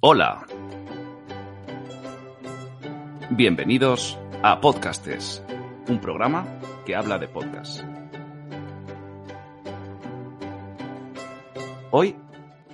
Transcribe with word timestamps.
Hola. 0.00 0.46
Bienvenidos 3.30 4.18
a 4.42 4.60
Podcastes, 4.60 5.44
un 5.88 6.00
programa 6.00 6.46
que 6.86 6.94
habla 6.94 7.18
de 7.18 7.28
podcast. 7.28 7.82
Hoy 11.90 12.16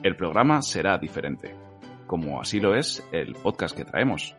el 0.02 0.16
programa 0.16 0.62
será 0.62 0.98
diferente, 0.98 1.56
como 2.06 2.40
así 2.40 2.60
lo 2.60 2.74
es 2.74 3.06
el 3.12 3.34
podcast 3.34 3.76
que 3.76 3.84
traemos. 3.84 4.36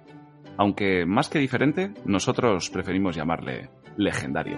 Aunque 0.57 1.05
más 1.05 1.29
que 1.29 1.39
diferente, 1.39 1.93
nosotros 2.05 2.69
preferimos 2.69 3.15
llamarle 3.15 3.69
legendario. 3.97 4.57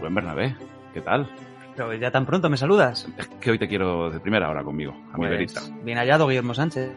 Buen 0.00 0.14
Bernabé, 0.14 0.56
¿qué 0.92 1.00
tal? 1.00 1.28
Pero 1.76 1.94
ya 1.94 2.10
tan 2.10 2.26
pronto 2.26 2.50
me 2.50 2.56
saludas. 2.56 3.08
Es 3.16 3.26
que 3.28 3.50
hoy 3.50 3.58
te 3.58 3.66
quiero 3.68 4.10
de 4.10 4.20
primera 4.20 4.50
hora 4.50 4.62
conmigo, 4.62 4.92
a 4.92 5.16
mi 5.16 5.26
Pues, 5.26 5.30
verita. 5.30 5.60
Bien 5.82 5.98
hallado, 5.98 6.26
Guillermo 6.28 6.52
Sánchez. 6.54 6.90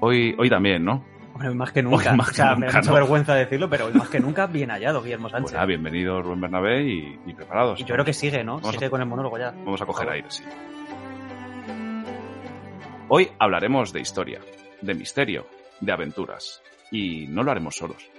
Hoy, 0.00 0.34
hoy 0.38 0.50
también, 0.50 0.84
¿no? 0.84 1.04
Hombre, 1.34 1.50
más 1.54 1.70
que 1.70 1.82
nunca. 1.84 2.10
Hoy 2.10 2.16
más 2.16 2.30
o 2.30 2.32
sea, 2.32 2.54
que 2.54 2.60
me 2.60 2.66
da 2.66 2.72
mucha 2.78 2.88
¿no? 2.90 2.94
vergüenza 2.96 3.34
decirlo, 3.36 3.70
pero 3.70 3.86
hoy 3.86 3.92
más 3.94 4.08
que 4.08 4.18
nunca, 4.18 4.46
bien 4.46 4.70
hallado, 4.70 5.02
Guillermo 5.02 5.28
Sánchez. 5.28 5.42
Pues 5.44 5.54
nada, 5.54 5.66
bienvenido 5.66 6.20
Rubén 6.20 6.40
Bernabé 6.40 6.82
y, 6.82 7.18
y 7.26 7.32
preparados. 7.34 7.78
y 7.80 7.84
yo 7.84 7.94
creo 7.94 8.04
que 8.04 8.12
sigue, 8.12 8.42
¿no? 8.42 8.56
Vamos 8.56 8.70
a- 8.70 8.72
sigue 8.72 8.90
con 8.90 9.00
el 9.00 9.06
monólogo 9.06 9.38
ya. 9.38 9.52
Vamos 9.52 9.80
a 9.80 9.86
coger 9.86 10.08
aire, 10.10 10.26
sí. 10.30 10.42
Hoy 13.08 13.28
hablaremos 13.38 13.92
de 13.92 14.00
historia, 14.00 14.40
de 14.82 14.94
misterio, 14.94 15.46
de 15.80 15.92
aventuras. 15.92 16.60
Y 16.90 17.26
no 17.28 17.42
lo 17.42 17.50
haremos 17.50 17.76
solos. 17.76 18.10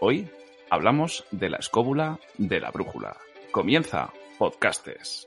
Hoy 0.00 0.28
hablamos 0.70 1.24
de 1.30 1.50
la 1.50 1.58
escóbula 1.58 2.18
de 2.38 2.60
la 2.60 2.70
brújula. 2.70 3.16
Comienza 3.52 4.10
Podcastes. 4.38 5.26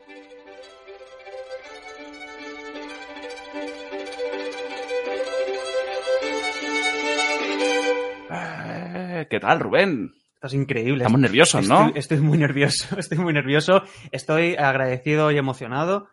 Eh, 8.30 9.28
¿Qué 9.30 9.39
tal, 9.39 9.59
Rubén? 9.59 10.11
Esto 10.35 10.47
es 10.47 10.53
increíble. 10.53 10.97
Estamos 10.97 11.19
nerviosos, 11.22 11.67
¿no? 11.67 11.88
Estoy, 11.88 12.00
estoy 12.00 12.19
muy 12.19 12.38
nervioso, 12.38 12.95
estoy 13.00 13.17
muy 13.17 13.33
nervioso. 13.33 13.83
Estoy 14.11 14.55
agradecido 14.55 15.31
y 15.31 15.38
emocionado. 15.38 16.09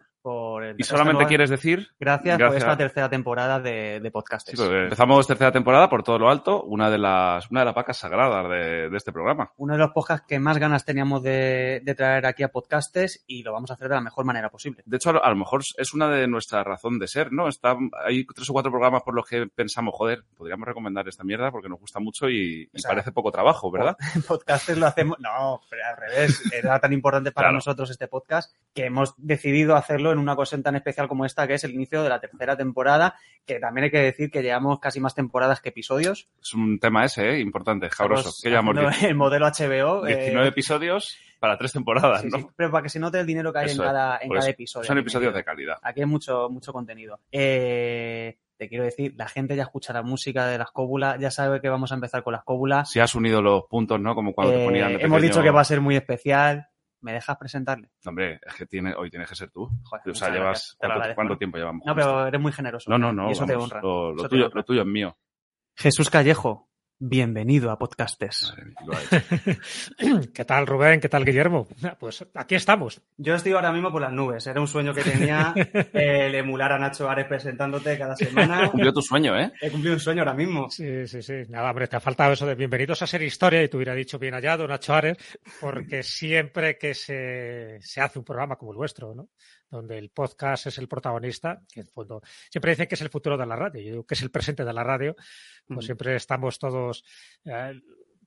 El- 0.71 0.77
¿Y 0.79 0.85
solamente 0.85 1.27
quieres 1.27 1.51
decir? 1.51 1.89
Gracias, 1.99 2.35
por 2.37 2.39
Gracias. 2.41 2.63
esta 2.63 2.77
tercera 2.77 3.09
temporada 3.09 3.61
de, 3.61 4.01
de 4.01 4.09
Sí, 4.09 4.11
podcastes. 4.11 4.59
porque 4.61 4.83
empezamos 4.85 5.27
tercera 5.27 5.53
temporada 5.53 5.89
por 5.89 6.03
todo 6.03 6.19
lo 6.19 6.31
alto, 6.31 6.63
una 6.65 6.91
de 6.91 6.99
las, 6.99 7.51
una 7.51 7.61
de 7.61 7.67
las 7.67 7.75
vacas 7.75 7.97
sagradas 7.99 8.49
de, 8.49 8.89
de 8.91 8.97
este 8.97 9.13
programa. 9.13 9.53
Uno 9.57 9.75
de 9.75 9.79
los 9.79 9.91
podcasts 9.93 10.27
que 10.29 10.39
más 10.39 10.59
ganas 10.59 10.85
teníamos 10.85 11.23
de, 11.23 11.81
de 11.85 11.95
traer 11.95 12.27
aquí 12.27 12.43
a 12.43 12.49
podcastes 12.49 13.25
y 13.27 13.43
lo 13.43 13.53
vamos 13.53 13.71
a 13.71 13.75
hacer 13.75 13.89
de 13.89 13.95
la 13.95 14.01
mejor 14.01 14.25
manera 14.25 14.51
posible. 14.51 14.83
De 14.87 14.97
hecho, 14.97 15.11
a 15.11 15.15
lo, 15.15 15.25
a 15.25 15.31
lo 15.31 15.37
mejor 15.37 15.63
es 15.77 15.95
una 15.95 16.09
de 16.09 16.27
nuestras 16.27 16.65
razón 16.67 16.99
de 16.99 17.09
ser, 17.09 17.33
¿no? 17.33 17.49
Está, 17.49 17.77
hay 18.05 18.25
tres 18.27 18.49
o 18.51 18.53
cuatro 18.53 18.71
programas 18.71 19.03
por 19.03 19.15
los 19.15 19.27
que 19.27 19.47
pensamos, 19.47 19.95
joder, 19.97 20.25
podríamos 20.37 20.67
recomendar 20.67 21.07
esta 21.09 21.25
mierda 21.25 21.51
porque 21.51 21.69
nos 21.69 21.79
gusta 21.81 22.01
mucho 22.01 22.29
y, 22.29 22.69
y 22.73 22.79
sea, 22.81 22.91
parece 22.91 23.13
poco 23.13 23.31
trabajo, 23.31 23.71
¿verdad? 23.71 23.97
podcastes 24.29 24.79
lo 24.79 24.87
hacemos. 24.87 25.19
No, 25.21 25.61
pero 25.71 25.83
al 25.87 25.97
revés. 25.97 26.43
Era 26.53 26.79
tan 26.81 26.93
importante 26.93 27.33
para 27.33 27.47
Claro. 27.47 27.57
nosotros 27.57 27.91
este 27.91 28.09
podcast 28.09 28.55
que 28.75 28.87
hemos 28.87 29.15
decidido 29.19 29.77
hacerlo 29.77 30.13
en 30.13 30.19
una 30.19 30.35
ocasión 30.55 30.63
tan 30.63 30.77
especial 30.77 31.09
como 31.09 31.25
esta, 31.25 31.47
que 31.47 31.55
es 31.55 31.65
el 31.65 31.73
inicio 31.75 32.03
de 32.03 32.09
la 32.09 32.21
tercera 32.21 32.57
temporada, 32.57 33.17
que 33.45 33.59
también 33.59 33.85
hay 33.85 33.91
que 33.91 33.99
decir 34.01 34.31
que 34.31 34.43
llevamos 34.43 34.79
casi 34.79 35.01
más 35.01 35.15
temporadas 35.15 35.61
que 35.61 35.71
episodios. 35.71 36.29
Es 36.41 36.55
un 36.55 36.79
tema 36.79 37.05
ese, 37.05 37.31
¿eh? 37.31 37.41
Importante. 37.41 37.87
Estamos 37.87 38.41
Que 38.43 38.55
haciendo 38.57 38.91
el 39.09 39.15
modelo 39.15 39.47
HBO. 39.47 40.07
eh, 40.07 40.17
19 40.17 40.49
episodios 40.49 41.17
para 41.41 41.59
tres 41.59 41.73
temporadas, 41.73 42.23
sí, 42.23 42.29
¿no? 42.31 42.39
sí, 42.39 42.47
pero 42.57 42.71
para 42.71 42.83
que 42.83 42.89
se 42.89 42.99
note 42.99 43.21
el 43.21 43.27
dinero 43.27 43.53
que 43.53 43.59
hay 43.59 43.67
Eso 43.67 43.83
en 43.83 43.89
cada, 43.89 44.19
en 44.23 44.33
episodio. 44.49 44.87
Son 44.87 44.97
aquí 44.97 45.03
episodios 45.03 45.35
de 45.35 45.45
calidad. 45.45 45.77
Aquí 45.83 46.01
hay 46.01 46.07
mucho, 46.07 46.49
mucho 46.49 46.73
contenido. 46.73 47.21
Eh, 47.33 48.39
te 48.57 48.69
quiero 48.69 48.85
decir, 48.85 49.15
la 49.17 49.29
gente 49.29 49.57
ya 49.57 49.65
escucha 49.65 49.93
la 49.93 50.03
música 50.03 50.47
de 50.47 50.57
las 50.59 50.71
cóbulas, 50.71 51.19
ya 51.19 51.31
sabe 51.31 51.61
que 51.61 51.69
vamos 51.69 51.91
a 51.93 51.97
empezar 51.97 52.23
con 52.23 52.33
las 52.33 52.45
cóbulas. 52.45 52.91
Si 52.91 53.01
has 53.01 53.15
unido 53.15 53.43
los 53.43 53.65
puntos, 53.65 54.01
¿no? 54.01 54.15
Como 54.15 54.33
cuando 54.33 54.55
te 54.55 54.63
Eh, 54.63 54.65
ponían 54.65 54.97
de 54.97 55.03
hemos 55.03 55.21
dicho 55.21 55.43
que 55.43 55.51
va 55.51 55.61
a 55.61 55.65
ser 55.65 55.81
muy 55.81 55.97
especial. 55.97 56.69
¿Me 57.05 57.13
dejas 57.13 57.37
presentarle? 57.37 57.91
Hombre, 58.07 58.41
es 58.43 58.55
que 58.55 58.65
tiene, 58.65 58.95
hoy 58.95 59.11
tienes 59.11 59.29
que 59.29 59.35
ser 59.35 59.51
tú. 59.51 59.69
Joder, 59.83 60.09
o 60.09 60.15
sea, 60.15 60.31
llevas... 60.31 60.75
¿Cuánto, 61.15 61.37
tiempo 61.37 61.59
llevamos? 61.59 61.85
No, 61.85 61.95
pero 61.95 62.27
eres 62.27 62.41
muy 62.41 62.51
generoso. 62.51 62.91
No, 62.91 62.97
no, 62.97 63.13
no. 63.13 63.29
Y 63.29 63.33
eso 63.33 63.45
te 63.45 63.53
vamos, 63.53 63.71
honra. 63.71 63.83
Lo, 63.83 64.13
lo 64.13 64.15
Eso 64.15 64.23
te 64.23 64.29
tuyo, 64.31 64.45
honra. 64.47 64.57
lo 64.57 64.65
tuyo 64.65 64.81
es 64.81 64.87
mío. 64.87 65.19
Jesús 65.77 66.09
Callejo, 66.09 66.71
bienvenido 67.07 67.71
a 67.71 67.79
Podcastes. 67.79 68.55
¿Qué 70.35 70.45
tal, 70.45 70.67
Rubén? 70.67 71.01
¿Qué 71.01 71.09
tal, 71.09 71.25
Guillermo? 71.25 71.69
Pues 71.99 72.25
aquí 72.35 72.55
estamos. 72.55 73.03
Yo 73.19 73.35
estoy 73.35 73.53
ahora 73.53 73.73
mismo 73.73 73.93
por 73.93 74.01
las 74.01 74.13
nubes. 74.13 74.47
Era 74.47 74.61
un 74.61 74.67
sueño 74.67 74.95
que 74.95 75.03
tenía 75.03 75.53
el 75.93 76.35
emular 76.35 76.73
a 76.73 76.79
Nacho 76.79 77.09
Ares 77.09 77.27
presentándote 77.27 77.99
cada 77.99 78.17
semana. 78.17 78.71
Cumplió 78.71 78.93
tu 78.93 79.03
sueño, 79.03 79.39
¿eh? 79.39 79.53
He 79.61 79.71
cumplido 79.71 79.95
un 79.95 80.01
sueño 80.01 80.23
ahora 80.23 80.35
mismo. 80.35 80.71
Sí, 80.71 81.07
sí, 81.07 81.21
sí. 81.23 81.43
Nada, 81.51 81.71
hombre, 81.71 81.89
te 81.89 81.97
ha 81.97 82.01
faltado 82.01 82.33
eso 82.33 82.47
de 82.47 82.55
bienvenidos 82.55 83.03
a 83.03 83.07
ser 83.07 83.23
historia 83.23 83.63
y 83.63 83.69
te 83.69 83.77
hubiera 83.77 83.95
dicho 83.95 84.19
bien 84.19 84.35
hallado, 84.35 84.67
Nacho 84.67 84.95
Ares, 84.95 85.19
porque 85.61 86.03
siempre 86.03 86.79
que 86.79 86.95
se, 86.95 87.79
se 87.81 88.01
hace 88.01 88.19
un 88.19 88.25
programa 88.25 88.57
como 88.57 88.73
el 88.73 88.79
vuestro, 88.79 89.15
¿no? 89.15 89.29
Donde 89.75 89.99
el 89.99 90.11
podcast 90.11 90.69
es 90.69 90.79
el 90.79 90.87
protagonista, 90.87 91.61
que 91.73 91.81
en 91.81 91.89
fondo 91.89 92.23
siempre 92.49 92.71
dicen 92.71 92.87
que 92.87 92.95
es 92.95 93.01
el 93.01 93.11
futuro 93.11 93.37
de 93.37 93.45
la 93.45 93.57
radio, 93.57 93.81
yo 93.83 93.91
digo 93.91 94.07
que 94.07 94.15
es 94.15 94.23
el 94.23 94.31
presente 94.31 94.65
de 94.65 94.73
la 94.73 94.85
radio, 94.85 95.17
pues 95.67 95.87
siempre 95.87 96.15
estamos 96.15 96.61
todos 96.61 97.05
eh, 97.45 97.81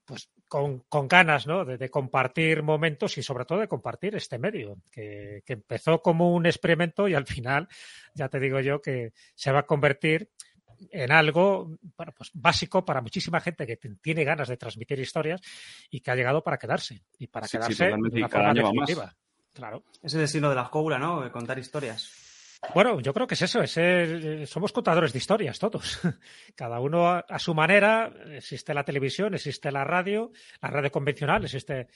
pues 0.04 0.30
con, 0.46 0.80
con 0.88 1.08
ganas 1.08 1.46
¿no? 1.46 1.64
de, 1.64 1.78
de 1.78 1.90
compartir 1.90 2.62
momentos 2.62 3.16
y 3.16 3.22
sobre 3.22 3.46
todo 3.46 3.60
de 3.60 3.68
compartir 3.68 4.14
este 4.14 4.38
medio, 4.38 4.82
que, 4.90 5.42
que 5.46 5.54
empezó 5.54 6.02
como 6.02 6.34
un 6.34 6.44
experimento 6.44 7.08
y 7.08 7.14
al 7.14 7.26
final, 7.26 7.66
ya 8.14 8.28
te 8.28 8.40
digo 8.40 8.60
yo, 8.60 8.82
que 8.82 9.12
se 9.34 9.52
va 9.52 9.60
a 9.60 9.66
convertir 9.66 10.30
en 10.90 11.12
algo 11.12 11.78
bueno, 11.96 12.12
pues 12.16 12.30
básico 12.34 12.84
para 12.84 13.00
muchísima 13.00 13.40
gente 13.40 13.66
que 13.66 13.76
tiene 13.76 14.24
ganas 14.24 14.48
de 14.48 14.56
transmitir 14.56 14.98
historias 14.98 15.40
y 15.90 16.00
que 16.00 16.10
ha 16.10 16.16
llegado 16.16 16.42
para 16.42 16.58
quedarse 16.58 17.02
y 17.18 17.26
para 17.26 17.46
Sí, 17.46 17.52
sí, 17.52 17.58
quedarse 17.58 17.84
totalmente, 17.84 18.14
de 18.14 18.20
una 18.20 18.28
forma 18.28 18.50
año 18.50 18.64
va 18.64 18.72
más. 18.72 19.16
Claro. 19.58 19.82
Ese 20.04 20.18
es 20.18 20.22
el 20.22 20.28
signo 20.28 20.48
de 20.50 20.54
la 20.54 20.62
escóbula, 20.62 21.00
¿no? 21.00 21.20
De 21.22 21.32
Contar 21.32 21.58
historias. 21.58 22.12
Bueno, 22.74 23.00
yo 23.00 23.12
creo 23.12 23.26
que 23.26 23.34
es 23.34 23.42
eso, 23.42 23.60
es 23.60 23.76
el- 23.76 24.46
somos 24.46 24.70
contadores 24.72 25.12
de 25.12 25.18
historias 25.18 25.58
todos. 25.58 25.98
Cada 26.54 26.78
uno 26.78 27.08
a, 27.08 27.18
a 27.28 27.38
su 27.40 27.54
manera. 27.54 28.12
Existe 28.36 28.72
la 28.72 28.84
televisión, 28.84 29.34
existe 29.34 29.72
la 29.72 29.82
radio, 29.82 30.30
la 30.62 30.70
radio 30.70 30.92
convencional, 30.92 31.42
existe 31.44 31.88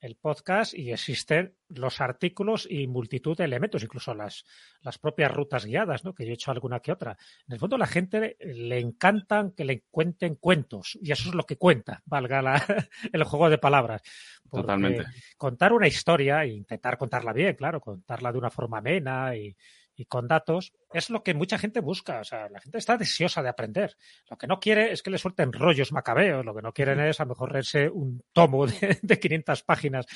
el 0.00 0.16
podcast 0.16 0.74
y 0.74 0.92
existen 0.92 1.54
los 1.68 2.00
artículos 2.00 2.66
y 2.70 2.86
multitud 2.86 3.36
de 3.36 3.44
elementos, 3.44 3.82
incluso 3.82 4.14
las, 4.14 4.44
las 4.80 4.98
propias 4.98 5.32
rutas 5.32 5.66
guiadas, 5.66 6.04
¿no? 6.04 6.14
que 6.14 6.24
yo 6.24 6.30
he 6.30 6.34
hecho 6.34 6.50
alguna 6.50 6.80
que 6.80 6.92
otra. 6.92 7.16
En 7.46 7.54
el 7.54 7.58
fondo 7.58 7.76
a 7.76 7.80
la 7.80 7.86
gente 7.86 8.36
le 8.40 8.78
encantan 8.78 9.52
que 9.52 9.64
le 9.64 9.84
cuenten 9.90 10.36
cuentos 10.36 10.98
y 11.02 11.12
eso 11.12 11.28
es 11.28 11.34
lo 11.34 11.44
que 11.44 11.56
cuenta, 11.56 12.02
valga 12.06 12.42
la- 12.42 12.64
el 13.12 13.24
juego 13.24 13.50
de 13.50 13.58
palabras. 13.58 14.02
Porque 14.48 14.62
Totalmente. 14.62 15.04
Contar 15.36 15.72
una 15.72 15.88
historia 15.88 16.44
e 16.44 16.48
intentar 16.48 16.96
contarla 16.96 17.32
bien, 17.32 17.54
claro, 17.56 17.80
contarla 17.80 18.32
de 18.32 18.38
una 18.38 18.50
forma 18.50 18.78
amena 18.78 19.36
y, 19.36 19.56
y 19.98 20.04
con 20.04 20.28
datos, 20.28 20.72
es 20.92 21.10
lo 21.10 21.24
que 21.24 21.34
mucha 21.34 21.58
gente 21.58 21.80
busca. 21.80 22.20
O 22.20 22.24
sea, 22.24 22.48
la 22.48 22.60
gente 22.60 22.78
está 22.78 22.96
deseosa 22.96 23.42
de 23.42 23.48
aprender. 23.48 23.96
Lo 24.30 24.38
que 24.38 24.46
no 24.46 24.60
quiere 24.60 24.92
es 24.92 25.02
que 25.02 25.10
le 25.10 25.18
suelten 25.18 25.52
rollos 25.52 25.90
macabeos, 25.90 26.44
lo 26.44 26.54
que 26.54 26.62
no 26.62 26.72
quieren 26.72 27.00
es 27.00 27.18
a 27.18 27.24
lo 27.24 27.30
mejor 27.30 27.52
leerse 27.52 27.88
un 27.90 28.22
tomo 28.32 28.66
de, 28.68 28.98
de 29.02 29.18
500 29.18 29.64
páginas, 29.64 30.06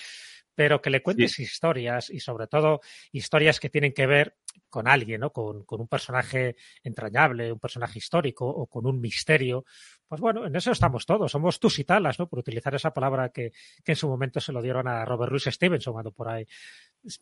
pero 0.55 0.81
que 0.81 0.90
le 0.90 1.02
cuentes 1.02 1.37
historias 1.40 2.11
y 2.11 2.20
sobre 2.20 2.46
todo 2.46 2.81
historias 3.11 3.58
que 3.58 3.70
tienen 3.70 3.93
que 3.93 4.06
ver 4.06 4.37
con 4.69 4.88
alguien, 4.88 5.20
¿no? 5.20 5.31
Con, 5.32 5.64
con 5.64 5.81
un 5.81 5.88
personaje 5.88 6.56
entrañable, 6.82 7.52
un 7.52 7.58
personaje 7.58 7.99
histórico 7.99 8.46
o 8.49 8.66
con 8.66 8.87
un 8.87 9.00
misterio. 9.00 9.64
Pues 10.08 10.20
bueno, 10.20 10.46
en 10.46 10.54
eso 10.56 10.70
estamos 10.72 11.06
todos. 11.06 11.32
Somos 11.32 11.58
tusitalas, 11.60 12.19
¿no? 12.19 12.28
Por 12.28 12.38
utilizar 12.40 12.75
esa 12.75 12.93
palabra 12.93 13.31
que, 13.31 13.52
que 13.84 13.93
en 13.93 13.96
su 13.96 14.08
momento 14.08 14.40
se 14.40 14.52
lo 14.52 14.60
dieron 14.62 14.88
a 14.88 15.04
Robert 15.04 15.31
Louis 15.31 15.44
Stevenson 15.44 15.93
cuando 15.93 16.12
por 16.12 16.28
ahí 16.28 16.46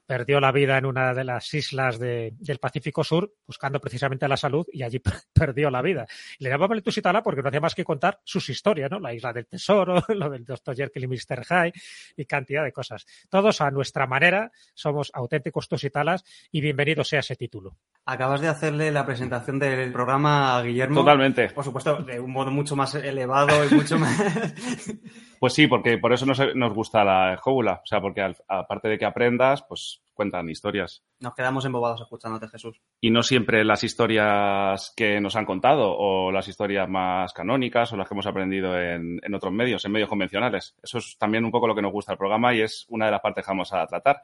perdió 0.06 0.40
la 0.40 0.52
vida 0.52 0.76
en 0.76 0.84
una 0.84 1.14
de 1.14 1.24
las 1.24 1.52
islas 1.54 1.98
de- 1.98 2.34
del 2.38 2.58
Pacífico 2.58 3.02
Sur 3.02 3.32
buscando 3.46 3.80
precisamente 3.80 4.28
la 4.28 4.36
salud 4.36 4.66
y 4.72 4.82
allí 4.82 5.00
perdió 5.32 5.70
la 5.70 5.82
vida. 5.82 6.06
Le 6.38 6.50
llamaban 6.50 6.76
el 6.76 6.82
Tusitala 6.82 7.22
porque 7.22 7.42
no 7.42 7.48
hacía 7.48 7.60
más 7.60 7.74
que 7.74 7.84
contar 7.84 8.20
sus 8.24 8.48
historias, 8.50 8.90
¿no? 8.90 9.00
La 9.00 9.14
isla 9.14 9.32
del 9.32 9.46
tesoro, 9.46 10.02
lo 10.08 10.28
del 10.30 10.44
Dr. 10.44 10.76
Jekyll 10.76 11.04
y 11.04 11.06
Mr. 11.08 11.44
Hyde 11.46 11.72
y 12.16 12.24
cantidad 12.26 12.64
de 12.64 12.72
cosas. 12.72 13.06
Todos 13.30 13.60
a 13.60 13.70
nuestra 13.70 14.06
manera 14.06 14.50
somos 14.74 15.10
auténticos 15.14 15.68
Tusitalas 15.68 16.24
y 16.50 16.60
bienvenido 16.60 17.04
sea 17.04 17.19
ese 17.20 17.36
título. 17.36 17.76
Acabas 18.06 18.40
de 18.40 18.48
hacerle 18.48 18.90
la 18.90 19.06
presentación 19.06 19.58
del 19.58 19.92
programa 19.92 20.56
a 20.56 20.62
Guillermo. 20.62 20.96
Totalmente. 21.00 21.48
Por 21.50 21.62
supuesto, 21.64 21.96
de 22.02 22.18
un 22.18 22.32
modo 22.32 22.50
mucho 22.50 22.74
más 22.74 22.94
elevado 22.96 23.64
y 23.70 23.74
mucho 23.74 23.98
más. 23.98 24.18
Pues 25.40 25.54
sí, 25.54 25.66
porque 25.68 25.96
por 25.96 26.12
eso 26.12 26.26
nos, 26.26 26.38
nos 26.54 26.74
gusta 26.74 27.02
la 27.02 27.32
escóbula. 27.32 27.80
O 27.82 27.86
sea, 27.86 27.98
porque 28.02 28.20
al- 28.20 28.36
aparte 28.46 28.88
de 28.88 28.98
que 28.98 29.06
aprendas, 29.06 29.62
pues 29.66 30.02
cuentan 30.12 30.50
historias. 30.50 31.02
Nos 31.18 31.34
quedamos 31.34 31.64
embobados 31.64 32.02
escuchándote, 32.02 32.46
Jesús. 32.48 32.78
Y 33.00 33.10
no 33.10 33.22
siempre 33.22 33.64
las 33.64 33.82
historias 33.82 34.92
que 34.94 35.18
nos 35.18 35.36
han 35.36 35.46
contado, 35.46 35.96
o 35.96 36.30
las 36.30 36.46
historias 36.46 36.86
más 36.90 37.32
canónicas, 37.32 37.90
o 37.90 37.96
las 37.96 38.06
que 38.06 38.12
hemos 38.14 38.26
aprendido 38.26 38.78
en, 38.78 39.18
en 39.22 39.34
otros 39.34 39.50
medios, 39.52 39.82
en 39.86 39.92
medios 39.92 40.10
convencionales. 40.10 40.74
Eso 40.82 40.98
es 40.98 41.16
también 41.16 41.46
un 41.46 41.50
poco 41.50 41.66
lo 41.66 41.74
que 41.74 41.80
nos 41.82 41.92
gusta 41.92 42.12
del 42.12 42.18
programa 42.18 42.52
y 42.54 42.60
es 42.60 42.84
una 42.90 43.06
de 43.06 43.12
las 43.12 43.22
partes 43.22 43.42
que 43.42 43.50
vamos 43.50 43.72
a 43.72 43.86
tratar. 43.86 44.20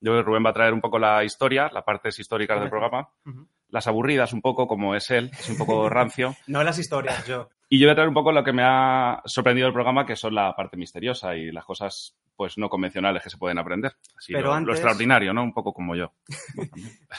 Yo 0.00 0.12
creo 0.12 0.22
que 0.22 0.26
Rubén 0.26 0.44
va 0.46 0.50
a 0.50 0.54
traer 0.54 0.72
un 0.72 0.80
poco 0.80 0.98
la 0.98 1.24
historia, 1.24 1.70
las 1.72 1.84
partes 1.84 2.18
históricas 2.18 2.60
del 2.60 2.70
programa. 2.70 3.08
Las 3.70 3.86
aburridas 3.86 4.32
un 4.32 4.40
poco, 4.42 4.66
como 4.66 4.94
es 4.94 5.10
él, 5.10 5.30
es 5.38 5.48
un 5.50 5.58
poco 5.58 5.88
rancio. 5.90 6.36
No 6.46 6.62
las 6.64 6.78
historias, 6.78 7.26
yo. 7.26 7.48
Y 7.70 7.78
yo 7.78 7.86
voy 7.86 7.92
a 7.92 7.96
traer 7.96 8.08
un 8.08 8.14
poco 8.14 8.32
lo 8.32 8.42
que 8.42 8.52
me 8.54 8.62
ha 8.64 9.20
sorprendido 9.26 9.66
del 9.66 9.74
programa, 9.74 10.06
que 10.06 10.16
son 10.16 10.34
la 10.34 10.54
parte 10.56 10.76
misteriosa 10.78 11.36
y 11.36 11.52
las 11.52 11.64
cosas 11.66 12.16
pues 12.34 12.56
no 12.56 12.68
convencionales 12.70 13.22
que 13.22 13.30
se 13.30 13.36
pueden 13.36 13.58
aprender. 13.58 13.96
Así 14.16 14.32
Pero 14.32 14.44
lo, 14.46 14.50
lo 14.52 14.56
antes- 14.58 14.74
extraordinario, 14.76 15.34
¿no? 15.34 15.42
Un 15.42 15.52
poco 15.52 15.72
como 15.74 15.96
yo. 15.96 16.14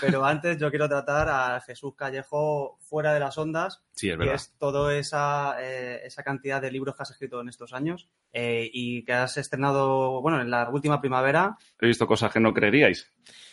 Pero 0.01 0.23
antes 0.25 0.57
yo 0.57 0.69
quiero 0.69 0.87
tratar 0.87 1.27
a 1.29 1.61
Jesús 1.61 1.93
Callejo 1.95 2.77
fuera 2.81 3.13
de 3.13 3.19
las 3.19 3.37
ondas, 3.37 3.83
Sí, 3.91 4.07
es 4.09 4.13
que 4.13 4.17
verdad. 4.17 4.35
es 4.35 4.55
toda 4.57 4.95
esa, 4.95 5.57
eh, 5.59 5.99
esa 6.05 6.23
cantidad 6.23 6.61
de 6.61 6.71
libros 6.71 6.95
que 6.95 7.03
has 7.03 7.11
escrito 7.11 7.41
en 7.41 7.49
estos 7.49 7.73
años 7.73 8.09
eh, 8.31 8.69
y 8.73 9.03
que 9.03 9.13
has 9.13 9.35
estrenado, 9.37 10.21
bueno, 10.21 10.41
en 10.41 10.49
la 10.49 10.69
última 10.69 11.01
primavera. 11.01 11.57
He 11.81 11.87
visto 11.87 12.07
cosas 12.07 12.31
que 12.31 12.39
no 12.39 12.53
creeríais. 12.53 13.11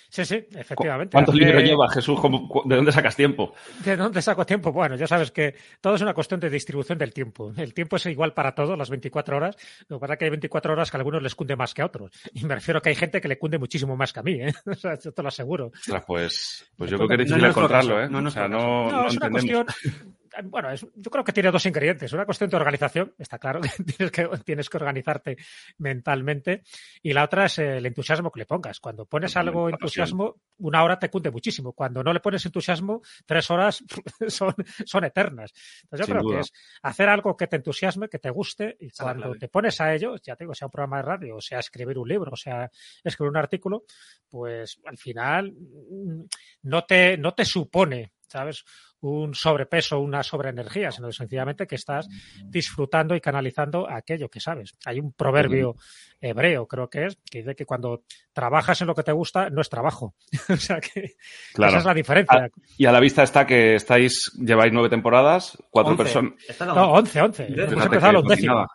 Sí, 0.08 0.24
sí, 0.24 0.42
¿Cu- 0.42 0.58
efectivamente. 0.58 1.12
¿Cuántos 1.12 1.34
Hace- 1.34 1.44
libros 1.44 1.62
llevas, 1.64 1.92
Jesús? 1.94 2.20
¿Cómo- 2.20 2.48
cu- 2.48 2.62
¿De 2.68 2.76
dónde 2.76 2.92
sacas 2.92 3.16
tiempo? 3.16 3.54
¿De 3.84 3.96
dónde 3.96 4.22
saco 4.22 4.46
tiempo? 4.46 4.72
Bueno, 4.72 4.96
ya 4.96 5.06
sabes 5.06 5.30
que 5.30 5.54
todo 5.80 5.94
es 5.96 6.02
una 6.02 6.14
cuestión 6.14 6.40
de 6.40 6.48
distribución 6.48 6.96
del 6.98 7.12
tiempo. 7.12 7.52
El 7.56 7.74
tiempo 7.74 7.96
es 7.96 8.06
igual 8.06 8.32
para 8.32 8.54
todos, 8.54 8.78
las 8.78 8.88
24 8.90 9.36
horas. 9.36 9.56
Lo 9.88 9.96
que 9.96 10.00
pasa 10.00 10.12
es 10.14 10.18
que 10.18 10.24
hay 10.26 10.30
24 10.30 10.72
horas 10.72 10.90
que 10.90 10.96
a 10.96 11.00
algunos 11.00 11.22
les 11.22 11.34
cunde 11.34 11.56
más 11.56 11.74
que 11.74 11.82
a 11.82 11.86
otros. 11.86 12.10
Y 12.34 12.44
me 12.44 12.54
refiero 12.54 12.78
a 12.78 12.82
que 12.82 12.90
hay 12.90 12.94
gente 12.94 13.20
que 13.20 13.28
le 13.28 13.38
cunde 13.38 13.58
muchísimo 13.58 13.96
más 13.96 14.12
que 14.12 14.20
a 14.20 14.22
mí, 14.22 14.32
¿eh? 14.40 14.52
O 14.66 14.74
sea, 14.74 14.98
yo 14.98 15.12
te 15.12 15.22
lo 15.22 15.28
aseguro. 15.28 15.66
Ostras, 15.74 16.04
pues, 16.06 16.66
pues 16.76 16.90
yo 16.90 16.96
No 16.98 17.06
creo 17.06 17.16
que 17.18 17.22
es 17.24 17.28
difícil 17.28 17.48
encontrarlo, 17.48 18.02
¿eh? 18.02 18.08
no 18.08 18.20
es 18.20 18.26
o 18.26 18.30
sea, 18.30 18.48
no, 18.48 18.58
No, 18.58 18.90
no 19.02 19.06
es 19.08 19.16
una 19.16 19.26
entendemos. 19.26 19.64
cuestión. 19.72 20.15
Bueno, 20.44 20.70
es- 20.70 20.86
yo 20.94 21.10
creo 21.10 21.24
que 21.24 21.32
tiene 21.32 21.50
dos 21.50 21.64
ingredientes. 21.66 22.12
Una 22.12 22.24
cuestión 22.26 22.50
de 22.50 22.56
organización, 22.56 23.14
está 23.18 23.38
claro 23.38 23.60
que 23.60 23.68
tienes 23.98 24.10
que, 24.12 24.28
tienes 24.44 24.68
que 24.70 24.76
organizarte 24.76 25.36
mentalmente. 25.78 26.62
Y 27.02 27.12
la 27.12 27.24
otra 27.24 27.46
es 27.46 27.58
el 27.58 27.84
entusiasmo 27.86 28.30
que 28.30 28.40
le 28.40 28.46
pongas. 28.46 28.80
Cuando 28.80 29.06
pones 29.06 29.36
algo 29.36 29.68
entusiasmo, 29.68 30.36
una 30.58 30.82
hora 30.84 30.98
te 30.98 31.08
cunde 31.10 31.30
muchísimo. 31.30 31.72
Cuando 31.72 32.02
no 32.02 32.12
le 32.12 32.20
pones 32.20 32.44
entusiasmo, 32.46 33.02
tres 33.24 33.50
horas 33.50 33.82
son, 34.28 34.54
son 34.84 35.04
eternas. 35.04 35.52
Entonces 35.84 36.00
yo 36.00 36.04
Sin 36.06 36.14
creo 36.14 36.22
duda. 36.22 36.34
que 36.36 36.40
es 36.40 36.52
hacer 36.82 37.08
algo 37.08 37.36
que 37.36 37.46
te 37.46 37.56
entusiasme, 37.56 38.08
que 38.08 38.18
te 38.18 38.30
guste, 38.30 38.76
y 38.80 38.90
cuando 38.90 39.34
te 39.34 39.48
pones 39.48 39.80
a 39.80 39.94
ello, 39.94 40.16
ya 40.22 40.36
te 40.36 40.44
digo, 40.44 40.54
sea 40.54 40.66
un 40.66 40.72
programa 40.72 40.98
de 40.98 41.02
radio, 41.02 41.36
o 41.36 41.40
sea 41.40 41.58
escribir 41.60 41.98
un 41.98 42.08
libro, 42.08 42.30
o 42.32 42.36
sea 42.36 42.70
escribir 43.04 43.30
un 43.30 43.36
artículo, 43.36 43.84
pues 44.28 44.78
al 44.84 44.98
final 44.98 45.52
mm, 45.52 46.22
no 46.62 46.84
te, 46.84 47.16
no 47.18 47.32
te 47.34 47.44
supone, 47.44 48.12
¿sabes? 48.28 48.64
Un 49.00 49.34
sobrepeso, 49.34 50.00
una 50.00 50.22
sobreenergía, 50.22 50.90
sino 50.90 51.12
sencillamente 51.12 51.66
que 51.66 51.74
estás 51.76 52.08
disfrutando 52.44 53.14
y 53.14 53.20
canalizando 53.20 53.88
aquello 53.88 54.28
que 54.28 54.40
sabes. 54.40 54.74
Hay 54.84 54.98
un 55.00 55.12
proverbio 55.12 55.76
hebreo, 56.20 56.66
creo 56.66 56.88
que 56.88 57.06
es, 57.06 57.18
que 57.30 57.38
dice 57.40 57.54
que 57.54 57.66
cuando 57.66 58.02
trabajas 58.32 58.80
en 58.80 58.86
lo 58.88 58.94
que 58.94 59.02
te 59.02 59.12
gusta, 59.12 59.50
no 59.50 59.60
es 59.60 59.68
trabajo. 59.68 60.14
o 60.48 60.56
sea 60.56 60.80
que 60.80 61.14
Claro. 61.52 61.70
esa 61.70 61.78
es 61.80 61.84
la 61.84 61.94
diferencia. 61.94 62.44
Ah, 62.44 62.48
Y 62.78 62.86
a 62.86 62.92
la 62.92 63.00
vista 63.00 63.22
está 63.22 63.46
que 63.46 63.74
estáis, 63.74 64.32
lleváis 64.38 64.72
nueve 64.72 64.88
temporadas, 64.88 65.56
cuatro 65.70 65.92
Once. 65.92 66.02
personas. 66.02 66.34
No, 66.74 66.92
11, 66.92 67.20
11. 67.20 67.46
Fíjate 67.46 67.72
Hemos 67.72 67.84
empezado 67.84 68.20
undécima. 68.20 68.66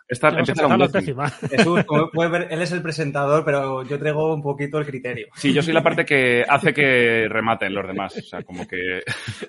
undécima. 0.76 1.28
Jesús, 1.30 1.84
como 1.84 2.10
puedes 2.10 2.32
ver, 2.32 2.48
él 2.50 2.62
es 2.62 2.72
el 2.72 2.82
presentador, 2.82 3.44
pero 3.44 3.82
yo 3.84 3.98
traigo 3.98 4.32
un 4.34 4.42
poquito 4.42 4.78
el 4.78 4.86
criterio. 4.86 5.26
Sí, 5.34 5.52
yo 5.52 5.62
soy 5.62 5.74
la 5.74 5.82
parte 5.82 6.04
que 6.04 6.44
hace 6.48 6.72
que 6.72 7.26
rematen 7.28 7.74
los 7.74 7.86
demás. 7.86 8.16
O 8.16 8.22
sea, 8.22 8.42
como 8.42 8.66
que. 8.66 9.02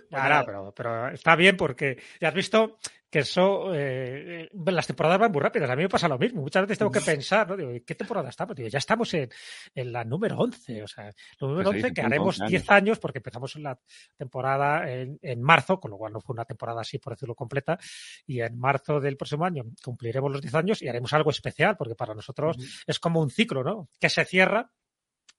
Claro, 0.09 0.43
pero, 0.45 0.62
pero 0.71 1.09
está 1.09 1.35
bien 1.35 1.57
porque 1.57 1.97
ya 2.21 2.29
has 2.29 2.33
visto 2.33 2.77
que 3.13 3.19
eso, 3.19 3.71
eh, 3.75 4.49
las 4.65 4.87
temporadas 4.87 5.19
van 5.19 5.31
muy 5.31 5.39
rápidas. 5.39 5.69
A 5.69 5.75
mí 5.75 5.83
me 5.83 5.89
pasa 5.89 6.07
lo 6.07 6.17
mismo. 6.17 6.41
Muchas 6.41 6.63
veces 6.63 6.79
tengo 6.79 6.91
que 6.91 6.99
pensar, 6.99 7.47
¿no? 7.47 7.55
Digo, 7.55 7.69
¿en 7.69 7.83
¿qué 7.85 7.93
temporada 7.93 8.29
estamos? 8.29 8.55
Digo, 8.55 8.69
ya 8.69 8.79
estamos 8.79 9.13
en, 9.13 9.29
en 9.75 9.93
la 9.93 10.03
número 10.03 10.35
11. 10.35 10.81
O 10.81 10.87
sea, 10.87 11.05
la 11.05 11.47
número 11.47 11.69
Pues 11.69 11.75
ahí 11.75 11.81
11 11.83 11.93
que 11.93 12.01
son 12.01 12.11
haremos 12.11 12.41
11 12.41 12.49
10 12.49 12.69
años 12.71 12.97
porque 12.97 13.19
empezamos 13.19 13.55
la 13.57 13.79
temporada 14.17 14.91
en, 14.91 15.19
en 15.21 15.43
marzo, 15.43 15.79
con 15.79 15.91
lo 15.91 15.97
cual 15.97 16.11
no 16.11 16.21
fue 16.21 16.33
una 16.33 16.45
temporada 16.45 16.81
así, 16.81 16.97
por 16.97 17.13
decirlo 17.13 17.35
completa. 17.35 17.77
Y 18.25 18.41
en 18.41 18.57
marzo 18.57 18.99
del 18.99 19.15
próximo 19.15 19.45
año 19.45 19.63
cumpliremos 19.83 20.31
los 20.31 20.41
10 20.41 20.55
años 20.55 20.81
y 20.81 20.87
haremos 20.87 21.13
algo 21.13 21.29
especial 21.29 21.77
porque 21.77 21.93
para 21.93 22.15
nosotros 22.15 22.57
es 22.87 22.99
como 22.99 23.21
un 23.21 23.29
ciclo, 23.29 23.63
¿no? 23.63 23.89
Que 23.99 24.09
se 24.09 24.25
cierra. 24.25 24.71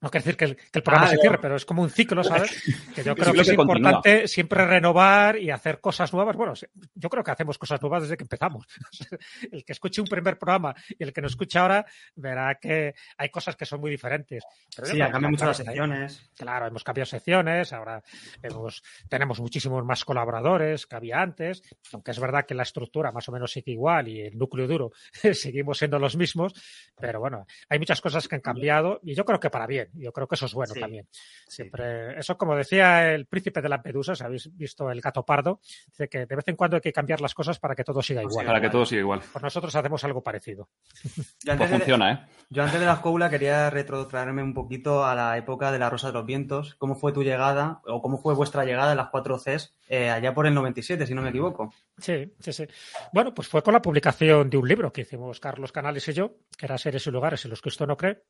No 0.05 0.11
quiere 0.11 0.23
decir 0.23 0.37
que 0.37 0.45
el, 0.45 0.55
que 0.55 0.69
el 0.79 0.83
programa 0.83 1.07
Ah, 1.07 1.09
se 1.09 1.17
cicre, 1.17 1.39
pero 1.39 1.55
es 1.55 1.65
como 1.65 1.81
un 1.81 1.89
ciclo, 1.89 2.23
¿sabes? 2.23 2.61
Que 2.93 3.03
yo 3.03 3.15
creo 3.15 3.33
que 3.33 3.41
es 3.41 3.53
continúa. 3.55 3.63
importante 3.63 4.27
siempre 4.27 4.63
renovar 4.63 5.35
y 5.39 5.49
hacer 5.49 5.81
cosas 5.81 6.13
nuevas. 6.13 6.35
Bueno, 6.35 6.53
yo 6.93 7.09
creo 7.09 7.23
que 7.23 7.31
hacemos 7.31 7.57
cosas 7.57 7.81
nuevas 7.81 8.03
desde 8.03 8.15
que 8.15 8.23
empezamos. 8.23 8.67
El 9.51 9.65
que 9.65 9.73
escuche 9.73 10.01
un 10.01 10.07
primer 10.07 10.37
programa 10.37 10.75
y 10.99 11.03
el 11.03 11.11
que 11.11 11.21
no 11.21 11.27
escucha 11.27 11.61
ahora 11.61 11.87
verá 12.15 12.53
que 12.61 12.93
hay 13.17 13.29
cosas 13.29 13.55
que 13.55 13.65
son 13.65 13.81
muy 13.81 13.89
diferentes. 13.89 14.43
Pero 14.75 14.87
Sí, 14.89 14.99
cambiado 14.99 15.31
mucho 15.31 15.45
la 15.45 15.49
las 15.49 15.57
secciones. 15.57 16.29
Claro, 16.37 16.67
hemos 16.67 16.83
cambiado 16.83 17.07
secciones, 17.07 17.73
ahora 17.73 18.03
hemos, 18.43 18.83
tenemos 19.09 19.39
muchísimos 19.39 19.83
más 19.85 20.05
colaboradores 20.05 20.85
que 20.85 20.95
había 20.95 21.19
antes, 21.19 21.63
aunque 21.93 22.11
es 22.11 22.19
verdad 22.19 22.45
que 22.45 22.53
la 22.53 22.61
estructura 22.61 23.11
más 23.11 23.27
o 23.27 23.31
menos 23.31 23.51
sigue 23.51 23.71
igual 23.71 24.07
y 24.07 24.21
el 24.21 24.37
núcleo 24.37 24.67
duro 24.67 24.91
seguimos 25.33 25.79
siendo 25.79 25.97
los 25.97 26.15
mismos, 26.15 26.53
pero 26.95 27.19
bueno, 27.19 27.47
hay 27.69 27.79
muchas 27.79 28.01
cosas 28.01 28.27
que 28.27 28.35
han 28.35 28.41
cambiado 28.41 28.99
y 29.01 29.15
yo 29.15 29.25
creo 29.25 29.39
que 29.39 29.49
para 29.49 29.65
bien, 29.65 29.89
yo 29.97 30.11
creo 30.11 30.27
que 30.27 30.35
eso 30.35 30.45
es 30.45 30.53
bueno 30.53 30.73
Sí, 30.73 30.79
también. 30.79 31.07
sí. 31.11 31.55
Siempre, 31.65 32.19
eso 32.19 32.37
como 32.37 32.55
decía 32.55 33.13
el 33.13 33.25
príncipe 33.25 33.61
de 33.61 33.69
Lampedusa, 33.69 34.15
si 34.15 34.23
habéis 34.23 34.55
visto 34.55 34.89
el 34.91 35.01
gato 35.01 35.23
pardo, 35.25 35.59
dice 35.87 36.07
que 36.09 36.25
de 36.25 36.35
vez 36.35 36.47
en 36.47 36.55
cuando 36.55 36.75
hay 36.77 36.81
que 36.81 36.93
cambiar 36.93 37.21
las 37.21 37.33
cosas 37.33 37.59
para 37.59 37.75
que 37.75 37.83
todo 37.83 38.01
siga 38.01 38.21
igual. 38.21 38.45
Para 38.45 38.61
que 38.61 38.69
todo 38.69 38.85
siga 38.85 39.01
igual. 39.01 39.21
Pues 39.31 39.43
nosotros 39.43 39.75
hacemos 39.75 40.03
algo 40.03 40.21
parecido. 40.23 40.69
Yo 41.03 41.11
Pues 41.13 41.49
antes, 41.49 41.69
de, 41.71 41.77
funciona, 41.77 42.11
¿eh? 42.11 42.19
yo 42.49 42.63
antes 42.63 42.79
de 42.79 42.85
la 42.85 42.93
escóbula 42.93 43.29
quería 43.29 43.69
retrotraerme 43.69 44.43
un 44.43 44.53
poquito 44.53 45.05
a 45.05 45.15
la 45.15 45.37
época 45.37 45.71
de 45.71 45.79
la 45.79 45.89
Rosa 45.89 46.07
de 46.07 46.13
los 46.13 46.25
Vientos. 46.25 46.75
¿Cómo 46.75 46.95
fue 46.95 47.13
tu 47.13 47.23
llegada 47.23 47.81
o 47.85 48.01
cómo 48.01 48.17
fue 48.17 48.33
vuestra 48.33 48.65
llegada 48.65 48.91
en 48.91 48.97
las 48.97 49.09
cuatro 49.09 49.37
Cs 49.37 49.73
eh, 49.87 50.09
allá 50.09 50.33
por 50.33 50.47
el 50.47 50.53
97, 50.53 51.05
si 51.05 51.13
no 51.13 51.21
me 51.21 51.29
equivoco? 51.29 51.73
Sí, 51.97 52.33
sí, 52.39 52.53
sí. 52.53 52.67
Bueno, 53.13 53.33
pues 53.33 53.47
fue 53.47 53.61
con 53.63 53.73
la 53.73 53.81
publicación 53.81 54.49
de 54.49 54.57
un 54.57 54.67
libro 54.67 54.91
que 54.91 55.01
hicimos 55.01 55.39
Carlos 55.39 55.71
Canales 55.71 56.07
y 56.07 56.13
yo, 56.13 56.35
que 56.57 56.65
era 56.65 56.77
Seres 56.77 57.05
y 57.07 57.11
lugares 57.11 57.43
en 57.45 57.51
los 57.51 57.61
que 57.61 57.69
esto 57.69 57.85
no 57.85 57.95
cree. 57.97 58.23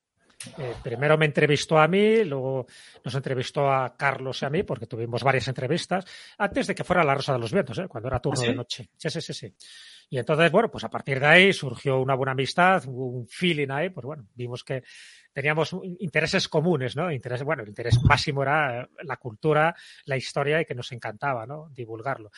Eh, 0.57 0.75
primero 0.83 1.17
me 1.17 1.25
entrevistó 1.25 1.77
a 1.77 1.87
mí, 1.87 2.23
luego 2.23 2.65
nos 3.03 3.15
entrevistó 3.15 3.71
a 3.71 3.95
Carlos 3.95 4.41
y 4.41 4.45
a 4.45 4.49
mí, 4.49 4.63
porque 4.63 4.87
tuvimos 4.87 5.23
varias 5.23 5.47
entrevistas, 5.47 6.05
antes 6.37 6.67
de 6.67 6.75
que 6.75 6.83
fuera 6.83 7.03
la 7.03 7.15
Rosa 7.15 7.33
de 7.33 7.39
los 7.39 7.51
Vientos, 7.51 7.77
¿eh? 7.79 7.87
cuando 7.87 8.07
era 8.07 8.19
turno 8.19 8.39
¿Ah, 8.39 8.43
sí? 8.43 8.47
de 8.49 8.55
noche. 8.55 8.89
Sí, 8.97 9.09
sí, 9.09 9.21
sí, 9.21 9.33
sí. 9.33 9.53
Y 10.09 10.19
entonces, 10.19 10.51
bueno, 10.51 10.69
pues 10.69 10.83
a 10.83 10.89
partir 10.89 11.19
de 11.19 11.25
ahí 11.25 11.53
surgió 11.53 11.99
una 11.99 12.15
buena 12.15 12.33
amistad, 12.33 12.83
un 12.87 13.27
feeling 13.27 13.69
ahí, 13.71 13.89
pues 13.89 14.05
bueno, 14.05 14.27
vimos 14.35 14.63
que 14.63 14.83
teníamos 15.35 15.75
intereses 15.99 16.47
comunes, 16.47 16.95
¿no? 16.95 17.11
Interés, 17.11 17.43
bueno, 17.43 17.63
el 17.63 17.67
interés 17.67 18.01
máximo 18.05 18.41
era 18.41 18.87
la 19.03 19.17
cultura, 19.17 19.75
la 20.05 20.15
historia 20.15 20.61
y 20.61 20.65
que 20.65 20.73
nos 20.73 20.93
encantaba, 20.93 21.45
¿no? 21.45 21.67
Divulgarlo. 21.73 22.31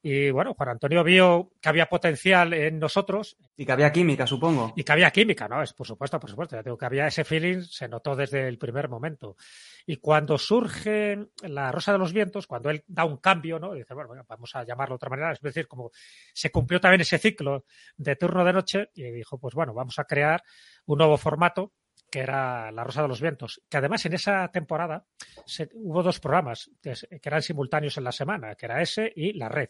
Y 0.00 0.30
bueno, 0.30 0.54
Juan 0.54 0.70
Antonio 0.70 1.04
vio 1.04 1.50
que 1.60 1.68
había 1.68 1.90
potencial 1.90 2.54
en 2.54 2.78
nosotros 2.78 3.36
Y 3.54 3.66
que 3.66 3.72
había 3.72 3.92
química, 3.92 4.26
supongo. 4.26 4.72
y 4.74 4.82
que 4.82 4.92
había 4.92 5.10
química, 5.10 5.46
¿no? 5.46 5.62
Es 5.62 5.74
por 5.74 5.86
supuesto, 5.86 6.18
por 6.18 6.30
supuesto. 6.30 6.56
Ya 6.56 6.62
digo 6.62 6.78
que 6.78 6.86
había 6.86 7.06
ese 7.06 7.22
feeling, 7.22 7.60
se 7.60 7.86
notó 7.86 8.16
desde 8.16 8.48
el 8.48 8.56
primer 8.56 8.88
momento. 8.88 9.36
Y 9.84 9.96
cuando 9.96 10.38
surge 10.38 11.18
la 11.42 11.70
Rosa 11.70 11.92
de 11.92 11.98
los 11.98 12.14
Vientos, 12.14 12.46
cuando 12.46 12.70
él 12.70 12.82
da 12.86 13.04
un 13.04 13.18
cambio, 13.18 13.58
¿no? 13.58 13.74
Dice, 13.74 13.92
bueno, 13.92 14.08
venga, 14.08 14.24
vamos 14.26 14.56
a 14.56 14.64
llamarlo 14.64 14.94
de 14.94 14.96
otra 14.96 15.10
manera. 15.10 15.32
Es 15.32 15.40
decir, 15.42 15.68
como 15.68 15.90
se 16.32 16.50
cumplió 16.50 16.80
también 16.80 17.02
ese 17.02 17.18
ciclo 17.18 17.66
de 17.98 18.16
turno 18.16 18.42
de 18.42 18.54
noche 18.54 18.88
y 18.94 19.02
dijo, 19.02 19.38
pues 19.38 19.54
bueno, 19.54 19.74
vamos 19.74 19.98
a 19.98 20.04
crear 20.04 20.42
un 20.86 20.96
nuevo 20.96 21.18
formato 21.18 21.74
que 22.10 22.20
era 22.20 22.70
La 22.72 22.84
Rosa 22.84 23.02
de 23.02 23.08
los 23.08 23.20
Vientos, 23.20 23.62
que 23.68 23.76
además 23.76 24.04
en 24.06 24.14
esa 24.14 24.48
temporada 24.48 25.06
se- 25.46 25.68
hubo 25.74 26.02
dos 26.02 26.20
programas 26.20 26.70
que, 26.82 26.94
eran 27.22 27.42
simultáneos 27.42 27.96
en 27.98 28.04
la 28.04 28.12
semana, 28.12 28.54
que 28.54 28.66
era 28.66 28.80
ese 28.82 29.12
y 29.14 29.32
La 29.34 29.48
Red. 29.48 29.68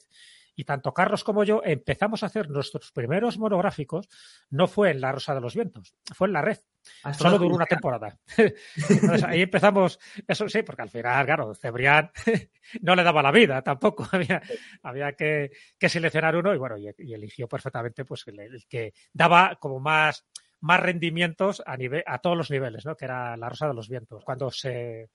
Y 0.54 0.64
tanto 0.64 0.92
Carlos 0.92 1.23
como 1.23 1.45
yo 1.45 1.62
empezamos 1.64 2.25
a 2.25 2.26
hacer 2.26 2.50
nuestros 2.50 2.90
primeros 2.90 3.38
monográficos, 3.38 4.09
no 4.50 4.66
fue 4.66 4.90
en 4.90 5.00
La 5.00 5.12
Rosa 5.12 5.33
de 5.33 5.40
los 5.40 5.54
Vientos, 5.54 5.95
fue 6.12 6.26
en 6.26 6.33
La 6.33 6.42
Red. 6.42 6.59
Ah, 7.04 7.14
Solo 7.14 7.38
duró 7.38 7.54
una 7.54 7.66
temporada. 7.66 8.18
Entonces 8.37 9.23
ahí 9.23 9.42
empezamos, 9.42 10.00
eso 10.26 10.49
sí, 10.49 10.62
porque 10.62 10.83
al 10.83 10.90
final, 10.90 11.25
claro, 11.26 11.54
Cebrián 11.54 12.11
no 12.83 12.97
le 12.97 13.04
daba 13.04 13.23
la 13.23 13.30
vida 13.30 13.62
tampoco. 13.62 14.04
Había, 14.12 14.42
había 14.83 15.12
que, 15.12 15.52
que 15.78 15.88
seleccionar 15.88 16.35
uno 16.35 16.52
y 16.52 16.59
bueno, 16.59 16.76
y, 16.76 16.88
y 16.99 17.14
eligió 17.14 17.47
perfectamente 17.47 18.04
pues 18.04 18.26
el, 18.26 18.40
el 18.40 18.66
que 18.68 18.95
daba 19.12 19.57
como 19.61 19.78
más, 19.78 20.26
más 20.61 20.81
rendimientos 20.81 21.62
a 21.67 21.77
nivel, 21.77 22.03
a 22.07 22.19
todos 22.19 22.37
los 22.37 22.50
niveles, 22.50 22.85
¿no? 22.85 22.97
Que 22.97 23.05
era 23.05 23.37
la 23.37 23.49
Rosa 23.49 23.69
de 23.69 23.75
los 23.75 23.88
Vientos. 23.88 24.25
Cuando 24.25 24.50
se, 24.50 25.09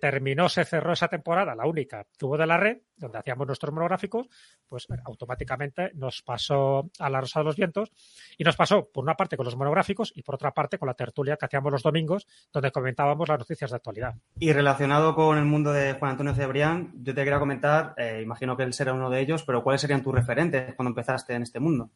terminó, 0.00 0.48
se 0.48 0.64
cerró 0.64 0.92
esa 0.92 1.08
temporada, 1.08 1.54
la 1.54 1.66
única 1.66 2.06
hubo 2.20 2.36
de 2.36 2.46
la 2.46 2.56
red, 2.56 2.78
donde 2.96 3.18
hacíamos 3.18 3.46
nuestros 3.46 3.72
monográficos, 3.72 4.28
pues 4.68 4.86
automáticamente 5.04 5.90
nos 5.94 6.22
pasó 6.22 6.90
a 6.98 7.10
la 7.10 7.20
Rosa 7.20 7.40
de 7.40 7.44
los 7.44 7.56
Vientos 7.56 7.90
y 8.36 8.44
nos 8.44 8.56
pasó 8.56 8.88
por 8.92 9.04
una 9.04 9.14
parte 9.14 9.36
con 9.36 9.44
los 9.44 9.56
monográficos 9.56 10.12
y 10.14 10.22
por 10.22 10.34
otra 10.34 10.52
parte 10.52 10.78
con 10.78 10.88
la 10.88 10.94
tertulia 10.94 11.36
que 11.36 11.46
hacíamos 11.46 11.72
los 11.72 11.82
domingos, 11.82 12.26
donde 12.52 12.72
comentábamos 12.72 13.28
las 13.28 13.38
noticias 13.38 13.70
de 13.70 13.76
actualidad. 13.76 14.14
Y 14.38 14.52
relacionado 14.52 15.14
con 15.14 15.38
el 15.38 15.44
mundo 15.44 15.72
de 15.72 15.94
Juan 15.94 16.12
Antonio 16.12 16.34
Cebrián, 16.34 16.92
yo 17.02 17.14
te 17.14 17.24
quería 17.24 17.38
comentar, 17.38 17.94
eh, 17.96 18.20
imagino 18.22 18.56
que 18.56 18.64
él 18.64 18.72
será 18.72 18.92
uno 18.92 19.10
de 19.10 19.20
ellos, 19.20 19.44
pero 19.44 19.62
¿cuáles 19.62 19.80
serían 19.80 20.02
tus 20.02 20.14
referentes 20.14 20.74
cuando 20.74 20.90
empezaste 20.90 21.34
en 21.34 21.42
este 21.42 21.60
mundo? 21.60 21.90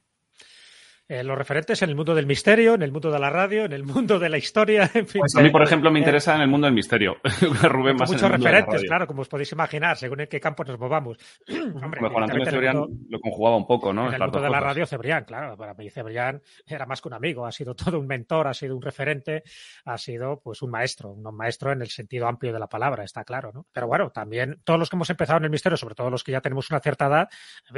Eh, 1.08 1.22
los 1.22 1.38
referentes 1.38 1.80
en 1.82 1.90
el 1.90 1.94
mundo 1.94 2.16
del 2.16 2.26
misterio, 2.26 2.74
en 2.74 2.82
el 2.82 2.90
mundo 2.90 3.12
de 3.12 3.18
la 3.20 3.30
radio, 3.30 3.64
en 3.64 3.72
el 3.72 3.84
mundo 3.84 4.18
de 4.18 4.28
la 4.28 4.38
historia, 4.38 4.90
en 4.92 5.06
fin. 5.06 5.20
Pues 5.20 5.36
a 5.36 5.40
mí, 5.40 5.50
por 5.50 5.62
ejemplo, 5.62 5.88
me 5.92 6.00
interesa 6.00 6.34
en 6.34 6.40
el 6.40 6.48
mundo 6.48 6.66
del 6.66 6.74
misterio. 6.74 7.18
Rubén 7.62 7.96
más 7.96 8.10
Muchos 8.10 8.28
referentes, 8.28 8.82
claro, 8.82 9.06
como 9.06 9.22
os 9.22 9.28
podéis 9.28 9.52
imaginar, 9.52 9.96
según 9.96 10.22
en 10.22 10.26
qué 10.26 10.40
campo 10.40 10.64
nos 10.64 10.76
movamos. 10.80 11.16
Hombre, 11.48 12.00
Juan 12.00 12.24
Antonio 12.24 12.46
Cebrián 12.46 12.76
lo 13.08 13.20
conjugaba 13.20 13.56
un 13.56 13.68
poco, 13.68 13.92
¿no? 13.92 14.08
En 14.08 14.14
el 14.14 14.20
mundo 14.20 14.40
de 14.40 14.50
la 14.50 14.58
radio, 14.58 14.84
Cebrián, 14.84 15.24
claro. 15.24 15.56
Para 15.56 15.74
mí 15.74 15.88
Cebrián 15.90 16.42
era 16.66 16.86
más 16.86 17.00
que 17.00 17.06
un 17.06 17.14
amigo, 17.14 17.46
ha 17.46 17.52
sido 17.52 17.76
todo 17.76 18.00
un 18.00 18.08
mentor, 18.08 18.48
ha 18.48 18.54
sido 18.54 18.74
un 18.74 18.82
referente, 18.82 19.44
ha 19.84 19.98
sido 19.98 20.40
pues 20.42 20.60
un 20.62 20.72
maestro, 20.72 21.12
un 21.12 21.36
maestro 21.36 21.70
en 21.70 21.82
el 21.82 21.88
sentido 21.88 22.26
amplio 22.26 22.52
de 22.52 22.58
la 22.58 22.66
palabra, 22.66 23.04
está 23.04 23.22
claro, 23.22 23.52
¿no? 23.54 23.66
Pero 23.72 23.86
bueno, 23.86 24.10
también 24.10 24.60
todos 24.64 24.80
los 24.80 24.90
que 24.90 24.96
hemos 24.96 25.10
empezado 25.10 25.38
en 25.38 25.44
el 25.44 25.50
misterio, 25.50 25.76
sobre 25.76 25.94
todo 25.94 26.10
los 26.10 26.24
que 26.24 26.32
ya 26.32 26.40
tenemos 26.40 26.68
una 26.70 26.80
cierta 26.80 27.06
edad, 27.06 27.28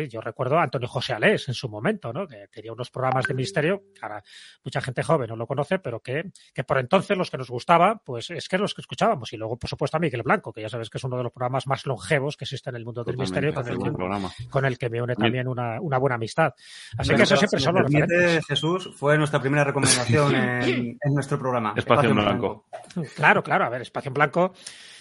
yo 0.08 0.22
recuerdo 0.22 0.58
a 0.58 0.62
Antonio 0.62 0.88
José 0.88 1.12
Alés 1.12 1.48
en 1.48 1.54
su 1.54 1.68
momento, 1.68 2.10
¿no? 2.10 2.26
Que 2.26 2.46
tenía 2.50 2.72
unos 2.72 2.90
programas 2.90 3.17
de 3.26 3.34
misterio 3.34 3.82
ahora 4.00 4.22
mucha 4.64 4.80
gente 4.80 5.02
joven 5.02 5.28
no 5.28 5.36
lo 5.36 5.46
conoce, 5.46 5.78
pero 5.78 6.00
que, 6.00 6.30
que 6.54 6.64
por 6.64 6.78
entonces 6.78 7.16
los 7.16 7.30
que 7.30 7.38
nos 7.38 7.50
gustaba, 7.50 8.00
pues 8.04 8.30
es 8.30 8.48
que 8.48 8.58
los 8.58 8.74
que 8.74 8.80
escuchábamos. 8.80 9.32
Y 9.32 9.36
luego, 9.36 9.56
por 9.56 9.68
supuesto, 9.68 9.96
a 9.96 10.00
Miguel 10.00 10.22
Blanco, 10.22 10.52
que 10.52 10.62
ya 10.62 10.68
sabes 10.68 10.90
que 10.90 10.98
es 10.98 11.04
uno 11.04 11.16
de 11.16 11.22
los 11.22 11.32
programas 11.32 11.66
más 11.66 11.86
longevos 11.86 12.36
que 12.36 12.44
existe 12.44 12.70
en 12.70 12.76
el 12.76 12.84
mundo 12.84 13.04
del 13.04 13.16
misterio, 13.16 13.54
con 13.54 13.68
el, 13.68 13.78
que, 13.78 14.48
con 14.48 14.64
el, 14.64 14.78
que 14.78 14.90
me 14.90 15.02
une 15.02 15.14
también 15.14 15.48
una, 15.48 15.80
una 15.80 15.98
buena 15.98 16.16
amistad. 16.16 16.54
Así 16.96 17.14
que 17.14 17.22
eso 17.22 17.36
siempre 17.36 17.60
son 17.60 17.74
los 17.74 17.84
referentes. 17.84 18.46
Jesús, 18.46 18.90
fue 18.94 19.16
nuestra 19.16 19.40
primera 19.40 19.64
recomendación 19.64 20.34
en, 20.34 20.98
en 21.00 21.14
nuestro 21.14 21.38
programa. 21.38 21.74
Espacio, 21.76 22.10
en 22.10 22.16
blanco. 22.16 22.66
Claro, 23.14 23.42
claro, 23.42 23.64
a 23.64 23.68
ver, 23.68 23.82
Espacio 23.82 24.08
en 24.08 24.14
Blanco, 24.14 24.52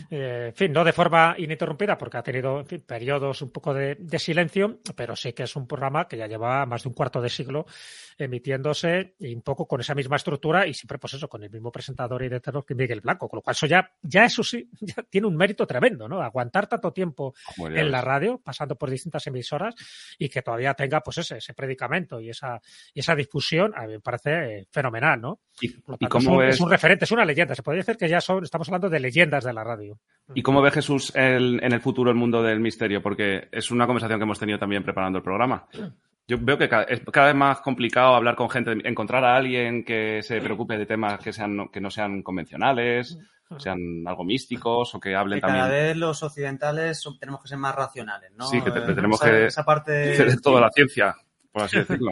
eh, 0.10 0.48
en 0.48 0.54
fin, 0.54 0.72
no 0.72 0.84
de 0.84 0.94
forma 0.94 1.36
ininterrumpida, 1.38 1.98
porque 1.98 2.18
ha 2.18 2.24
tenido 2.24 2.60
en 2.60 2.66
fin, 2.66 2.84
periodos 2.86 3.42
un 3.42 3.52
poco 3.52 3.74
de, 3.74 3.96
de 3.96 4.20
silencio, 4.20 4.80
pero 4.96 5.16
sí 5.16 5.34
que 5.34 5.44
es 5.44 5.56
un 5.56 5.68
programa 5.68 6.08
que 6.08 6.18
ya 6.18 6.28
lleva 6.28 6.66
más 6.66 6.84
de 6.84 6.90
un 6.90 6.96
cuarto 6.96 7.22
de 7.22 7.30
siglo 7.30 7.66
emitiéndose 8.18 9.16
y 9.20 9.34
un 9.34 9.42
poco 9.42 9.68
con 9.68 9.82
esa 9.82 9.96
misma 9.96 10.16
estructura 10.16 10.68
y 10.68 10.74
siempre 10.74 10.98
pues 10.98 11.14
eso, 11.14 11.28
con 11.28 11.44
el 11.44 11.50
mismo 11.50 11.72
presentador 11.72 12.22
y 12.22 12.26
director 12.26 12.66
que 12.66 12.76
Miguel 12.76 13.02
Blanco, 13.02 13.30
con 13.30 13.38
lo 13.38 13.42
cual 13.42 13.56
eso 13.56 13.68
ya, 13.68 13.92
ya 14.02 14.26
eso 14.26 14.44
sí, 14.44 14.70
ya 14.82 15.04
tiene 15.04 15.28
un 15.28 15.36
mérito 15.36 15.66
tremendo, 15.66 16.08
¿no? 16.08 16.22
Aguantar 16.22 16.68
tanto 16.68 16.92
tiempo 16.92 17.34
en 17.58 17.92
la 17.92 18.02
radio, 18.02 18.42
pasando 18.44 18.76
por 18.76 18.90
distintas 18.90 19.26
emisoras 19.28 19.76
y 20.18 20.30
que 20.30 20.42
todavía 20.42 20.74
tenga 20.74 21.02
pues 21.02 21.20
ese, 21.20 21.38
ese 21.38 21.54
predicamento 21.54 22.20
y 22.20 22.30
esa, 22.30 22.60
y 22.94 23.00
esa 23.00 23.16
difusión, 23.16 23.74
a 23.76 23.86
mí 23.86 23.94
me 23.94 24.00
parece 24.00 24.68
fenomenal, 24.72 25.22
¿no? 25.22 25.40
¿Y, 25.60 26.08
cómo 26.08 26.44
es, 26.44 26.60
un, 26.60 26.70
referente, 26.70 27.06
es 27.06 27.12
una 27.12 27.26
leyenda, 27.26 27.56
se 27.56 27.64
podría 27.64 27.82
decir 27.82 27.98
que 27.98 28.08
ya 28.08 28.22
son, 28.22 28.44
estamos 28.44 28.68
hablando 28.68 28.90
de 28.90 29.00
leyendas 29.00 29.44
de 29.44 29.54
la 29.54 29.64
radio. 29.64 30.00
¿Y 30.34 30.42
cómo 30.42 30.62
ve 30.62 30.72
Jesús 30.72 31.12
el, 31.16 31.60
en 31.64 31.72
el 31.72 31.82
futuro 31.82 32.12
el 32.12 32.18
mundo 32.18 32.44
del 32.44 32.60
misterio? 32.60 33.02
Porque 33.02 33.48
es 33.52 33.72
una 33.72 33.86
conversación 33.86 34.20
que 34.20 34.24
hemos 34.24 34.40
tenido 34.40 34.60
también 34.60 34.84
preparando 34.84 35.18
el 35.18 35.24
programa. 35.24 35.68
Yo 36.28 36.38
veo 36.40 36.58
que 36.58 36.66
es 36.66 37.02
cada 37.12 37.28
vez 37.28 37.36
más 37.36 37.62
complicado 37.62 38.16
hablar 38.16 38.36
con 38.36 38.50
gente, 38.50 38.76
encontrar 38.84 39.24
a 39.24 39.38
alguien 39.38 39.86
que 39.86 40.22
se 40.24 40.42
preocupe 40.42 40.78
de 40.78 40.86
temas 40.86 41.20
que 41.20 41.32
sean 41.32 41.70
que 41.70 41.80
no 41.80 41.90
sean 41.90 42.22
convencionales, 42.22 43.18
sean 43.58 44.04
algo 44.06 44.26
místicos 44.26 44.94
o 44.94 45.00
que 45.00 45.16
hablen 45.16 45.40
cada 45.40 45.54
también. 45.54 45.70
Cada 45.70 45.88
vez 45.88 45.96
los 45.96 46.22
occidentales 46.22 47.02
tenemos 47.18 47.42
que 47.42 47.48
ser 47.48 47.58
más 47.58 47.74
racionales, 47.74 48.32
¿no? 48.36 48.46
Sí, 48.48 48.62
que 48.62 48.72
te, 48.72 48.82
tenemos 48.82 49.22
que 49.22 49.46
esa 49.46 49.64
parte 49.64 50.12
hacer 50.12 50.42
toda 50.42 50.60
la 50.60 50.70
ciencia. 50.70 51.16
Por 51.50 51.64
así 51.64 51.78
decirlo. 51.80 52.12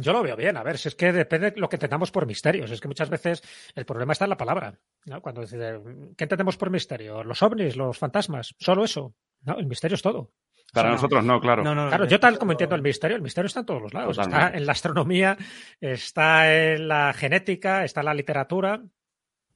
Yo 0.00 0.12
lo 0.14 0.22
veo 0.22 0.34
bien, 0.34 0.56
a 0.56 0.62
ver, 0.62 0.78
si 0.78 0.88
es 0.88 0.94
que 0.94 1.12
depende 1.12 1.50
de 1.50 1.60
lo 1.60 1.68
que 1.68 1.76
entendamos 1.76 2.10
por 2.10 2.26
misterios. 2.26 2.70
Es 2.70 2.80
que 2.80 2.88
muchas 2.88 3.10
veces 3.10 3.42
el 3.74 3.84
problema 3.84 4.12
está 4.12 4.24
en 4.24 4.30
la 4.30 4.38
palabra. 4.38 4.74
¿no? 5.04 5.20
Cuando 5.20 5.42
dice, 5.42 5.78
¿qué 6.16 6.24
entendemos 6.24 6.56
por 6.56 6.70
misterio? 6.70 7.22
¿Los 7.22 7.42
ovnis, 7.42 7.76
los 7.76 7.98
fantasmas? 7.98 8.54
¿Solo 8.58 8.84
eso? 8.84 9.14
No, 9.42 9.58
el 9.58 9.66
misterio 9.66 9.96
es 9.96 10.02
todo. 10.02 10.30
Para 10.72 10.90
nosotros 10.90 11.22
no, 11.24 11.40
claro. 11.40 11.62
No, 11.62 11.74
no, 11.74 11.88
claro, 11.88 12.06
yo 12.06 12.18
tal 12.18 12.38
como 12.38 12.52
entiendo 12.52 12.74
el 12.74 12.82
misterio, 12.82 13.16
el 13.16 13.22
misterio 13.22 13.46
está 13.46 13.60
en 13.60 13.66
todos 13.66 13.82
los 13.82 13.92
lados. 13.94 14.16
Totalmente. 14.16 14.46
Está 14.46 14.58
en 14.58 14.66
la 14.66 14.72
astronomía, 14.72 15.36
está 15.80 16.72
en 16.72 16.88
la 16.88 17.12
genética, 17.12 17.84
está 17.84 18.00
en 18.00 18.06
la 18.06 18.14
literatura, 18.14 18.82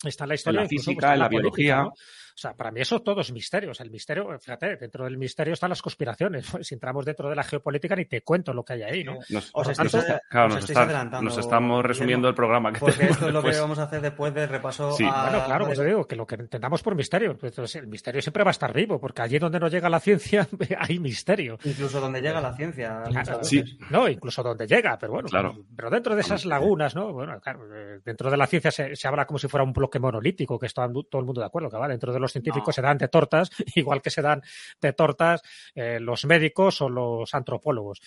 está 0.04 0.24
en 0.24 0.28
la 0.28 0.34
historia. 0.34 0.60
En 0.60 0.64
la 0.64 0.68
física, 0.68 1.12
en 1.14 1.18
la, 1.18 1.24
la 1.24 1.28
biología. 1.28 1.82
¿no? 1.82 1.92
O 2.36 2.38
sea, 2.38 2.54
para 2.54 2.70
mí 2.70 2.82
eso 2.82 3.00
todo 3.00 3.22
es 3.22 3.32
misterio. 3.32 3.70
O 3.70 3.74
sea, 3.74 3.84
el 3.84 3.90
misterio, 3.90 4.38
fíjate, 4.38 4.76
dentro 4.76 5.04
del 5.04 5.16
misterio 5.16 5.54
están 5.54 5.70
las 5.70 5.80
conspiraciones. 5.80 6.46
Si 6.66 6.74
entramos 6.74 7.04
dentro 7.04 7.30
de 7.30 7.36
la 7.36 7.44
geopolítica, 7.44 7.94
ni 7.94 8.06
te 8.06 8.22
cuento 8.22 8.52
lo 8.52 8.64
que 8.64 8.72
hay 8.72 8.82
ahí, 8.82 9.04
¿no? 9.04 9.18
Nos, 9.30 9.50
os 9.52 9.78
nos, 9.78 9.94
está, 9.94 10.20
claro, 10.28 10.48
nos, 10.48 10.68
está, 10.68 11.04
nos, 11.22 11.38
estamos 11.38 11.84
resumiendo 11.84 12.28
el 12.28 12.34
programa. 12.34 12.72
Que 12.72 12.80
porque 12.80 13.04
esto 13.06 13.28
es 13.28 13.32
lo 13.32 13.42
que 13.42 13.56
vamos 13.58 13.78
a 13.78 13.84
hacer 13.84 14.00
después 14.00 14.34
del 14.34 14.48
repaso. 14.48 14.90
Sí. 14.92 15.04
A... 15.04 15.30
Bueno, 15.30 15.44
claro, 15.44 15.66
pues 15.66 15.78
digo 15.78 16.06
que 16.06 16.16
lo 16.16 16.26
que 16.26 16.34
entendamos 16.34 16.82
por 16.82 16.94
misterio. 16.96 17.30
Entonces, 17.30 17.76
el 17.76 17.86
misterio 17.86 18.20
siempre 18.20 18.42
va 18.42 18.50
a 18.50 18.52
estar 18.52 18.72
vivo, 18.72 18.98
porque 18.98 19.22
allí 19.22 19.38
donde 19.38 19.60
no 19.60 19.68
llega 19.68 19.88
la 19.88 20.00
ciencia 20.00 20.48
hay 20.78 20.98
misterio. 20.98 21.58
Incluso 21.64 22.00
donde 22.00 22.20
llega 22.20 22.40
la 22.40 22.54
ciencia. 22.54 23.02
Claro, 23.08 23.44
sí. 23.44 23.62
No, 23.90 24.08
incluso 24.08 24.42
donde 24.42 24.66
llega, 24.66 24.98
pero 24.98 25.12
bueno. 25.12 25.28
Claro. 25.28 25.56
Pero 25.74 25.88
dentro 25.88 26.14
de 26.14 26.22
esas 26.22 26.44
lagunas, 26.44 26.94
¿no? 26.94 27.12
Bueno, 27.12 27.40
claro, 27.40 27.66
dentro 28.04 28.30
de 28.30 28.36
la 28.36 28.46
ciencia 28.46 28.70
se, 28.70 28.96
se 28.96 29.08
habla 29.08 29.24
como 29.24 29.38
si 29.38 29.48
fuera 29.48 29.64
un 29.64 29.72
bloque 29.72 29.98
monolítico, 30.00 30.58
que 30.58 30.66
está 30.66 30.86
todo 30.88 31.20
el 31.20 31.26
mundo 31.26 31.40
de 31.40 31.46
acuerdo, 31.46 31.70
que 31.70 31.76
va. 31.76 31.86
Dentro 31.86 32.12
de 32.12 32.20
los 32.20 32.25
científicos 32.32 32.68
no. 32.68 32.72
se 32.72 32.82
dan 32.82 32.98
de 32.98 33.08
tortas, 33.08 33.50
igual 33.74 34.02
que 34.02 34.10
se 34.10 34.22
dan 34.22 34.42
de 34.80 34.92
tortas 34.92 35.42
eh, 35.74 35.98
los 36.00 36.24
médicos 36.24 36.80
o 36.80 36.88
los 36.88 37.34
antropólogos. 37.34 38.00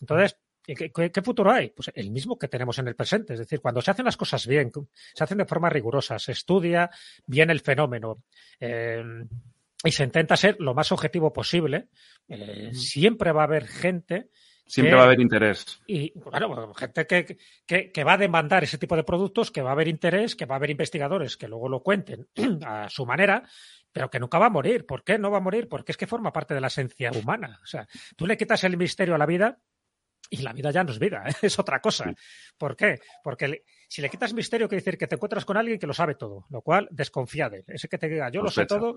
Entonces, 0.00 0.36
¿Qué, 0.66 0.90
¿Qué, 0.90 1.12
¿Qué, 1.12 1.20
futuro 1.22 1.52
hay? 1.52 1.68
Pues 1.68 1.92
el 1.94 2.10
mismo 2.10 2.38
que 2.38 2.48
tenemos 2.48 2.78
en 2.78 2.88
el 2.88 2.96
presente. 2.96 3.34
Es 3.34 3.38
decir, 3.38 3.60
cuando 3.60 3.82
se 3.82 3.90
hacen 3.90 4.06
las 4.06 4.16
cosas 4.16 4.46
bien, 4.46 4.72
se 5.12 5.22
hacen 5.22 5.36
de 5.36 5.44
forma 5.44 5.68
rigurosa, 5.68 6.18
se 6.18 6.32
estudia 6.32 6.88
bien 7.26 7.50
el 7.50 7.60
fenómeno 7.60 8.22
eh, 8.58 9.04
y 9.84 9.92
se 9.92 10.04
intenta 10.04 10.38
ser 10.38 10.56
lo 10.60 10.72
más 10.72 10.90
objetivo 10.90 11.34
posible, 11.34 11.88
eh, 12.28 12.70
siempre 12.72 13.32
va 13.32 13.42
a 13.42 13.44
haber 13.44 13.66
gente 13.66 14.30
Siempre 14.66 14.92
que, 14.92 14.96
va 14.96 15.02
a 15.02 15.04
haber 15.04 15.20
interés. 15.20 15.82
Y, 15.86 16.12
bueno, 16.18 16.72
gente 16.74 17.06
que, 17.06 17.36
que, 17.66 17.92
que, 17.92 18.04
va 18.04 18.14
a 18.14 18.18
demandar 18.18 18.64
ese 18.64 18.78
tipo 18.78 18.96
de 18.96 19.04
productos, 19.04 19.50
que 19.50 19.62
va 19.62 19.70
a 19.70 19.72
haber 19.72 19.88
interés, 19.88 20.34
que 20.34 20.46
va 20.46 20.54
a 20.54 20.58
haber 20.58 20.70
investigadores 20.70 21.36
que 21.36 21.48
luego 21.48 21.68
lo 21.68 21.82
cuenten 21.82 22.28
a 22.66 22.88
su 22.88 23.04
manera, 23.04 23.42
pero 23.92 24.10
que 24.10 24.18
nunca 24.18 24.38
va 24.38 24.46
a 24.46 24.50
morir. 24.50 24.86
¿Por 24.86 25.04
qué 25.04 25.18
no 25.18 25.30
va 25.30 25.38
a 25.38 25.42
morir? 25.42 25.68
Porque 25.68 25.92
es 25.92 25.98
que 25.98 26.06
forma 26.06 26.32
parte 26.32 26.54
de 26.54 26.60
la 26.60 26.68
esencia 26.68 27.12
humana. 27.12 27.60
O 27.62 27.66
sea, 27.66 27.86
tú 28.16 28.26
le 28.26 28.36
quitas 28.36 28.64
el 28.64 28.76
misterio 28.76 29.14
a 29.14 29.18
la 29.18 29.26
vida 29.26 29.60
y 30.30 30.38
la 30.38 30.52
vida 30.52 30.70
ya 30.70 30.82
no 30.82 30.90
es 30.90 30.98
vida, 30.98 31.24
¿eh? 31.26 31.32
es 31.42 31.58
otra 31.58 31.80
cosa. 31.80 32.12
¿Por 32.56 32.76
qué? 32.76 33.00
Porque 33.22 33.48
le, 33.48 33.64
si 33.88 34.02
le 34.02 34.08
quitas 34.08 34.32
misterio, 34.32 34.68
quiere 34.68 34.82
decir 34.82 34.98
que 34.98 35.06
te 35.06 35.14
encuentras 35.14 35.44
con 35.44 35.56
alguien 35.56 35.78
que 35.78 35.86
lo 35.86 35.94
sabe 35.94 36.14
todo, 36.14 36.46
lo 36.50 36.62
cual 36.62 36.88
desconfía 36.90 37.48
de 37.48 37.58
él. 37.58 37.64
Ese 37.68 37.88
que 37.88 37.98
te 37.98 38.08
diga, 38.08 38.30
yo 38.30 38.42
lo 38.42 38.50
sé 38.50 38.66
todo, 38.66 38.96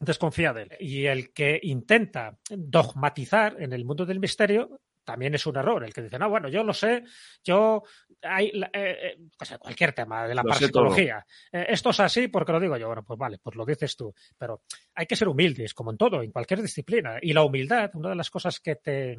desconfía 0.00 0.52
de 0.52 0.62
él. 0.62 0.76
Y 0.80 1.06
el 1.06 1.32
que 1.32 1.60
intenta 1.62 2.36
dogmatizar 2.48 3.56
en 3.60 3.72
el 3.72 3.84
mundo 3.84 4.04
del 4.04 4.18
misterio 4.18 4.80
también 5.04 5.34
es 5.34 5.46
un 5.46 5.56
error. 5.56 5.84
El 5.84 5.92
que 5.92 6.02
dice, 6.02 6.18
no, 6.18 6.28
bueno, 6.28 6.48
yo 6.48 6.64
lo 6.64 6.72
sé, 6.72 7.04
yo 7.44 7.82
hay 8.22 8.48
eh, 8.48 8.70
eh, 8.72 9.58
cualquier 9.58 9.92
tema 9.92 10.26
de 10.26 10.34
la 10.34 10.42
parapsicología. 10.42 11.24
Eh, 11.52 11.66
esto 11.68 11.90
es 11.90 12.00
así 12.00 12.28
porque 12.28 12.52
lo 12.52 12.60
digo 12.60 12.76
yo. 12.76 12.86
Bueno, 12.86 13.04
pues 13.04 13.18
vale, 13.18 13.38
pues 13.42 13.56
lo 13.56 13.64
dices 13.64 13.96
tú. 13.96 14.14
Pero 14.38 14.62
hay 14.94 15.06
que 15.06 15.16
ser 15.16 15.28
humildes, 15.28 15.74
como 15.74 15.90
en 15.90 15.98
todo, 15.98 16.22
en 16.22 16.32
cualquier 16.32 16.62
disciplina. 16.62 17.18
Y 17.20 17.32
la 17.32 17.42
humildad, 17.42 17.90
una 17.94 18.10
de 18.10 18.16
las 18.16 18.30
cosas 18.30 18.60
que 18.60 18.76
te 18.76 19.16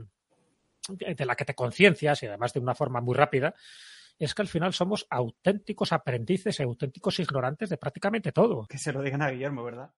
de 0.87 1.25
la 1.25 1.35
que 1.35 1.45
te 1.45 1.53
conciencias 1.53 2.23
y 2.23 2.25
además 2.25 2.53
de 2.53 2.59
una 2.59 2.73
forma 2.73 3.01
muy 3.01 3.15
rápida, 3.15 3.53
es 4.25 4.35
que 4.35 4.41
al 4.41 4.47
final 4.47 4.73
somos 4.73 5.07
auténticos 5.09 5.91
aprendices 5.91 6.59
y 6.59 6.63
auténticos 6.63 7.19
ignorantes 7.19 7.69
de 7.69 7.77
prácticamente 7.77 8.31
todo. 8.31 8.67
Que 8.67 8.77
se 8.77 8.93
lo 8.93 9.01
digan 9.01 9.21
a 9.21 9.31
Guillermo, 9.31 9.63
¿verdad? 9.63 9.89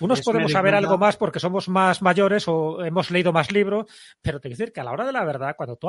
Unos 0.00 0.22
podemos 0.22 0.52
saber 0.52 0.74
algo 0.74 0.96
más 0.96 1.16
porque 1.16 1.40
somos 1.40 1.68
más 1.68 2.00
mayores 2.00 2.48
o 2.48 2.82
hemos 2.84 3.10
leído 3.10 3.32
más 3.32 3.52
libros, 3.52 3.86
pero 4.22 4.40
te 4.40 4.48
quiero 4.48 4.58
decir 4.58 4.72
que 4.72 4.80
a 4.80 4.84
la 4.84 4.92
hora 4.92 5.04
de 5.04 5.12
la 5.12 5.24
verdad, 5.24 5.54
cuando 5.56 5.76
tú 5.76 5.88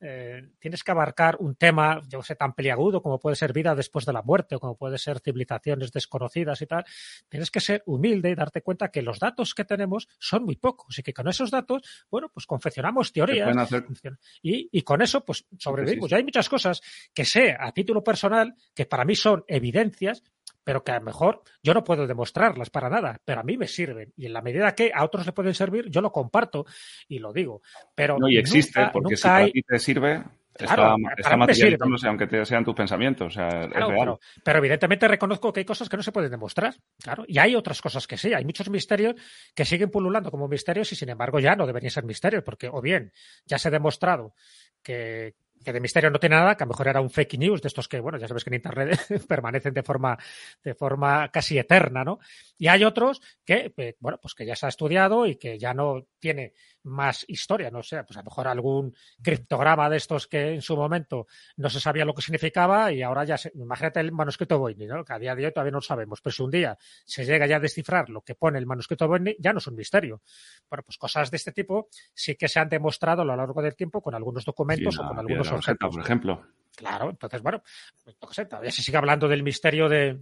eh, 0.00 0.50
tienes 0.58 0.82
que 0.82 0.90
abarcar 0.90 1.36
un 1.38 1.54
tema, 1.54 2.00
yo 2.08 2.22
sé, 2.22 2.34
tan 2.34 2.54
peliagudo 2.54 3.00
como 3.02 3.20
puede 3.20 3.36
ser 3.36 3.52
vida 3.52 3.74
después 3.74 4.04
de 4.04 4.12
la 4.12 4.22
muerte 4.22 4.56
o 4.56 4.60
como 4.60 4.76
puede 4.76 4.98
ser 4.98 5.20
civilizaciones 5.20 5.92
desconocidas 5.92 6.60
y 6.62 6.66
tal, 6.66 6.84
tienes 7.28 7.50
que 7.50 7.60
ser 7.60 7.82
humilde 7.86 8.30
y 8.30 8.34
darte 8.34 8.62
cuenta 8.62 8.90
que 8.90 9.02
los 9.02 9.20
datos 9.20 9.54
que 9.54 9.64
tenemos 9.64 10.08
son 10.18 10.44
muy 10.44 10.56
pocos 10.56 10.98
y 10.98 11.02
que 11.02 11.14
con 11.14 11.28
esos 11.28 11.50
datos, 11.50 11.82
bueno, 12.10 12.30
pues 12.32 12.46
confeccionamos 12.46 13.12
teorías 13.12 13.56
hacer... 13.56 13.86
y, 14.42 14.68
y, 14.72 14.82
con 14.82 15.02
eso, 15.02 15.24
pues 15.24 15.46
sobrevivimos. 15.58 16.10
Ya 16.10 16.16
hay 16.16 16.24
muchas 16.24 16.48
cosas 16.48 16.82
que 17.14 17.24
sé 17.24 17.56
a 17.58 17.72
título 17.72 18.02
personal 18.02 18.54
que 18.74 18.86
para 18.86 19.04
mí 19.04 19.14
son 19.14 19.44
evidencias, 19.48 20.22
pero 20.66 20.82
que 20.82 20.90
a 20.90 20.98
lo 20.98 21.04
mejor 21.04 21.42
yo 21.62 21.74
no 21.74 21.84
puedo 21.84 22.08
demostrarlas 22.08 22.70
para 22.70 22.90
nada, 22.90 23.20
pero 23.24 23.40
a 23.40 23.44
mí 23.44 23.56
me 23.56 23.68
sirven. 23.68 24.12
Y 24.16 24.26
en 24.26 24.32
la 24.32 24.42
medida 24.42 24.74
que 24.74 24.90
a 24.92 25.04
otros 25.04 25.24
le 25.24 25.30
pueden 25.30 25.54
servir, 25.54 25.88
yo 25.88 26.00
lo 26.00 26.10
comparto 26.10 26.66
y 27.06 27.20
lo 27.20 27.32
digo. 27.32 27.62
Pero 27.94 28.18
no, 28.18 28.28
y 28.28 28.36
existe, 28.36 28.80
nunca, 28.80 28.92
porque 28.92 29.04
nunca 29.04 29.16
si 29.16 29.22
para 29.22 29.36
hay... 29.36 29.52
ti 29.52 29.62
te 29.62 29.78
sirve, 29.78 30.24
está, 30.58 30.96
está 31.16 31.36
materializándose, 31.36 32.08
aunque 32.08 32.44
sean 32.44 32.64
tus 32.64 32.74
pensamientos. 32.74 33.28
O 33.28 33.30
sea, 33.30 33.46
es 33.46 33.70
real. 33.70 34.18
Pero, 34.42 34.58
evidentemente 34.58 35.06
reconozco 35.06 35.52
que 35.52 35.60
hay 35.60 35.64
cosas 35.64 35.88
que 35.88 35.96
no 35.98 36.02
se 36.02 36.10
pueden 36.10 36.32
demostrar. 36.32 36.74
Claro. 37.00 37.22
Y 37.28 37.38
hay 37.38 37.54
otras 37.54 37.80
cosas 37.80 38.08
que 38.08 38.16
sí. 38.16 38.34
Hay 38.34 38.44
muchos 38.44 38.68
misterios 38.68 39.14
que 39.54 39.64
siguen 39.64 39.88
pululando 39.88 40.32
como 40.32 40.48
misterios 40.48 40.90
y 40.90 40.96
sin 40.96 41.10
embargo 41.10 41.38
ya 41.38 41.54
no 41.54 41.64
deberían 41.68 41.92
ser 41.92 42.02
misterios, 42.02 42.42
porque 42.42 42.68
o 42.68 42.80
bien 42.80 43.12
ya 43.44 43.56
se 43.58 43.68
ha 43.68 43.70
demostrado 43.70 44.34
que, 44.82 45.36
que 45.66 45.72
de 45.72 45.80
misterio 45.80 46.10
no 46.10 46.20
tiene 46.20 46.36
nada, 46.36 46.56
que 46.56 46.62
a 46.62 46.66
lo 46.66 46.70
mejor 46.70 46.86
era 46.86 47.00
un 47.00 47.10
fake 47.10 47.38
news 47.38 47.60
de 47.60 47.66
estos 47.66 47.88
que, 47.88 47.98
bueno, 47.98 48.18
ya 48.18 48.28
sabes 48.28 48.44
que 48.44 48.50
en 48.50 48.54
Internet 48.54 49.00
permanecen 49.28 49.74
de 49.74 49.82
forma, 49.82 50.16
de 50.62 50.76
forma 50.76 51.28
casi 51.32 51.58
eterna, 51.58 52.04
¿no? 52.04 52.20
Y 52.56 52.68
hay 52.68 52.84
otros 52.84 53.20
que, 53.44 53.74
eh, 53.76 53.96
bueno, 53.98 54.20
pues 54.22 54.34
que 54.34 54.46
ya 54.46 54.54
se 54.54 54.66
ha 54.66 54.68
estudiado 54.68 55.26
y 55.26 55.34
que 55.34 55.58
ya 55.58 55.74
no 55.74 56.06
tiene 56.20 56.52
más 56.86 57.24
historia, 57.28 57.70
no 57.70 57.82
sé, 57.82 58.02
pues 58.04 58.16
a 58.16 58.20
lo 58.20 58.24
mejor 58.24 58.48
algún 58.48 58.94
criptograma 59.22 59.90
de 59.90 59.96
estos 59.96 60.26
que 60.26 60.54
en 60.54 60.62
su 60.62 60.76
momento 60.76 61.26
no 61.56 61.68
se 61.68 61.80
sabía 61.80 62.04
lo 62.04 62.14
que 62.14 62.22
significaba 62.22 62.92
y 62.92 63.02
ahora 63.02 63.24
ya 63.24 63.36
se, 63.36 63.52
imagínate 63.54 64.00
el 64.00 64.12
manuscrito 64.12 64.58
Voynich, 64.58 64.88
¿no? 64.88 65.04
que 65.04 65.12
a 65.12 65.18
día 65.18 65.34
de 65.34 65.46
hoy 65.46 65.52
todavía 65.52 65.72
no 65.72 65.78
lo 65.78 65.82
sabemos, 65.82 66.20
pero 66.20 66.32
si 66.32 66.42
un 66.42 66.50
día 66.50 66.78
se 67.04 67.24
llega 67.24 67.46
ya 67.46 67.56
a 67.56 67.60
descifrar 67.60 68.08
lo 68.08 68.22
que 68.22 68.34
pone 68.34 68.58
el 68.58 68.66
manuscrito 68.66 69.08
Voynich, 69.08 69.36
ya 69.38 69.52
no 69.52 69.58
es 69.58 69.66
un 69.66 69.74
misterio. 69.74 70.22
Bueno, 70.70 70.82
pues 70.84 70.96
cosas 70.98 71.30
de 71.30 71.36
este 71.36 71.52
tipo 71.52 71.88
sí 72.14 72.36
que 72.36 72.48
se 72.48 72.60
han 72.60 72.68
demostrado 72.68 73.22
a 73.22 73.24
lo 73.24 73.36
largo 73.36 73.60
del 73.62 73.74
tiempo 73.74 74.00
con 74.00 74.14
algunos 74.14 74.44
documentos 74.44 74.98
o 74.98 75.06
con 75.06 75.18
algunos 75.18 75.50
objetos. 75.50 75.94
Por 75.94 76.04
ejemplo. 76.04 76.46
Claro, 76.76 77.10
entonces, 77.10 77.40
bueno, 77.42 77.62
pues, 78.04 78.16
no 78.20 78.32
sé, 78.32 78.44
todavía 78.44 78.70
se 78.70 78.82
sigue 78.82 78.98
hablando 78.98 79.28
del 79.28 79.42
misterio 79.42 79.88
de, 79.88 80.20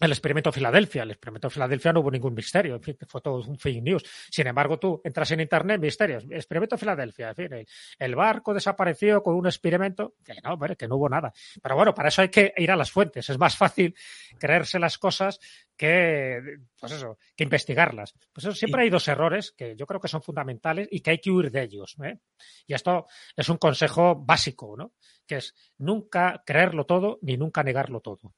el 0.00 0.12
experimento 0.12 0.50
Filadelfia. 0.50 1.02
El 1.02 1.10
experimento 1.10 1.50
Filadelfia 1.50 1.92
no 1.92 2.00
hubo 2.00 2.10
ningún 2.10 2.34
misterio, 2.34 2.76
en 2.76 2.82
fin, 2.82 2.96
fue 3.06 3.20
todo 3.20 3.42
un 3.46 3.58
fake 3.58 3.82
news. 3.82 4.02
Sin 4.30 4.46
embargo, 4.46 4.78
tú 4.78 5.00
entras 5.04 5.30
en 5.32 5.40
internet, 5.40 5.80
misterios, 5.80 6.24
experimento 6.30 6.78
Filadelfia, 6.78 7.28
en 7.30 7.34
fin, 7.34 7.66
el, 7.98 8.14
barco 8.14 8.54
desapareció 8.54 9.22
con 9.22 9.34
un 9.34 9.46
experimento, 9.46 10.14
que 10.24 10.34
no, 10.42 10.58
que 10.76 10.88
no 10.88 10.96
hubo 10.96 11.08
nada. 11.08 11.32
Pero 11.62 11.76
bueno, 11.76 11.94
para 11.94 12.08
eso 12.08 12.22
hay 12.22 12.28
que 12.30 12.52
ir 12.56 12.70
a 12.70 12.76
las 12.76 12.90
fuentes. 12.90 13.28
Es 13.28 13.38
más 13.38 13.56
fácil 13.56 13.94
creerse 14.38 14.78
las 14.78 14.98
cosas 14.98 15.38
que, 15.76 16.58
pues 16.78 16.92
eso, 16.92 17.18
que 17.36 17.44
investigarlas. 17.44 18.14
Pues 18.32 18.46
eso, 18.46 18.54
siempre 18.54 18.82
hay 18.82 18.90
dos 18.90 19.06
errores 19.08 19.52
que 19.52 19.76
yo 19.76 19.86
creo 19.86 20.00
que 20.00 20.08
son 20.08 20.22
fundamentales 20.22 20.88
y 20.90 21.00
que 21.00 21.10
hay 21.10 21.18
que 21.18 21.30
huir 21.30 21.50
de 21.50 21.62
ellos. 21.62 21.96
¿eh? 22.02 22.18
Y 22.66 22.74
esto 22.74 23.06
es 23.36 23.48
un 23.48 23.58
consejo 23.58 24.16
básico, 24.16 24.76
¿no? 24.76 24.92
Que 25.26 25.36
es 25.36 25.54
nunca 25.78 26.42
creerlo 26.44 26.84
todo 26.84 27.18
ni 27.22 27.36
nunca 27.36 27.62
negarlo 27.62 28.00
todo 28.00 28.34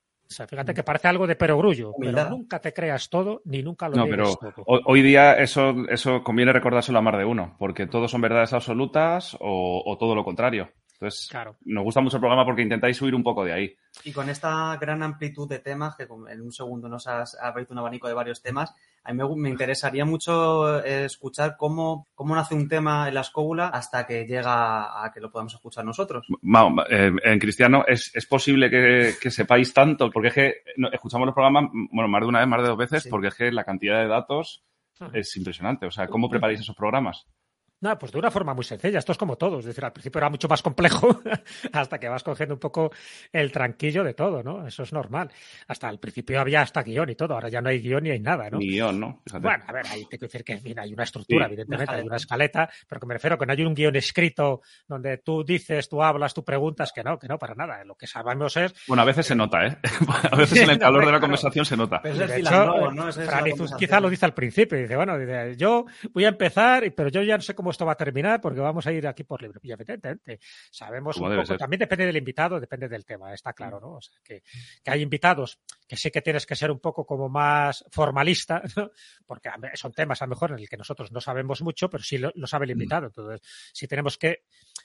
fíjate 0.49 0.75
que 0.75 0.83
parece 0.83 1.09
algo 1.09 1.27
de 1.27 1.37
perogrullo, 1.37 1.93
pero 2.01 2.29
nunca 2.29 2.61
te 2.61 2.73
creas 2.73 3.09
todo 3.09 3.43
ni 3.45 3.63
nunca 3.63 3.89
lo 3.89 3.97
no, 3.97 4.07
pero 4.07 4.39
Hoy 4.67 5.03
día 5.03 5.35
eso, 5.35 5.75
eso 5.89 6.23
conviene 6.23 6.53
recordárselo 6.53 6.99
a 6.99 7.03
más 7.03 7.19
de 7.19 7.25
uno, 7.25 7.57
porque 7.59 7.87
todos 7.87 8.11
son 8.11 8.21
verdades 8.21 8.53
absolutas 8.53 9.37
o, 9.41 9.97
todo 9.99 10.15
lo 10.15 10.25
contrario. 10.25 10.71
Entonces, 11.03 11.29
nos 11.65 11.83
gusta 11.83 12.01
mucho 12.01 12.17
el 12.17 12.21
programa 12.21 12.45
porque 12.45 12.63
intentáis 12.63 12.97
subir 12.97 13.15
un 13.15 13.25
poco 13.25 13.45
de 13.45 13.53
ahí. 13.53 13.77
Y 14.05 14.13
con 14.13 14.29
esta 14.29 14.77
gran 14.81 15.03
amplitud 15.03 15.49
de 15.49 15.59
temas, 15.59 15.97
que 15.97 16.05
en 16.05 16.41
un 16.41 16.53
segundo 16.53 16.89
nos 16.89 17.09
has 17.09 17.37
abierto 17.41 17.73
un 17.73 17.81
abanico 17.81 18.07
de 18.07 18.15
varios 18.15 18.41
temas, 18.41 18.73
a 19.03 19.13
mí 19.13 19.21
me, 19.37 19.49
interesaría 19.49 20.05
mucho 20.05 20.81
eh, 20.85 21.07
escuchar 21.07 21.57
cómo, 21.59 22.07
cómo 22.15 22.37
nace 22.37 22.55
un 22.55 22.69
tema 22.69 23.09
en 23.09 23.15
la 23.15 23.23
escóbula 23.23 23.67
hasta 23.69 24.07
que 24.07 24.27
llega 24.27 25.05
a 25.05 25.11
que 25.13 25.21
lo 25.21 25.33
podamos 25.33 25.55
escuchar 25.55 25.85
nosotros. 25.85 26.25
Eh, 26.89 27.13
en 27.25 27.39
cristiano 27.41 27.85
es, 27.89 28.13
posible 28.27 28.71
que, 28.71 29.31
sepáis 29.31 29.75
tanto, 29.75 30.09
porque 30.09 30.29
es 30.29 30.35
que 30.35 30.55
escuchamos 30.93 31.27
los 31.27 31.35
programas, 31.35 31.69
bueno, 31.91 32.09
más 32.09 32.21
de 32.21 32.29
una 32.29 32.39
vez, 32.39 32.49
más 32.49 32.63
de 32.63 32.69
dos 32.69 32.79
veces, 32.79 33.09
porque 33.09 33.29
es 33.29 33.35
que 33.35 33.51
la 33.51 33.65
cantidad 33.65 34.01
de 34.01 34.07
datos 34.07 34.63
es 35.13 35.37
impresionante. 35.37 35.85
O 35.87 35.91
sea, 35.91 36.07
¿cómo 36.07 36.31
preparáis 36.31 36.61
esos 36.61 36.77
programas? 36.77 37.27
No, 37.83 37.99
pues 37.99 38.13
de 38.13 38.19
una 38.19 38.31
forma 38.31 38.55
muy 38.55 38.63
sencilla. 38.63 39.01
Esto 39.01 39.11
es 39.11 39.19
como 39.19 39.37
todo. 39.37 39.59
Es 39.59 39.65
decir, 39.65 39.85
al 39.85 39.93
principio 39.93 40.19
era 40.21 40.31
mucho 40.31 40.47
más 40.47 40.63
complejo 40.63 41.21
hasta 41.73 41.99
que 41.99 42.09
vas 42.09 42.23
cogiendo 42.23 42.55
un 42.55 42.61
poco 42.61 42.93
el 43.33 43.51
tranquillo 43.51 44.05
de 44.05 44.15
todo, 44.15 44.41
¿no? 44.45 44.65
Eso 44.65 44.85
es 44.85 44.93
normal. 44.93 45.31
Hasta 45.67 45.89
al 45.89 45.99
principio 45.99 46.41
había 46.41 46.63
hasta 46.63 46.85
guion 46.85 47.11
y 47.11 47.17
todo. 47.17 47.35
Ahora 47.35 47.49
ya 47.49 47.61
no 47.61 47.71
hay 47.71 47.81
guion 47.81 48.05
ni 48.05 48.11
hay 48.11 48.21
nada, 48.21 48.49
¿no? 48.51 48.59
Ni 48.59 48.69
guion, 48.69 49.01
¿no? 49.01 49.23
Bueno, 49.41 49.65
a 49.67 49.73
ver, 49.73 49.85
ahí 49.89 50.03
te 50.03 50.17
quiero 50.17 50.29
decir 50.29 50.45
que 50.45 50.81
hay 50.81 50.93
una 50.95 51.03
estructura, 51.03 51.47
evidentemente, 51.47 51.93
hay 51.93 52.03
una 52.03 52.17
escaleta, 52.17 52.71
pero 52.89 53.01
que 53.01 53.07
me 53.09 53.15
refiero 53.15 53.37
que 53.37 53.47
no 53.47 53.53
hay 53.53 53.65
un 53.65 53.75
guion 53.75 53.97
escrito 53.97 54.63
donde 54.87 55.19
tú 55.19 55.43
dices, 55.43 55.89
tú 55.89 56.05
hablas, 56.05 56.35
tú 56.35 56.45
preguntas, 56.45 56.93
que 56.93 57.03
no, 57.03 57.19
que 57.19 57.27
no, 57.27 57.37
para 57.37 57.57
nada. 57.57 57.85
Lo 57.85 57.97
que 57.97 58.07
sabemos 58.07 58.57
es... 58.57 58.75
Bueno, 58.87 59.03
a 59.03 59.07
veces 59.07 59.27
se 59.27 59.35
nota, 59.35 59.67
¿eh? 59.67 59.77
a 60.31 60.37
veces 60.37 60.61
en 60.61 60.71
el 60.71 60.79
calor 60.79 61.05
de 61.05 61.11
la 61.11 61.21
conversación 61.21 61.65
se 61.65 61.77
nota. 61.77 62.01
Pero 62.01 62.29
de 62.29 62.39
hecho, 62.39 62.93
¿no? 62.93 63.09
quizá 63.77 63.99
lo 63.99 64.09
dice 64.09 64.25
al 64.25 64.35
principio. 64.35 64.79
Dice, 64.79 64.95
bueno, 64.95 65.19
dice, 65.19 65.57
yo 65.57 65.87
voy 66.13 66.27
a 66.27 66.29
empezar, 66.29 66.93
pero 66.95 67.09
yo 67.09 67.23
ya 67.23 67.37
no 67.37 67.43
sé 67.43 67.57
cómo 67.57 67.72
esto 67.73 67.85
va 67.85 67.93
a 67.93 67.97
terminar 67.97 68.41
porque 68.41 68.61
vamos 68.61 68.87
a 68.87 68.93
ir 68.93 69.07
aquí 69.07 69.25
por 69.25 69.43
libre. 69.43 69.59
Y 69.63 69.73
evidentemente, 69.73 70.39
sabemos 70.71 71.17
un 71.17 71.37
poco, 71.37 71.57
también 71.57 71.81
depende 71.81 72.07
del 72.07 72.17
invitado, 72.17 72.61
depende 72.61 72.89
del 72.89 73.05
tema, 73.05 73.35
está 73.35 73.53
claro, 73.53 73.81
¿no? 73.81 73.95
O 73.95 74.01
sea, 74.01 74.15
que, 74.23 74.43
que 74.83 74.91
hay 74.91 75.03
invitados 75.03 75.59
que 75.89 75.97
sí 75.97 76.11
que 76.11 76.23
tienes 76.23 76.47
que 76.47 76.55
ser 76.55 76.71
un 76.71 76.79
poco 76.79 77.05
como 77.05 77.29
más 77.29 77.85
formalista, 77.91 78.63
¿no? 78.77 78.91
porque 79.27 79.51
son 79.75 79.93
temas 79.93 80.23
a 80.23 80.27
lo 80.27 80.31
mejor 80.31 80.53
en 80.53 80.59
el 80.59 80.69
que 80.69 80.77
nosotros 80.77 81.11
no 81.13 81.21
sabemos 81.21 81.63
mucho, 81.63 81.91
pero 81.91 82.03
sí 82.05 82.19
lo, 82.19 82.33
lo 82.35 82.47
sabe 82.47 82.67
el 82.67 82.71
mm. 82.71 82.73
invitado. 82.73 83.07
Entonces, 83.07 83.41
si 83.73 83.89
tenemos 83.89 84.17
que 84.17 84.45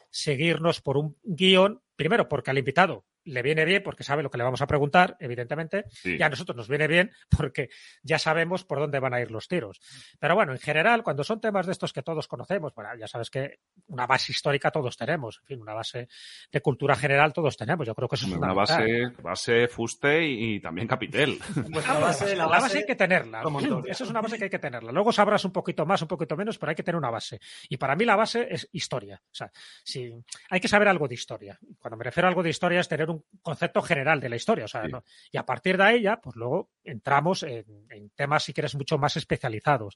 seguirnos 0.10 0.82
por 0.82 0.98
un 0.98 1.18
guion, 1.24 1.82
primero 1.96 2.28
porque 2.28 2.52
al 2.52 2.58
invitado 2.58 3.06
le 3.28 3.42
viene 3.42 3.66
bien 3.66 3.84
porque 3.84 4.04
sabe 4.04 4.24
lo 4.24 4.32
que 4.32 4.38
le 4.38 4.44
vamos 4.44 4.62
a 4.62 4.68
preguntar, 4.68 5.18
evidentemente, 5.20 5.86
y 6.04 6.22
a 6.22 6.30
nosotros 6.30 6.56
nos 6.56 6.68
viene 6.68 6.88
bien 6.88 7.12
porque 7.38 7.70
ya 8.02 8.18
sabemos 8.18 8.64
por 8.64 8.80
dónde 8.80 9.00
van 9.00 9.14
a 9.14 9.22
ir 9.22 9.32
los 9.32 9.48
tiros. 9.48 9.80
Pero 10.20 10.36
bueno, 10.36 10.54
en 10.54 10.60
general, 10.60 11.04
cuando 11.04 11.24
son 11.24 11.42
temas 11.42 11.66
de 11.66 11.74
estos 11.74 11.94
que 11.94 12.02
todos 12.02 12.28
conocemos, 12.28 12.74
bueno, 12.74 12.90
ya 12.98 13.08
sabes 13.08 13.30
que 13.30 13.60
una 13.88 14.08
base 14.08 14.32
histórica 14.32 14.72
todos 14.72 14.98
tenemos, 14.98 15.40
en 15.42 15.46
fin, 15.46 15.62
una 15.62 15.74
base 15.74 16.08
de 16.52 16.62
cultura 16.62 16.96
general 16.96 17.34
todos 17.34 17.58
tenemos. 17.58 17.86
Yo 17.86 17.94
creo 17.94 18.08
que 18.08 18.16
eso 18.16 18.28
es 18.28 18.34
una 18.34 18.54
base, 18.54 19.12
base 19.22 19.68
fuste 19.68 20.26
y, 20.26 20.60
también 20.60 20.88
capitel. 20.88 21.38
Pues 21.78 21.86
la, 21.86 22.00
base, 22.00 22.36
la, 22.36 22.48
base, 22.48 22.80
hay 22.80 22.86
que 22.86 22.96
tenerla. 22.96 23.44
Eso 23.88 24.04
es 24.04 24.10
una 24.10 24.22
base 24.22 24.38
que 24.38 24.46
hay 24.46 24.50
que 24.50 24.60
tenerla. 24.60 24.92
Luego 24.92 25.12
sabrás 25.12 25.44
un 25.44 25.52
poquito 25.52 25.86
más, 25.86 26.02
un 26.02 26.08
poquito 26.08 26.36
menos, 26.36 26.58
pero 26.58 26.70
hay 26.70 26.76
que 26.76 26.84
tener 26.84 26.98
una 26.98 27.10
base. 27.10 27.40
Y 27.70 27.78
para 27.78 27.96
mí 27.96 28.06
la 28.06 28.16
base 28.16 28.48
es 28.50 28.68
historia. 28.72 29.22
O 29.24 29.36
sea, 29.36 29.52
si 29.84 30.14
hay 30.50 30.60
que 30.60 30.68
saber 30.68 30.88
algo 30.88 31.08
de 31.08 31.16
historia. 31.16 31.60
Cuando 31.80 31.98
me 31.98 32.04
refiero 32.04 32.28
a 32.28 32.30
algo 32.30 32.42
de 32.42 32.50
historia 32.50 32.80
es 32.80 32.88
tener 32.88 33.10
un 33.10 33.17
concepto 33.42 33.82
general 33.82 34.20
de 34.20 34.30
la 34.30 34.36
historia. 34.36 34.66
O 34.66 34.68
sea, 34.68 34.84
Y 35.32 35.38
a 35.38 35.46
partir 35.46 35.78
de 35.78 36.02
ya, 36.02 36.18
pues 36.18 36.36
luego 36.36 36.72
entramos 36.84 37.44
en, 37.44 37.66
temas, 38.16 38.44
si 38.44 38.54
quieres, 38.54 38.76
mucho 38.76 38.98
más 38.98 39.18
especializados. 39.18 39.96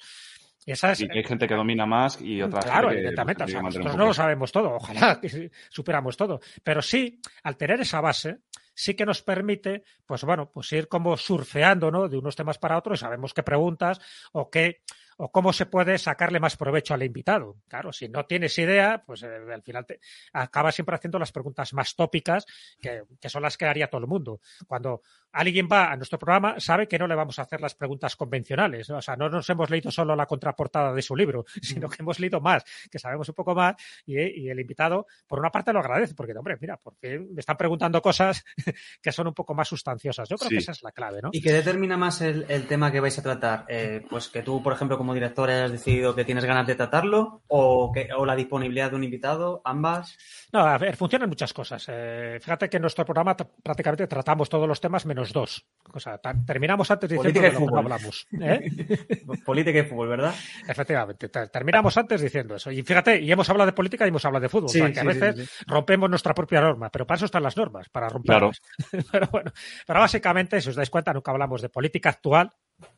Y, 0.66 0.72
hay 0.72 1.24
gente 1.24 1.48
que 1.48 1.56
domina 1.56 1.88
más 1.88 2.22
y 2.22 2.42
otras 2.42 2.66
Claro, 2.66 2.90
que, 2.90 2.96
evidentemente. 2.96 3.46
nosotros 3.48 3.96
no 3.96 4.06
lo 4.06 4.14
sabemos 4.14 4.52
todo, 4.52 4.76
ojalá 4.76 5.20
que 5.22 5.52
superamos 5.70 6.16
todo. 6.16 6.40
Pero 6.64 6.82
sí, 6.84 7.20
al 7.44 7.58
tener 7.58 7.82
esa 7.82 8.00
base, 8.00 8.42
sí 8.74 8.94
que 8.94 9.06
nos 9.06 9.24
permite, 9.24 9.84
pues 10.06 10.24
bueno, 10.24 10.52
pues 10.52 10.72
ir 10.74 10.88
como 10.88 11.18
surfeando, 11.18 11.90
¿no? 11.90 12.08
De 12.08 12.18
unos 12.18 12.36
temas 12.36 12.60
para 12.60 12.78
otros 12.78 13.00
y 13.00 13.02
sabemos 13.02 13.34
qué 13.34 13.42
preguntas 13.42 14.00
o 14.34 14.52
qué 14.52 14.82
o 15.22 15.32
cómo 15.32 15.54
se 15.54 15.68
puede 15.68 16.00
sacarle 16.00 16.40
más 16.40 16.58
provecho 16.58 16.96
al 16.96 17.04
invitado. 17.04 17.58
Claro, 17.68 17.94
si 17.94 18.10
no 18.10 18.26
tienes 18.26 18.58
idea, 18.58 19.04
pues 19.06 19.22
eh, 19.22 19.28
al 19.54 19.62
final 19.62 19.86
te, 19.86 20.00
acabas 20.34 20.74
siempre 20.74 20.96
haciendo 20.96 21.20
las 21.20 21.32
preguntas 21.32 21.74
más 21.74 21.96
tópicas, 21.96 22.46
que, 22.82 23.04
que, 23.20 23.30
son 23.30 23.44
las 23.44 23.56
que 23.56 23.66
haría 23.66 23.88
todo 23.88 24.02
el 24.02 24.08
mundo. 24.08 24.42
Cuando 24.66 25.04
alguien 25.32 25.68
va 25.72 25.92
a 25.92 25.96
nuestro 25.96 26.18
programa, 26.18 26.60
sabe 26.60 26.88
que 26.88 26.98
no 26.98 27.06
le 27.06 27.14
vamos 27.14 27.38
a 27.38 27.44
hacer 27.44 27.62
las 27.62 27.76
preguntas 27.76 28.16
convencionales. 28.16 28.90
O 28.90 29.00
sea, 29.00 29.16
no 29.16 29.30
nos 29.30 29.48
hemos 29.52 29.70
leído 29.70 29.92
solo 29.92 30.16
la 30.16 30.26
contraportada 30.26 30.92
de 30.92 31.02
su 31.04 31.16
libro, 31.16 31.46
sino 31.62 31.88
que 31.88 31.98
hemos 32.00 32.20
leído 32.20 32.42
más, 32.42 32.64
que 32.90 32.98
sabemos 32.98 33.30
un 33.30 33.36
poco 33.36 33.54
más, 33.54 33.76
y, 34.08 34.20
y 34.20 34.50
el 34.50 34.60
invitado, 34.60 35.06
por 35.28 35.38
una 35.38 35.52
parte, 35.52 35.72
lo 35.72 35.80
agradece, 35.80 36.16
porque, 36.16 36.34
hombre, 36.36 36.58
mira, 36.60 36.78
porque 36.78 37.20
me 37.20 37.42
están 37.42 37.58
preguntando 37.58 38.02
cosas 38.02 38.44
que 39.02 39.12
son 39.12 39.28
un 39.28 39.36
poco 39.36 39.54
más 39.54 39.68
sustanciosas. 39.68 40.28
Yo 40.28 40.38
creo 40.38 40.50
que 40.50 40.58
esa 40.58 40.72
es 40.72 40.82
la 40.82 40.92
clave, 40.92 41.22
¿no? 41.22 41.30
¿Y 41.32 41.42
qué 41.42 41.52
determina 41.52 41.96
más 41.96 42.22
el, 42.22 42.46
el 42.50 42.66
tema 42.66 42.92
que 42.92 43.00
vais 43.00 43.20
a 43.20 43.22
tratar? 43.22 43.66
Eh, 43.68 44.04
pues 44.10 44.30
que 44.30 44.42
tú, 44.42 44.64
por 44.64 44.74
ejemplo, 44.74 44.98
como 44.98 45.11
director 45.14 45.50
has 45.50 45.72
decidido 45.72 46.16
que 46.16 46.26
tienes 46.26 46.46
ganas 46.46 46.68
de 46.68 46.76
tratarlo 46.76 47.44
o, 47.48 47.92
que, 47.92 48.10
o 48.16 48.26
la 48.26 48.36
disponibilidad 48.36 48.90
de 48.90 48.96
un 48.96 49.04
invitado, 49.04 49.62
ambas? 49.66 50.18
No, 50.52 50.60
a 50.62 50.78
ver, 50.78 50.96
funcionan 50.96 51.30
muchas 51.30 51.54
cosas. 51.54 51.86
Eh, 51.88 52.38
fíjate 52.42 52.70
que 52.70 52.78
en 52.78 52.82
nuestro 52.82 53.06
programa 53.06 53.36
prácticamente 53.36 54.08
tratamos 54.08 54.50
todos 54.50 54.68
los 54.68 54.82
temas 54.82 55.06
menos 55.06 55.32
dos. 55.32 55.66
O 55.94 56.00
sea, 56.00 56.20
terminamos 56.46 56.92
antes 56.92 57.10
diciendo 57.10 57.42
de 57.42 57.52
lo 57.52 57.68
que 57.68 57.78
hablamos. 57.78 58.28
¿eh? 58.40 58.70
política 59.46 59.80
y 59.80 59.84
fútbol, 59.84 60.10
¿verdad? 60.10 60.34
Efectivamente, 60.68 61.30
terminamos 61.30 61.96
antes 61.98 62.22
diciendo 62.22 62.56
eso. 62.56 62.72
Y 62.72 62.84
fíjate, 62.84 63.20
y 63.20 63.32
hemos 63.32 63.50
hablado 63.50 63.68
de 63.68 63.74
política 63.74 64.06
y 64.06 64.10
hemos 64.10 64.26
hablado 64.26 64.44
de 64.44 64.50
fútbol. 64.50 64.66
o 64.66 64.70
sea, 64.70 64.92
que 64.92 65.00
a 65.00 65.04
veces 65.04 65.64
rompemos 65.68 66.10
nuestra 66.10 66.34
propia 66.34 66.62
norma, 66.62 66.90
pero 66.90 67.08
para 67.08 67.18
eso 67.18 67.26
están 67.26 67.44
las 67.44 67.58
normas, 67.58 67.90
para 67.90 68.10
romperlas. 68.10 68.62
pero 69.12 69.28
bueno, 69.28 69.52
pero 69.86 70.00
básicamente, 70.00 70.60
si 70.62 70.70
os 70.70 70.76
dais 70.76 70.90
cuenta, 70.90 71.14
nunca 71.14 71.32
hablamos 71.32 71.62
de 71.62 71.70
política 71.70 72.10
actual, 72.10 72.52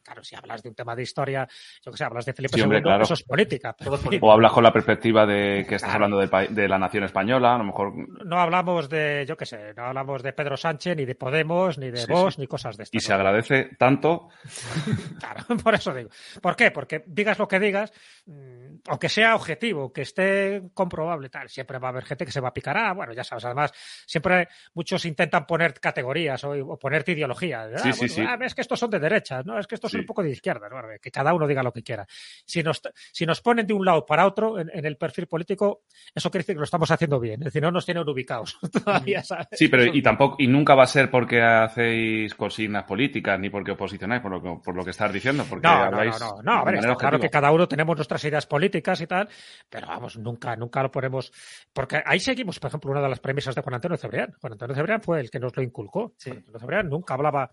Claro, 0.04 0.24
si 0.24 0.36
hablas 0.36 0.62
de 0.63 0.69
un 0.69 0.76
tema 0.76 0.96
de 0.96 1.04
historia, 1.04 1.48
yo 1.84 1.91
que 1.91 1.98
sé, 1.98 2.04
hablas 2.04 2.26
de 2.26 2.34
Felipe 2.34 2.56
Sí, 2.56 2.62
hombre, 2.62 2.80
II, 2.80 2.84
claro. 2.84 3.04
eso 3.04 3.13
es 3.13 3.24
política. 3.24 3.76
pero, 3.78 3.91
O 4.22 4.32
hablas 4.32 4.52
con 4.52 4.63
la 4.63 4.72
perspectiva 4.74 5.26
de 5.26 5.65
que 5.67 5.76
estás 5.76 5.91
Claro. 5.91 6.06
hablando 6.06 6.46
de 6.54 6.67
la 6.67 6.78
nación 6.78 7.04
española, 7.04 7.56
a 7.56 7.58
lo 7.58 7.63
mejor. 7.65 7.93
no 8.26 8.39
hablamos 8.39 8.89
de, 8.89 9.26
yo 9.28 9.36
qué 9.38 9.46
sé, 9.46 9.74
no 9.76 9.84
hablamos 9.86 10.24
de 10.24 10.34
Pedro 10.34 10.58
Sánchez, 10.58 10.96
ni 10.98 11.06
de 11.06 11.15
Podemos, 11.15 11.78
ni 11.78 11.89
de 11.91 11.98
Sí, 11.98 12.12
Vox, 12.12 12.36
sí. 12.36 12.41
ni 12.41 12.48
cosas 12.48 12.78
de 12.78 12.84
Y 12.84 12.98
estas. 12.98 13.04
se 13.04 13.10
¿no? 13.10 13.15
agradece 13.15 13.69
tanto. 13.78 14.30
Claro, 15.19 15.43
por 15.63 15.74
eso 15.76 15.93
digo. 15.93 16.10
¿Por 16.41 16.56
qué? 16.56 16.72
Porque 16.72 17.04
digas 17.08 17.39
lo 17.39 17.48
que 17.48 17.60
digas, 17.60 17.91
mm, 18.26 18.76
aunque 18.88 19.10
sea 19.10 19.36
objetivo, 19.36 19.91
que 19.93 20.02
esté 20.02 20.62
comprobable, 20.74 21.30
tal, 21.30 21.50
siempre 21.50 21.80
va 21.80 21.88
a 21.88 21.91
haber 21.91 22.04
gente 22.06 22.26
que 22.26 22.32
se 22.32 22.41
va 22.41 22.50
a 22.50 22.54
picar. 22.54 22.78
Ah, 22.78 22.93
bueno, 22.93 23.13
ya 23.13 23.24
sabes, 23.24 23.46
además, 23.46 23.72
siempre 24.06 24.48
muchos 24.74 25.06
intentan 25.06 25.46
poner 25.46 25.74
categorías 25.80 26.43
o, 26.43 26.52
o 26.52 26.78
ponerte 26.78 27.12
ideología. 27.13 27.63
Ah, 27.76 27.78
Sí, 27.80 27.93
sí, 27.93 28.00
bueno, 28.00 28.13
sí. 28.13 28.22
ah, 28.28 28.38
es 28.46 28.56
que 28.56 28.62
estos 28.62 28.80
son 28.80 28.89
de 28.89 29.00
derechas, 29.00 29.46
¿no? 29.46 29.58
Es 29.60 29.67
que 29.67 29.73
estos 29.74 29.92
son 29.92 30.00
Sí. 30.00 30.04
un 30.04 30.08
poco 30.08 30.24
de 30.24 30.32
izquierda, 30.32 30.68
¿no? 30.70 30.78
Que 31.02 31.12
cada 31.12 31.34
uno 31.34 31.48
diga 31.48 31.64
lo 31.64 31.72
que 31.72 31.84
quiera. 31.84 32.06
Si 32.46 32.62
nos, 32.64 32.82
si 33.12 33.26
nos 33.26 33.42
ponen 33.42 33.66
de 33.68 33.74
un 33.74 33.86
lado 33.86 34.06
para 34.06 34.26
otro 34.26 34.60
en, 34.60 34.70
en 34.74 34.86
el 34.86 34.98
perfil 34.98 35.28
político, 35.28 35.84
eso 36.14 36.30
quiere 36.32 36.44
decir 36.44 36.56
que 36.56 36.60
lo 36.60 36.66
estamos 36.66 36.90
haciendo 36.92 37.20
bien. 37.20 37.42
Es 37.42 37.46
decir, 37.46 37.62
no 37.62 37.72
nos 37.72 37.86
tienen 37.86 38.08
ubicados 38.08 38.58
todavía, 38.84 39.24
¿sabes? 39.24 39.48
Sí, 39.52 39.68
pero 39.68 39.86
y 39.86 40.02
tampoco, 40.02 40.36
y 40.40 40.48
nunca 40.48 40.76
va 40.76 40.84
a 40.84 40.88
ser 40.88 41.10
porque 41.10 41.42
hacéis 41.42 42.34
consignas 42.36 42.84
políticas 42.84 43.40
ni 43.40 43.50
porque 43.50 43.72
oposicionáis, 43.72 44.22
por 44.22 44.32
lo 44.32 44.42
que, 44.42 44.64
por 44.64 44.76
lo 44.76 44.84
que 44.84 44.92
estás 44.92 45.12
diciendo, 45.12 45.46
porque 45.50 45.68
No, 45.68 45.76
no, 45.76 45.84
habláis 45.84 46.20
no, 46.20 46.36
no, 46.38 46.42
no, 46.44 46.52
a 46.60 46.64
ver, 46.66 46.76
está 46.76 46.96
claro 46.96 47.20
que 47.20 47.30
cada 47.30 47.52
uno 47.52 47.68
tenemos 47.68 47.96
nuestras 47.96 48.24
ideas 48.26 48.46
políticas 48.46 49.00
y 49.02 49.08
tal, 49.08 49.28
pero 49.70 49.88
vamos, 49.88 50.18
nunca, 50.18 50.56
nunca 50.56 50.82
lo 50.84 50.92
ponemos, 50.92 51.32
porque 51.72 52.02
ahí 52.06 52.20
seguimos, 52.20 52.60
por 52.60 52.70
ejemplo, 52.70 52.92
una 52.92 53.02
de 53.02 53.10
las 53.10 53.20
premisas 53.20 53.56
de 53.56 53.62
Juan 53.62 53.76
Antonio 53.76 53.98
Cebrián. 53.98 54.34
Juan 54.40 54.54
Antonio 54.54 54.76
Cebrián 54.76 55.02
fue 55.02 55.20
el 55.20 55.30
que 55.30 55.40
nos 55.40 55.56
lo 55.56 55.64
inculcó. 55.64 56.14
Sí. 56.18 56.30
Juan 56.30 56.40
Antonio 56.40 56.60
Cebrián 56.60 56.90
nunca 56.90 57.14
hablaba 57.14 57.50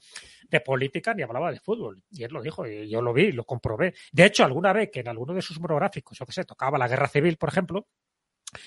de 0.48 0.60
política 0.60 1.14
ni 1.14 1.22
hablaba 1.22 1.50
de 1.52 1.60
fútbol, 1.60 2.02
y 2.10 2.24
él 2.24 2.32
lo 2.32 2.42
dijo, 2.42 2.66
y 2.66 2.88
yo 2.88 3.02
lo 3.02 3.12
vi, 3.12 3.32
lo 3.32 3.44
comprobé. 3.44 3.94
De 4.12 4.24
hecho, 4.24 4.44
alguna 4.44 4.72
vez 4.72 4.90
que 4.92 5.00
en 5.00 5.08
alguno 5.08 5.34
de 5.34 5.42
sus 5.42 5.60
monográficos, 5.60 6.18
yo 6.18 6.26
que 6.26 6.32
sé, 6.32 6.44
tocaba 6.44 6.78
la 6.78 6.88
guerra 6.88 7.08
civil, 7.08 7.36
por 7.36 7.48
ejemplo, 7.48 7.86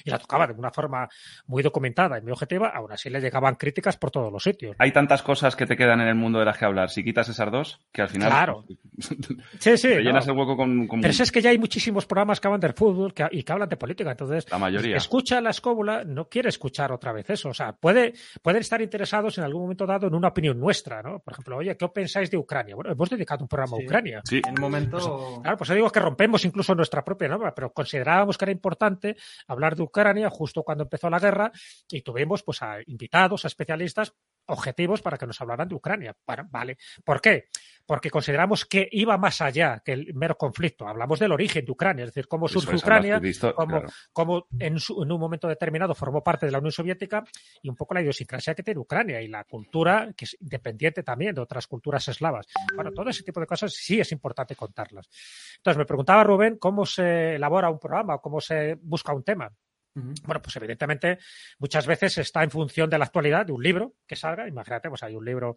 y 0.04 0.10
la 0.10 0.20
tocaba 0.20 0.48
de 0.48 0.54
una 0.54 0.72
forma 0.72 1.08
muy 1.48 1.64
documentada 1.64 2.18
y 2.18 2.22
muy 2.22 2.32
objetiva, 2.32 2.70
aún 2.70 2.92
así 2.92 3.10
le 3.10 3.20
llegaban 3.22 3.56
críticas 3.56 3.98
por 3.98 4.12
todos 4.12 4.32
los 4.32 4.44
sitios. 4.44 4.76
Hay 4.80 4.92
tantas 4.92 5.22
cosas 5.22 5.56
que 5.56 5.66
te 5.66 5.76
quedan 5.78 6.02
en 6.02 6.08
el 6.08 6.16
mundo 6.16 6.40
de 6.40 6.46
las 6.46 6.58
que 6.58 6.66
hablar. 6.66 6.90
Si 6.90 7.04
quitas 7.04 7.30
esas 7.30 7.52
dos, 7.52 7.80
que 7.92 8.02
al 8.02 8.10
final 8.10 8.30
Claro. 8.30 8.66
Sí, 9.60 9.78
sí. 9.78 9.88
te 9.90 9.96
no. 9.96 10.02
llenas 10.02 10.28
el 10.28 10.38
hueco 10.38 10.56
con, 10.56 10.88
con 10.88 11.02
Pero 11.02 11.12
es 11.14 11.32
que 11.32 11.42
ya 11.42 11.50
hay 11.50 11.58
muchísimos 11.58 12.06
programas 12.06 12.40
que 12.40 12.48
hablan 12.48 12.60
del 12.62 12.74
fútbol 12.74 13.14
que- 13.14 13.28
y 13.32 13.44
que 13.44 13.52
hablan 13.52 13.70
de 13.70 13.78
política, 13.78 14.12
entonces 14.12 14.46
la 14.50 14.58
mayoría. 14.58 14.98
escucha 14.98 15.42
la 15.42 15.50
escóbula, 15.52 16.04
no 16.04 16.28
quiere 16.30 16.50
escuchar 16.50 16.92
otra 16.92 17.12
vez 17.12 17.30
eso. 17.30 17.50
O 17.50 17.54
sea, 17.54 17.74
puede, 17.74 18.14
pueden 18.42 18.62
estar 18.62 18.82
interesados 18.82 19.38
en 19.38 19.44
algún 19.44 19.64
momento 19.64 19.86
dado 19.86 20.08
en 20.08 20.16
una 20.16 20.30
opinión 20.30 20.60
nuestra, 20.60 21.02
¿no? 21.02 21.20
Por 21.20 21.34
ejemplo, 21.34 21.58
oye, 21.58 21.76
¿qué 21.78 21.88
pensáis 21.90 22.30
de 22.32 22.38
Ucrania? 22.38 22.76
Bueno, 22.76 22.92
hemos 22.92 23.10
dedicado 23.10 23.44
un 23.44 23.48
programa 23.48 23.78
Sí. 23.78 23.84
a 23.84 23.86
Ucrania. 23.86 24.22
Sí, 24.26 24.42
En 24.46 24.54
un 24.56 24.62
momento. 24.62 25.40
Claro, 25.42 25.58
pues 25.58 25.68
yo 25.70 25.76
digo 25.76 25.90
que 25.90 26.00
rompemos 26.00 26.46
incluso 26.46 26.76
nuestra 26.76 27.04
propia 27.04 27.28
norma, 27.28 27.54
pero 27.56 27.72
considerábamos 27.74 28.38
que 28.38 28.46
era 28.46 28.52
importante 28.52 29.16
hablar 29.48 29.73
de 29.76 29.84
Ucrania 29.84 30.30
justo 30.30 30.64
cuando 30.64 30.84
empezó 30.84 31.10
la 31.10 31.20
guerra 31.20 31.52
y 31.90 32.02
tuvimos 32.02 32.44
pues 32.44 32.62
a 32.62 32.78
invitados, 32.86 33.46
a 33.46 33.48
especialistas 33.48 34.14
objetivos 34.48 35.02
para 35.02 35.18
que 35.18 35.26
nos 35.28 35.40
hablaran 35.42 35.68
de 35.68 35.76
Ucrania. 35.76 36.16
Vale. 36.50 36.78
¿Por 37.04 37.22
qué? 37.22 37.46
Porque 37.86 38.10
consideramos 38.10 38.66
que 38.66 38.88
iba 38.92 39.18
más 39.18 39.42
allá 39.42 39.82
que 39.84 39.92
el 39.94 40.14
mero 40.14 40.38
conflicto. 40.38 40.88
Hablamos 40.88 41.20
del 41.20 41.32
origen 41.32 41.66
de 41.66 41.72
Ucrania, 41.72 42.04
es 42.06 42.10
decir, 42.10 42.28
cómo 42.28 42.48
surge 42.48 42.76
Ucrania, 42.76 43.20
cómo, 43.56 43.68
claro. 43.80 43.88
cómo 44.14 44.48
en, 44.60 44.80
su- 44.80 45.04
en 45.04 45.12
un 45.12 45.20
momento 45.20 45.48
determinado 45.48 45.94
formó 45.96 46.24
parte 46.24 46.46
de 46.46 46.52
la 46.52 46.60
Unión 46.60 46.72
Soviética 46.72 47.24
y 47.62 47.70
un 47.70 47.76
poco 47.76 47.94
la 47.94 48.02
idiosincrasia 48.02 48.56
que 48.56 48.64
tiene 48.64 48.80
Ucrania 48.80 49.22
y 49.22 49.28
la 49.28 49.44
cultura 49.44 50.10
que 50.16 50.26
es 50.26 50.38
independiente 50.40 51.04
también 51.04 51.36
de 51.36 51.42
otras 51.42 51.68
culturas 51.68 52.08
eslavas. 52.08 52.46
Bueno, 52.76 52.92
todo 52.92 53.10
ese 53.10 53.24
tipo 53.24 53.40
de 53.40 53.48
cosas 53.48 53.74
sí 53.74 54.00
es 54.00 54.12
importante 54.12 54.56
contarlas. 54.56 55.10
Entonces, 55.58 55.78
me 55.78 55.86
preguntaba 55.86 56.24
Rubén 56.24 56.58
cómo 56.58 56.86
se 56.86 57.36
elabora 57.36 57.70
un 57.70 57.80
programa 57.80 58.16
o 58.16 58.22
cómo 58.22 58.40
se 58.40 58.76
busca 58.82 59.14
un 59.14 59.24
tema. 59.24 59.52
Bueno, 59.96 60.42
pues 60.42 60.56
evidentemente 60.56 61.20
muchas 61.60 61.86
veces 61.86 62.18
está 62.18 62.44
en 62.44 62.50
función 62.50 62.90
de 62.90 62.98
la 62.98 63.06
actualidad 63.06 63.46
de 63.46 63.52
un 63.52 63.62
libro 63.62 63.96
que 64.08 64.16
salga. 64.16 64.48
Imagínate, 64.48 64.90
pues 64.90 65.04
hay 65.04 65.16
un 65.16 65.26
libro 65.26 65.56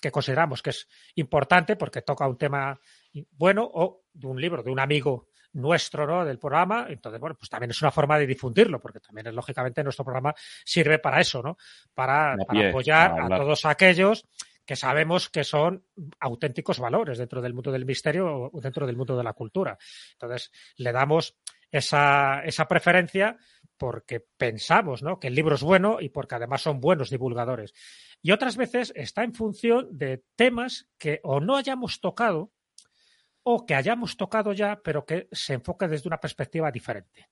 que 0.00 0.10
consideramos 0.10 0.62
que 0.62 0.70
es 0.70 0.88
importante 1.16 1.76
porque 1.76 2.02
toca 2.02 2.26
un 2.26 2.38
tema 2.38 2.78
bueno 3.32 3.68
o 3.72 4.04
de 4.12 4.26
un 4.26 4.40
libro 4.40 4.62
de 4.62 4.70
un 4.70 4.80
amigo 4.80 5.28
nuestro, 5.52 6.06
¿no? 6.06 6.24
Del 6.24 6.38
programa. 6.38 6.86
Entonces, 6.88 7.20
bueno, 7.20 7.36
pues 7.38 7.48
también 7.48 7.70
es 7.70 7.80
una 7.82 7.90
forma 7.90 8.18
de 8.18 8.26
difundirlo 8.26 8.80
porque 8.80 9.00
también 9.00 9.28
es 9.28 9.34
lógicamente 9.34 9.82
nuestro 9.82 10.04
programa 10.04 10.34
sirve 10.64 10.98
para 10.98 11.20
eso, 11.20 11.42
¿no? 11.42 11.56
Para, 11.94 12.34
apoyar 12.34 13.14
a 13.20 13.28
todos 13.28 13.64
aquellos 13.64 14.24
que 14.64 14.76
sabemos 14.76 15.30
que 15.30 15.44
son 15.44 15.82
auténticos 16.20 16.78
valores 16.78 17.16
dentro 17.16 17.40
del 17.40 17.54
mundo 17.54 17.72
del 17.72 17.86
misterio 17.86 18.50
o 18.52 18.60
dentro 18.60 18.86
del 18.86 18.96
mundo 18.96 19.16
de 19.16 19.24
la 19.24 19.32
cultura. 19.32 19.78
Entonces, 20.12 20.52
le 20.76 20.92
damos 20.92 21.38
esa, 21.70 22.42
esa 22.44 22.66
preferencia 22.68 23.36
porque 23.76 24.20
pensamos 24.20 25.02
¿no? 25.02 25.20
que 25.20 25.28
el 25.28 25.34
libro 25.34 25.54
es 25.54 25.62
bueno 25.62 25.98
y 26.00 26.08
porque 26.08 26.34
además 26.34 26.62
son 26.62 26.80
buenos 26.80 27.10
divulgadores. 27.10 27.72
Y 28.22 28.32
otras 28.32 28.56
veces 28.56 28.92
está 28.96 29.22
en 29.22 29.34
función 29.34 29.88
de 29.96 30.24
temas 30.36 30.88
que 30.98 31.20
o 31.22 31.40
no 31.40 31.56
hayamos 31.56 32.00
tocado 32.00 32.52
o 33.42 33.64
que 33.64 33.74
hayamos 33.74 34.16
tocado 34.16 34.52
ya, 34.52 34.80
pero 34.82 35.06
que 35.06 35.28
se 35.32 35.54
enfoque 35.54 35.88
desde 35.88 36.08
una 36.08 36.20
perspectiva 36.20 36.70
diferente. 36.70 37.30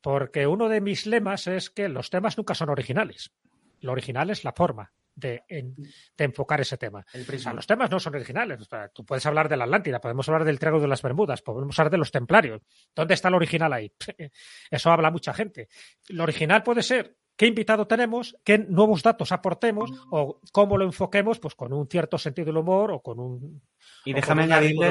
Porque 0.00 0.46
uno 0.46 0.68
de 0.68 0.80
mis 0.80 1.06
lemas 1.06 1.46
es 1.46 1.70
que 1.70 1.88
los 1.88 2.10
temas 2.10 2.36
nunca 2.36 2.54
son 2.54 2.68
originales. 2.68 3.32
Lo 3.80 3.92
original 3.92 4.30
es 4.30 4.44
la 4.44 4.52
forma 4.52 4.92
de, 5.18 5.42
en- 5.48 5.74
de 6.16 6.24
enfocar 6.24 6.60
ese 6.60 6.76
tema. 6.78 7.04
El 7.12 7.20
O 7.22 7.24
sea, 7.24 7.26
prisma. 7.26 7.52
los 7.54 7.66
temas 7.66 7.90
no 7.90 7.98
son 8.00 8.14
originales. 8.14 8.60
O 8.60 8.64
sea, 8.64 8.88
tú 8.88 9.04
puedes 9.04 9.24
hablar 9.26 9.48
de 9.48 9.56
la 9.56 9.64
Atlántida, 9.64 10.00
podemos 10.00 10.28
hablar 10.28 10.44
del 10.44 10.58
Triángulo 10.58 10.82
de 10.82 10.88
las 10.88 11.02
Bermudas, 11.02 11.42
podemos 11.42 11.78
hablar 11.78 11.90
de 11.90 11.98
los 11.98 12.10
templarios. 12.10 12.62
¿Dónde 12.94 13.14
está 13.14 13.28
el 13.28 13.34
original 13.34 13.72
ahí? 13.72 13.92
Eso 14.70 14.90
habla 14.90 15.10
mucha 15.10 15.34
gente. 15.34 15.68
Lo 16.08 16.22
original 16.22 16.62
puede 16.62 16.82
ser 16.82 17.16
qué 17.36 17.46
invitado 17.46 17.86
tenemos, 17.86 18.36
qué 18.44 18.58
nuevos 18.58 19.02
datos 19.02 19.30
aportemos 19.32 19.90
o 20.10 20.40
cómo 20.52 20.76
lo 20.76 20.84
enfoquemos, 20.84 21.38
pues 21.38 21.54
con 21.54 21.72
un 21.72 21.86
cierto 21.88 22.18
sentido 22.18 22.46
del 22.46 22.56
humor 22.58 22.90
o 22.92 23.00
con 23.00 23.18
un. 23.20 23.62
Y 24.04 24.14
déjame 24.14 24.44
añadirle, 24.44 24.90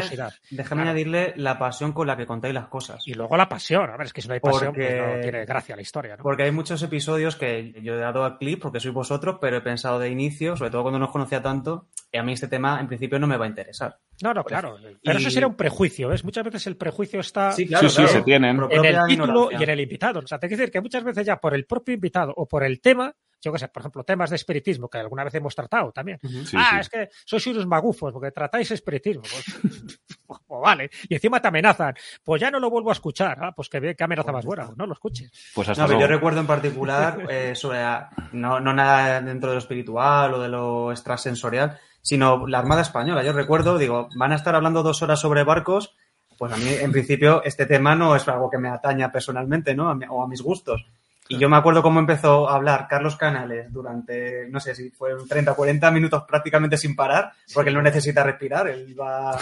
déjame 0.51 0.65
Claro. 0.65 0.81
añadirle 0.81 1.33
la 1.37 1.57
pasión 1.57 1.91
con 1.91 2.05
la 2.05 2.15
que 2.15 2.25
contáis 2.27 2.53
las 2.53 2.67
cosas. 2.67 3.01
Y 3.07 3.13
luego 3.15 3.35
la 3.35 3.49
pasión. 3.49 3.89
A 3.89 3.97
ver, 3.97 4.05
es 4.07 4.13
que 4.13 4.21
si 4.21 4.27
no 4.27 4.35
hay 4.35 4.39
pasión, 4.39 4.73
pues 4.75 4.87
Porque- 4.87 5.01
no 5.15 5.21
tiene 5.21 5.45
gracia 5.45 5.75
la 5.75 5.81
historia. 5.81 6.17
¿no? 6.17 6.23
Porque 6.23 6.43
hay 6.43 6.51
muchos 6.51 6.83
episodios 6.83 7.35
que 7.35 7.73
yo 7.81 7.95
he 7.95 7.97
dado 7.97 8.23
a 8.25 8.37
clip 8.37 8.61
porque 8.61 8.79
sois 8.79 8.93
vosotros, 8.93 9.37
pero 9.41 9.57
he 9.57 9.61
pensado 9.61 9.97
de 9.97 10.09
inicio, 10.09 10.55
sobre 10.55 10.69
todo 10.69 10.83
cuando 10.83 10.99
no 10.99 11.05
os 11.05 11.11
conocía 11.11 11.41
tanto, 11.41 11.87
y 12.11 12.17
a 12.17 12.23
mí 12.23 12.33
este 12.33 12.47
tema 12.47 12.79
en 12.79 12.87
principio 12.87 13.17
no 13.17 13.25
me 13.27 13.37
va 13.37 13.45
a 13.45 13.47
interesar. 13.47 13.97
No, 14.21 14.33
no, 14.33 14.43
claro. 14.43 14.77
Pero 15.03 15.17
eso 15.19 15.29
sería 15.31 15.47
un 15.47 15.55
prejuicio. 15.55 16.09
¿ves? 16.09 16.23
Muchas 16.23 16.43
veces 16.43 16.67
el 16.67 16.75
prejuicio 16.77 17.19
está 17.19 17.51
Sí, 17.53 17.65
claro, 17.65 17.89
Sí, 17.89 17.95
sí, 17.95 18.01
claro. 18.03 18.11
se 18.19 18.21
tienen. 18.23 18.57
En 18.69 18.85
el 18.85 18.95
título 19.07 19.09
ignorancia. 19.09 19.59
y 19.59 19.63
en 19.63 19.69
el 19.69 19.79
invitado. 19.79 20.19
O 20.19 20.27
sea, 20.27 20.37
te 20.37 20.47
quiero 20.47 20.59
decir 20.61 20.71
que 20.71 20.81
muchas 20.81 21.03
veces 21.03 21.25
ya 21.25 21.37
por 21.37 21.55
el 21.55 21.65
propio 21.65 21.95
invitado 21.95 22.33
o 22.35 22.45
por 22.47 22.63
el 22.63 22.81
tema, 22.81 23.13
yo 23.41 23.51
qué 23.53 23.59
sé, 23.59 23.67
por 23.67 23.81
ejemplo, 23.81 24.03
temas 24.03 24.29
de 24.29 24.35
espiritismo 24.35 24.89
que 24.89 24.97
alguna 24.97 25.23
vez 25.23 25.33
hemos 25.35 25.55
tratado 25.55 25.91
también. 25.91 26.19
Sí, 26.21 26.55
ah, 26.57 26.69
sí. 26.73 26.79
es 26.81 26.89
que 26.89 27.09
sois 27.25 27.45
unos 27.47 27.65
magufos 27.67 28.11
porque 28.11 28.31
tratáis 28.31 28.71
espiritismo. 28.71 29.21
Pues, 29.23 29.99
pues 30.47 30.61
vale. 30.61 30.89
Y 31.07 31.15
encima 31.15 31.39
te 31.41 31.47
amenazan. 31.47 31.95
Pues 32.23 32.41
ya 32.41 32.49
no 32.51 32.59
lo 32.59 32.69
vuelvo 32.69 32.89
a 32.89 32.93
escuchar. 32.93 33.37
Ah, 33.41 33.51
pues 33.55 33.69
qué, 33.69 33.95
qué 33.95 34.03
amenaza 34.03 34.31
más 34.31 34.45
buena. 34.45 34.69
No 34.75 34.85
lo 34.87 34.93
escuches. 34.93 35.31
Pues 35.53 35.69
hasta 35.69 35.81
No, 35.83 35.87
pero 35.87 35.99
yo 35.99 36.05
luego. 36.07 36.17
recuerdo 36.19 36.39
en 36.41 36.47
particular 36.47 37.25
eh, 37.29 37.55
sobre 37.55 37.79
la- 37.79 38.09
no, 38.31 38.59
no 38.59 38.73
nada 38.73 39.21
dentro 39.21 39.49
de 39.49 39.55
lo 39.55 39.59
espiritual 39.59 40.33
o 40.33 40.39
de 40.41 40.49
lo 40.49 40.91
extrasensorial, 40.91 41.77
sino 42.01 42.47
la 42.47 42.59
Armada 42.59 42.81
Española. 42.81 43.23
Yo 43.23 43.33
recuerdo, 43.33 43.77
digo, 43.77 44.09
van 44.15 44.31
a 44.31 44.35
estar 44.35 44.55
hablando 44.55 44.83
dos 44.83 45.01
horas 45.01 45.19
sobre 45.19 45.43
barcos, 45.43 45.95
pues 46.37 46.53
a 46.53 46.57
mí 46.57 46.69
en 46.69 46.91
principio 46.91 47.41
este 47.43 47.65
tema 47.65 47.95
no 47.95 48.15
es 48.15 48.27
algo 48.27 48.49
que 48.49 48.57
me 48.59 48.69
ataña 48.69 49.11
personalmente, 49.11 49.73
¿no? 49.75 49.89
A 49.89 49.95
mi- 49.95 50.05
o 50.09 50.21
a 50.23 50.27
mis 50.27 50.41
gustos. 50.41 50.85
Y 51.29 51.37
yo 51.37 51.49
me 51.49 51.57
acuerdo 51.57 51.81
cómo 51.81 51.99
empezó 51.99 52.49
a 52.49 52.55
hablar 52.55 52.87
Carlos 52.89 53.15
Canales 53.17 53.71
durante, 53.71 54.47
no 54.49 54.59
sé 54.59 54.75
si 54.75 54.89
fueron 54.91 55.27
30 55.27 55.51
o 55.51 55.55
40 55.55 55.91
minutos 55.91 56.23
prácticamente 56.27 56.77
sin 56.77 56.95
parar, 56.95 57.31
porque 57.53 57.69
él 57.69 57.75
no 57.75 57.81
necesita 57.81 58.23
respirar, 58.23 58.67
él 58.67 58.95
va... 58.99 59.31
No, 59.33 59.39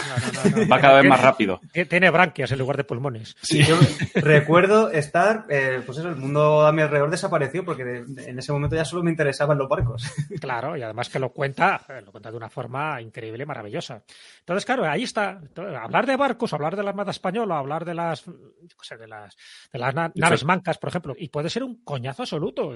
no, 0.50 0.50
no, 0.50 0.64
no. 0.64 0.68
Va 0.72 0.80
cada 0.80 1.00
vez 1.00 1.08
más 1.08 1.20
rápido. 1.22 1.60
Tiene- 1.72 2.10
branquias 2.10 2.50
en 2.52 2.58
lugar 2.58 2.76
de 2.76 2.84
pulmones. 2.84 3.36
Y 3.50 3.62
yo 3.64 3.76
recuerdo 4.14 4.90
estar, 4.90 5.44
eh, 5.48 5.82
pues 5.84 5.98
eso, 5.98 6.08
el 6.08 6.16
mundo 6.16 6.66
a 6.66 6.72
mi 6.72 6.82
alrededor 6.82 7.10
desapareció 7.10 7.64
porque 7.64 7.84
de- 7.84 8.28
en 8.30 8.38
ese 8.38 8.52
momento 8.52 8.76
ya 8.76 8.84
solo 8.84 9.02
me 9.02 9.10
interesaban 9.10 9.58
los 9.58 9.68
barcos. 9.68 10.04
Claro, 10.40 10.76
y 10.76 10.82
además 10.82 11.08
que 11.08 11.18
lo 11.18 11.30
cuenta, 11.30 11.80
lo 12.04 12.12
cuenta 12.12 12.30
de 12.30 12.36
una 12.36 12.48
forma 12.48 13.00
increíble 13.00 13.42
y 13.42 13.46
maravillosa. 13.46 14.02
Entonces, 14.40 14.64
claro, 14.64 14.84
ahí 14.88 15.02
está. 15.02 15.38
Entonces, 15.42 15.74
hablar 15.76 16.06
de 16.06 16.16
barcos, 16.16 16.52
hablar 16.52 16.76
de 16.76 16.82
la 16.82 16.90
Armada 16.90 17.10
Española, 17.10 17.58
hablar 17.58 17.84
de 17.84 17.94
las, 17.94 18.24
sé, 18.82 18.96
de 18.96 19.08
las, 19.08 19.36
de 19.72 19.78
las 19.78 19.94
na- 19.94 20.12
naves 20.14 20.44
mancas, 20.44 20.78
por 20.78 20.88
ejemplo, 20.90 21.14
y 21.18 21.28
puede 21.28 21.50
ser 21.50 21.64
un 21.64 21.75
un 21.76 21.84
coñazo 21.84 22.22
absoluto. 22.22 22.70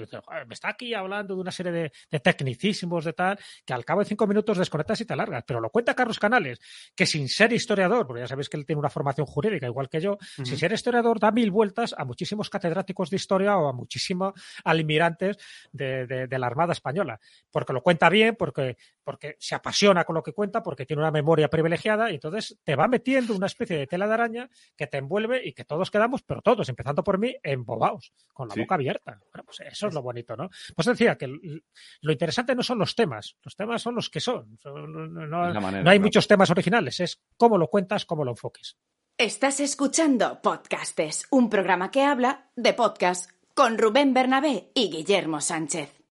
me 0.47 0.53
está 0.53 0.69
aquí 0.69 0.93
hablando 0.93 1.35
de 1.35 1.41
una 1.41 1.51
serie 1.51 1.71
de, 1.71 2.19
tecnicismos, 2.19 3.05
de 3.05 3.13
tal, 3.13 3.39
que 3.65 3.73
al 3.73 3.85
cabo 3.85 4.01
de 4.01 4.05
cinco 4.05 4.27
minutos 4.27 4.57
desconectas 4.57 5.01
y 5.01 5.05
te 5.05 5.15
largas. 5.15 5.43
Pero 5.45 5.59
lo 5.59 5.69
cuenta 5.69 5.93
Carlos 5.95 6.19
Canales, 6.19 6.59
que 6.95 7.05
sin 7.05 7.27
ser 7.27 7.53
historiador, 7.53 8.07
porque 8.07 8.21
ya 8.21 8.27
sabéis 8.27 8.49
que 8.49 8.57
él 8.57 8.65
tiene 8.65 8.79
una 8.79 8.89
formación 8.89 9.25
jurídica 9.25 9.65
igual 9.65 9.89
que 9.89 10.01
yo, 10.01 10.17
sin 10.43 10.57
ser 10.57 10.71
historiador 10.71 11.19
da 11.19 11.31
mil 11.31 11.51
vueltas 11.51 11.93
a 11.97 12.05
muchísimos 12.05 12.49
catedráticos 12.49 13.09
de 13.09 13.15
historia 13.15 13.57
o 13.57 13.67
a 13.67 13.73
muchísimos 13.73 14.33
almirantes 14.63 15.37
de, 15.71 16.27
la 16.29 16.47
Armada 16.47 16.73
Española. 16.73 17.19
Porque 17.51 17.73
lo 17.73 17.81
cuenta 17.81 18.09
bien, 18.09 18.35
porque, 18.35 18.77
porque 19.03 19.35
se 19.39 19.55
apasiona 19.55 20.03
con 20.03 20.15
lo 20.15 20.23
que 20.23 20.33
cuenta, 20.33 20.63
porque 20.63 20.85
tiene 20.85 21.01
una 21.01 21.11
memoria 21.11 21.49
privilegiada 21.49 22.11
y 22.11 22.15
entonces 22.15 22.57
te 22.63 22.75
va 22.75 22.87
metiendo 22.87 23.35
una 23.35 23.47
especie 23.47 23.77
de 23.77 23.87
tela 23.87 24.07
de 24.07 24.13
araña 24.13 24.49
que 24.75 24.87
te 24.87 24.97
envuelve 24.97 25.41
y 25.45 25.53
que 25.53 25.65
todos 25.65 25.91
quedamos, 25.91 26.23
pero 26.23 26.41
todos, 26.41 26.67
empezando 26.69 27.03
por 27.03 27.17
mí, 27.17 27.35
embobados, 27.43 28.13
con 28.33 28.47
la 28.47 28.55
boca 28.55 28.75
abierta. 28.75 28.90
Bueno, 29.05 29.21
pues 29.45 29.59
eso 29.61 29.87
es 29.87 29.93
lo 29.93 30.01
bonito, 30.01 30.35
¿no? 30.35 30.49
Pues 30.75 30.85
decía 30.85 31.17
que 31.17 31.27
lo 31.27 32.11
interesante 32.11 32.55
no 32.55 32.63
son 32.63 32.79
los 32.79 32.95
temas, 32.95 33.35
los 33.43 33.55
temas 33.55 33.81
son 33.81 33.95
los 33.95 34.09
que 34.09 34.19
son. 34.19 34.59
No, 34.65 35.89
hay 35.89 35.99
muchos 35.99 36.27
temas 36.27 36.49
originales, 36.49 36.99
es 36.99 37.21
cómo 37.37 37.57
lo 37.57 37.67
cuentas, 37.67 38.05
cómo 38.05 38.23
lo 38.23 38.31
enfoques. 38.31 38.77
Estás 39.17 39.59
escuchando 39.59 40.41
Podcastes, 40.41 41.27
un 41.29 41.49
programa 41.49 41.91
que 41.91 42.03
habla 42.03 42.49
de 42.55 42.73
podcast 42.73 43.29
con 43.53 43.77
Rubén 43.77 44.13
Bernabé 44.13 44.71
y 44.73 44.89
Guillermo 44.89 45.41
Sánchez. 45.41 46.01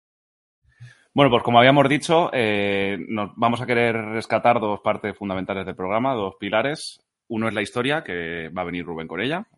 Bueno, 1.12 1.30
pues 1.30 1.42
como 1.42 1.58
habíamos 1.58 1.88
dicho, 1.88 2.30
eh, 2.32 2.96
nos 3.08 3.32
vamos 3.34 3.60
a 3.60 3.66
querer 3.66 3.96
rescatar 3.96 4.60
dos 4.60 4.80
partes 4.80 5.16
fundamentales 5.16 5.66
del 5.66 5.74
programa, 5.74 6.14
dos 6.14 6.36
pilares. 6.38 7.00
Uno 7.28 7.48
es 7.48 7.54
la 7.54 7.62
historia, 7.62 8.04
que 8.04 8.48
va 8.56 8.62
a 8.62 8.66
venir 8.66 8.84
Rubén 8.84 9.08
con 9.08 9.20
ella, 9.20 9.48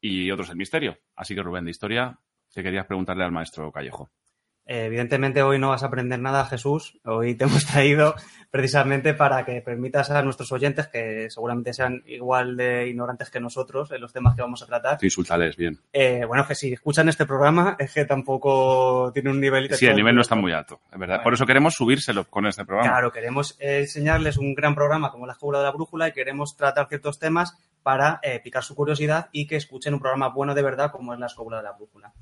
y 0.00 0.30
otro 0.30 0.44
es 0.44 0.50
el 0.50 0.56
misterio. 0.56 0.96
Así 1.14 1.34
que 1.34 1.42
Rubén, 1.42 1.66
de 1.66 1.72
historia, 1.72 2.18
te 2.54 2.62
querías 2.62 2.86
preguntarle 2.86 3.24
al 3.24 3.32
maestro 3.32 3.70
Callejo. 3.72 4.10
Evidentemente 4.66 5.42
hoy 5.42 5.58
no 5.58 5.68
vas 5.68 5.82
a 5.82 5.86
aprender 5.86 6.18
nada, 6.18 6.46
Jesús. 6.46 6.98
Hoy 7.04 7.34
te 7.34 7.44
hemos 7.44 7.66
traído 7.66 8.14
precisamente 8.50 9.12
para 9.12 9.44
que 9.44 9.60
permitas 9.60 10.10
a 10.10 10.22
nuestros 10.22 10.50
oyentes, 10.52 10.86
que 10.88 11.28
seguramente 11.28 11.74
sean 11.74 12.02
igual 12.06 12.56
de 12.56 12.88
ignorantes 12.88 13.28
que 13.28 13.40
nosotros 13.40 13.90
en 13.90 14.00
los 14.00 14.12
temas 14.12 14.34
que 14.34 14.42
vamos 14.42 14.62
a 14.62 14.66
tratar. 14.66 14.98
Sí, 15.00 15.06
insultales, 15.06 15.56
bien. 15.56 15.78
Eh, 15.92 16.24
bueno, 16.26 16.46
que 16.46 16.54
si 16.54 16.72
escuchan 16.72 17.08
este 17.08 17.26
programa 17.26 17.76
es 17.78 17.92
que 17.92 18.06
tampoco 18.06 19.10
tiene 19.12 19.30
un 19.30 19.40
nivel... 19.40 19.74
Sí, 19.74 19.86
el 19.86 19.96
nivel 19.96 20.14
no 20.14 20.22
está 20.22 20.34
muy 20.34 20.52
alto, 20.52 20.80
es 20.90 20.98
verdad. 20.98 21.22
Por 21.22 21.34
eso 21.34 21.44
queremos 21.44 21.74
subírselo 21.74 22.24
con 22.24 22.46
este 22.46 22.64
programa. 22.64 22.90
Claro, 22.90 23.12
queremos 23.12 23.56
enseñarles 23.60 24.38
un 24.38 24.54
gran 24.54 24.74
programa 24.74 25.10
como 25.10 25.26
La 25.26 25.32
Escuela 25.32 25.58
de 25.58 25.64
la 25.64 25.72
Brújula 25.72 26.08
y 26.08 26.12
queremos 26.12 26.56
tratar 26.56 26.88
ciertos 26.88 27.18
temas 27.18 27.58
para 27.82 28.18
eh, 28.22 28.40
picar 28.42 28.62
su 28.62 28.74
curiosidad 28.74 29.28
y 29.30 29.46
que 29.46 29.56
escuchen 29.56 29.92
un 29.92 30.00
programa 30.00 30.28
bueno 30.28 30.54
de 30.54 30.62
verdad 30.62 30.90
como 30.90 31.12
es 31.12 31.20
La 31.20 31.26
Escuela 31.26 31.58
de 31.58 31.64
la 31.64 31.72
Brújula. 31.72 32.14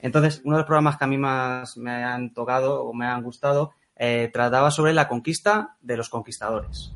Entonces, 0.00 0.42
uno 0.44 0.56
de 0.56 0.60
los 0.60 0.66
programas 0.66 0.96
que 0.96 1.04
a 1.04 1.08
mí 1.08 1.18
más 1.18 1.76
me 1.76 2.04
han 2.04 2.32
tocado 2.32 2.84
o 2.84 2.94
me 2.94 3.06
han 3.06 3.22
gustado 3.22 3.72
eh, 3.96 4.30
trataba 4.32 4.70
sobre 4.70 4.92
la 4.92 5.08
conquista 5.08 5.76
de 5.80 5.96
los 5.96 6.08
conquistadores. 6.08 6.94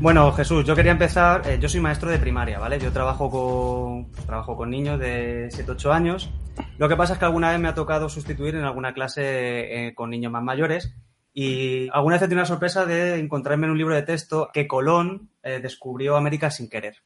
Bueno, 0.00 0.32
Jesús, 0.32 0.64
yo 0.64 0.74
quería 0.74 0.90
empezar. 0.90 1.42
Eh, 1.48 1.60
yo 1.60 1.68
soy 1.68 1.80
maestro 1.80 2.10
de 2.10 2.18
primaria, 2.18 2.58
¿vale? 2.58 2.80
Yo 2.80 2.90
trabajo 2.90 3.30
con, 3.30 4.10
trabajo 4.26 4.56
con 4.56 4.70
niños 4.70 4.98
de 4.98 5.48
7-8 5.52 5.92
años. 5.92 6.30
Lo 6.78 6.88
que 6.88 6.96
pasa 6.96 7.12
es 7.12 7.20
que 7.20 7.24
alguna 7.24 7.52
vez 7.52 7.60
me 7.60 7.68
ha 7.68 7.74
tocado 7.74 8.08
sustituir 8.08 8.56
en 8.56 8.64
alguna 8.64 8.92
clase 8.92 9.86
eh, 9.86 9.94
con 9.94 10.10
niños 10.10 10.32
más 10.32 10.42
mayores 10.42 10.96
y 11.34 11.88
alguna 11.90 12.16
vez 12.16 12.22
he 12.22 12.26
tenido 12.26 12.42
la 12.42 12.46
sorpresa 12.46 12.84
de 12.84 13.18
encontrarme 13.18 13.66
en 13.66 13.72
un 13.72 13.78
libro 13.78 13.94
de 13.94 14.02
texto 14.02 14.50
que 14.52 14.66
Colón 14.66 15.30
eh, 15.42 15.60
descubrió 15.62 16.16
América 16.16 16.50
sin 16.50 16.68
querer. 16.68 16.96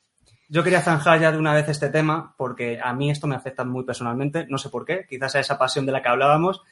Yo 0.49 0.63
quería 0.63 0.81
zanjar 0.81 1.21
ya 1.21 1.33
de 1.33 1.39
una 1.39 1.55
vez 1.55 1.69
este 1.69 1.89
tema 1.89 2.35
porque 2.37 2.79
a 2.83 2.93
mí 2.93 3.11
esto 3.11 3.27
me 3.27 3.35
afecta 3.35 3.65
muy 3.65 3.85
personalmente, 3.85 4.47
no 4.49 4.59
sé 4.59 4.69
por 4.69 4.85
qué, 4.85 5.07
quizás 5.09 5.33
sea 5.33 5.41
esa 5.41 5.59
pasión 5.59 5.87
de 5.87 5.93
la 5.93 6.03
que 6.03 6.09
hablábamos, 6.09 6.63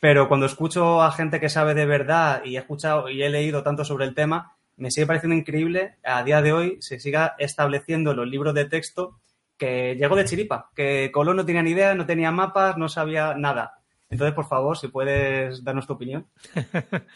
pero 0.00 0.28
cuando 0.28 0.46
escucho 0.46 1.02
a 1.02 1.12
gente 1.12 1.40
que 1.40 1.50
sabe 1.50 1.74
de 1.74 1.84
verdad 1.84 2.42
y 2.44 2.56
he 2.56 2.60
escuchado 2.60 3.10
y 3.10 3.22
he 3.22 3.28
leído 3.28 3.62
tanto 3.62 3.84
sobre 3.84 4.06
el 4.06 4.14
tema, 4.14 4.56
me 4.76 4.90
sigue 4.90 5.06
pareciendo 5.06 5.36
increíble 5.36 5.96
a 6.02 6.22
día 6.24 6.40
de 6.40 6.54
hoy 6.54 6.78
se 6.80 6.98
siga 6.98 7.34
estableciendo 7.38 8.12
en 8.12 8.16
los 8.16 8.26
libros 8.26 8.54
de 8.54 8.64
texto 8.64 9.20
que 9.58 9.94
llegó 9.94 10.16
de 10.16 10.24
chiripa, 10.24 10.70
que 10.74 11.10
Colón 11.12 11.36
no 11.36 11.44
tenía 11.44 11.62
ni 11.62 11.72
idea, 11.72 11.94
no 11.94 12.06
tenía 12.06 12.30
mapas, 12.30 12.78
no 12.78 12.88
sabía 12.88 13.34
nada. 13.34 13.79
Entonces, 14.10 14.34
por 14.34 14.48
favor, 14.48 14.76
si 14.76 14.88
puedes 14.88 15.62
darnos 15.62 15.86
tu 15.86 15.92
opinión. 15.92 16.26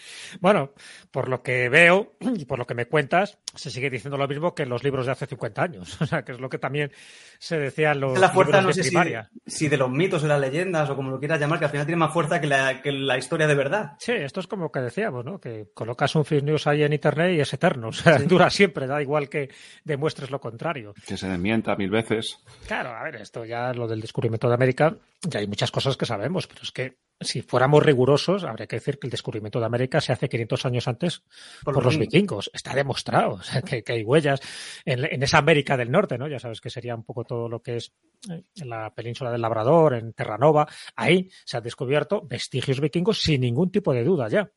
bueno, 0.41 0.71
por 1.11 1.29
lo 1.29 1.43
que 1.43 1.69
veo 1.69 2.13
y 2.21 2.45
por 2.45 2.61
lo 2.61 2.69
que 2.69 2.75
me 2.75 2.87
cuentas, 2.87 3.39
se 3.53 3.69
sigue 3.71 3.91
diciendo 3.91 4.17
lo 4.17 4.29
mismo 4.29 4.55
que 4.55 4.63
en 4.63 4.69
los 4.69 4.85
libros 4.85 5.07
de 5.07 5.13
hace 5.13 5.27
50 5.27 5.63
años. 5.63 5.99
O 6.05 6.07
sea, 6.07 6.23
que 6.23 6.33
es 6.33 6.41
lo 6.41 6.51
que 6.51 6.59
también 6.59 6.93
se 7.39 7.59
decía 7.59 7.93
en 7.93 8.01
los 8.01 8.19
la 8.19 8.29
fuerza, 8.29 8.59
libros 8.59 8.77
no 8.77 8.83
de 8.83 8.89
primaria. 8.89 9.31
Si, 9.47 9.69
de 9.69 9.79
los 9.79 9.91
mitos 9.91 10.23
o 10.23 10.27
las 10.27 10.39
leyendas 10.39 10.91
o 10.91 10.95
como 10.95 11.11
lo 11.11 11.19
quieras 11.19 11.41
llamar, 11.41 11.59
que 11.59 11.65
al 11.65 11.71
final 11.71 11.87
tiene 11.87 11.99
más 11.99 12.13
fuerza 12.13 12.41
que 12.41 12.47
la, 12.47 12.83
que 12.83 12.93
la 12.93 13.17
historia 13.17 13.47
de 13.47 13.55
verdad. 13.55 13.93
Sí, 13.99 14.13
esto 14.13 14.41
es 14.41 14.47
como 14.47 14.71
que 14.71 14.81
decíamos, 14.81 15.25
¿no? 15.25 15.41
Que 15.41 15.71
colocas 15.73 16.15
un 16.15 16.27
fake 16.27 16.45
news 16.45 16.67
ahí 16.67 16.83
en 16.83 16.93
internet 16.93 17.35
y 17.37 17.41
es 17.41 17.53
eterno. 17.53 17.89
O 17.95 17.97
sea, 17.97 18.19
dura 18.19 18.51
siempre, 18.51 18.87
da 18.87 19.01
igual 19.01 19.31
que 19.31 19.49
demuestres 19.83 20.31
lo 20.31 20.39
contrario. 20.41 20.95
Que 21.07 21.17
se 21.17 21.27
desmienta 21.27 21.75
mil 21.77 21.89
veces. 21.89 22.39
Claro, 22.67 22.91
a 22.91 23.03
ver, 23.05 23.17
esto 23.17 23.47
ya 23.47 23.73
lo 23.73 23.89
del 23.89 24.01
descubrimiento 24.01 24.49
de 24.49 24.55
América, 24.55 24.95
ya 25.23 25.41
hay 25.41 25.47
muchas 25.47 25.71
cosas 25.71 25.97
que 25.97 26.05
sabemos, 26.05 26.47
pero 26.47 26.63
es 26.63 26.71
que 26.71 26.84
si 27.21 27.43
fuéramos 27.43 27.83
rigurosos, 27.83 28.45
habría 28.45 28.67
que 28.67 28.77
decir 28.77 28.99
que 28.99 29.07
el 29.07 29.11
descubrimiento 29.11 29.61
de 29.61 29.67
América 29.67 30.01
se 30.01 30.13
hace 30.13 30.29
500 30.29 30.67
años 30.67 30.89
antes 30.89 31.23
por, 31.63 31.83
los 31.83 31.99
vikingos. 31.99 32.51
Está 32.53 32.75
demostrado 32.75 33.41
que, 33.67 33.85
hay 33.87 34.03
huellas 34.03 34.41
en, 34.85 35.23
esa 35.23 35.39
América 35.39 35.77
del 35.77 35.91
Norte, 35.91 36.19
¿no? 36.19 36.29
Ya 36.29 36.39
sabes 36.39 36.61
que 36.61 36.71
sería 36.71 36.95
un 36.95 37.05
poco 37.05 37.25
todo 37.25 37.49
lo 37.49 37.63
que 37.63 37.77
es 37.77 37.93
en 38.29 38.39
eh, 38.39 38.67
la 38.67 38.95
península 38.95 39.31
del 39.31 39.43
Labrador, 39.43 39.95
en 39.95 40.13
Terranova. 40.13 40.67
Ahí 40.97 41.31
se 41.45 41.57
han 41.57 41.63
descubierto 41.63 42.23
vestigios 42.27 42.81
vikingos 42.81 43.21
sin 43.21 43.43
ningún 43.43 43.71
tipo 43.71 43.93
de 43.93 44.05
duda 44.05 44.29
ya. 44.29 44.51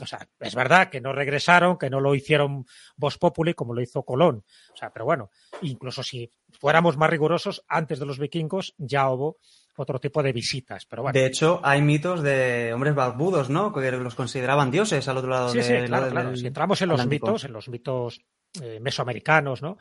O 0.00 0.06
sea, 0.06 0.28
es 0.38 0.54
verdad 0.54 0.90
que 0.90 1.00
no 1.00 1.12
regresaron, 1.12 1.76
que 1.76 1.90
no 1.90 2.00
lo 2.00 2.14
hicieron 2.14 2.66
Vos 2.96 3.18
Populi 3.18 3.54
como 3.54 3.74
lo 3.74 3.82
hizo 3.82 4.04
Colón. 4.04 4.44
O 4.72 4.76
sea, 4.76 4.92
pero 4.92 5.04
bueno, 5.04 5.30
incluso 5.62 6.04
si 6.04 6.30
fuéramos 6.52 6.96
más 6.96 7.10
rigurosos, 7.10 7.64
antes 7.66 7.98
de 7.98 8.06
los 8.06 8.20
vikingos 8.20 8.74
ya 8.78 9.10
hubo 9.10 9.38
otro 9.76 9.98
tipo 9.98 10.22
de 10.22 10.32
visitas. 10.32 10.86
Pero 10.86 11.02
bueno. 11.02 11.18
De 11.18 11.26
hecho, 11.26 11.60
hay 11.62 11.82
mitos 11.82 12.22
de 12.22 12.72
hombres 12.72 12.94
barbudos, 12.94 13.50
¿no? 13.50 13.72
Que 13.72 13.90
los 13.92 14.14
consideraban 14.14 14.70
dioses 14.70 15.06
al 15.08 15.16
otro 15.18 15.30
lado 15.30 15.50
sí, 15.50 15.62
sí, 15.62 15.74
claro, 15.86 16.10
claro. 16.10 16.36
Si 16.36 16.46
entramos 16.46 16.80
en 16.82 16.88
los 16.88 17.06
mitos, 17.06 17.44
en 17.44 17.52
los 17.52 17.68
mitos 17.68 18.20
eh, 18.62 18.80
mesoamericanos, 18.80 19.62
¿no? 19.62 19.76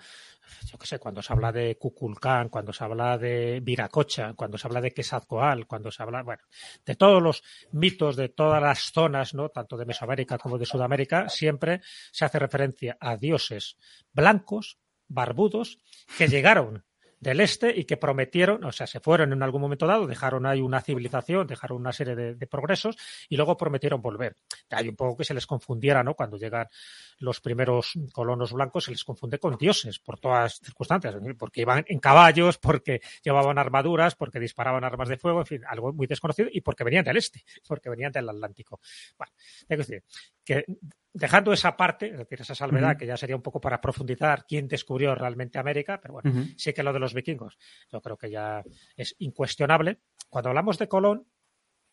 Yo 0.66 0.78
qué 0.78 0.86
sé, 0.86 1.00
cuando 1.00 1.22
se 1.22 1.34
habla 1.34 1.52
de 1.52 1.78
Cuculcán, 1.78 2.50
cuando 2.50 2.74
se 2.74 2.84
habla 2.84 3.18
de 3.18 3.60
Viracocha, 3.62 4.34
cuando 4.34 4.58
se 4.58 4.68
habla 4.68 4.82
de 4.82 4.92
Quetzalcoatl, 4.92 5.66
cuando 5.66 5.92
se 5.92 6.04
habla, 6.04 6.24
bueno, 6.24 6.44
de 6.86 6.96
todos 6.96 7.22
los 7.22 7.44
mitos 7.72 8.16
de 8.16 8.30
todas 8.30 8.62
las 8.62 8.92
zonas, 8.92 9.34
¿no? 9.34 9.50
Tanto 9.50 9.78
de 9.78 9.86
Mesoamérica 9.86 10.38
como 10.38 10.58
de 10.58 10.66
Sudamérica, 10.66 11.30
siempre 11.30 11.82
se 12.12 12.26
hace 12.26 12.40
referencia 12.40 12.98
a 13.00 13.18
dioses 13.18 13.78
blancos, 14.14 14.78
barbudos, 15.08 15.78
que 16.18 16.28
llegaron 16.28 16.84
del 17.20 17.40
este 17.40 17.78
y 17.78 17.86
que 17.86 17.98
prometieron, 17.98 18.64
o 18.64 18.72
sea, 18.72 18.88
se 18.88 19.00
fueron 19.00 19.34
en 19.34 19.42
algún 19.42 19.62
momento 19.62 19.88
dado, 19.88 20.08
dejaron 20.08 20.46
ahí 20.46 20.62
una 20.62 20.82
civilización, 20.82 21.48
dejaron 21.48 21.80
una 21.80 21.94
serie 21.94 22.16
de, 22.16 22.48
progresos 22.48 22.98
y 23.28 23.38
luego 23.38 23.58
prometieron 23.58 24.02
volver. 24.02 24.36
Hay 24.70 24.88
un 24.88 24.96
poco 24.96 25.18
que 25.18 25.26
se 25.26 25.34
les 25.34 25.48
confundiera, 25.48 26.04
¿no? 26.04 26.14
Cuando 26.14 26.38
llegan 26.38 26.68
los 27.20 27.42
primeros 27.42 27.94
colonos 28.14 28.54
blancos, 28.54 28.86
se 28.86 28.92
les 28.92 29.04
confunde 29.04 29.40
con 29.40 29.58
dioses 29.58 30.00
por 30.00 30.20
todas 30.20 30.60
circunstancias, 30.60 31.16
porque 31.38 31.62
iban 31.62 31.84
en 31.88 32.00
caballos, 32.00 32.58
porque 32.58 33.02
llevaban 33.24 33.58
armaduras, 33.58 34.16
porque 34.16 34.40
disparaban 34.40 34.84
armas 34.84 35.10
de 35.10 35.18
fuego, 35.18 35.40
en 35.40 35.46
fin, 35.46 35.62
algo 35.68 35.94
muy 35.94 36.08
desconocido 36.08 36.50
y 36.52 36.62
porque 36.62 36.84
venían 36.84 37.04
del 37.04 37.18
este, 37.18 37.44
porque 37.68 37.90
venían 37.90 38.12
del 38.12 38.30
Atlántico. 38.30 38.80
Bueno, 39.18 39.34
que 39.68 39.78
decir 39.78 40.04
que 40.46 40.64
dejando 41.14 41.54
esa 41.54 41.76
parte, 41.78 42.08
es 42.08 42.18
decir, 42.18 42.42
esa 42.42 42.56
salvedad, 42.56 42.98
que 42.98 43.06
ya 43.06 43.18
sería 43.18 43.36
un 43.36 43.42
poco 43.42 43.62
para 43.62 43.80
profundizar 43.80 44.46
quién 44.46 44.68
descubrió 44.68 45.16
realmente 45.16 45.58
América, 45.58 46.00
pero 46.02 46.16
bueno, 46.16 46.46
sí 46.58 46.74
que 46.74 46.84
lo 46.84 46.92
de 46.92 47.00
los 47.00 47.14
vikingos, 47.14 47.58
yo 47.92 48.02
creo 48.02 48.18
que 48.18 48.30
ya 48.30 48.64
es 48.98 49.16
incuestionable. 49.20 50.02
Cuando 50.30 50.50
hablamos 50.50 50.78
de 50.78 50.90
Colón, 50.90 51.26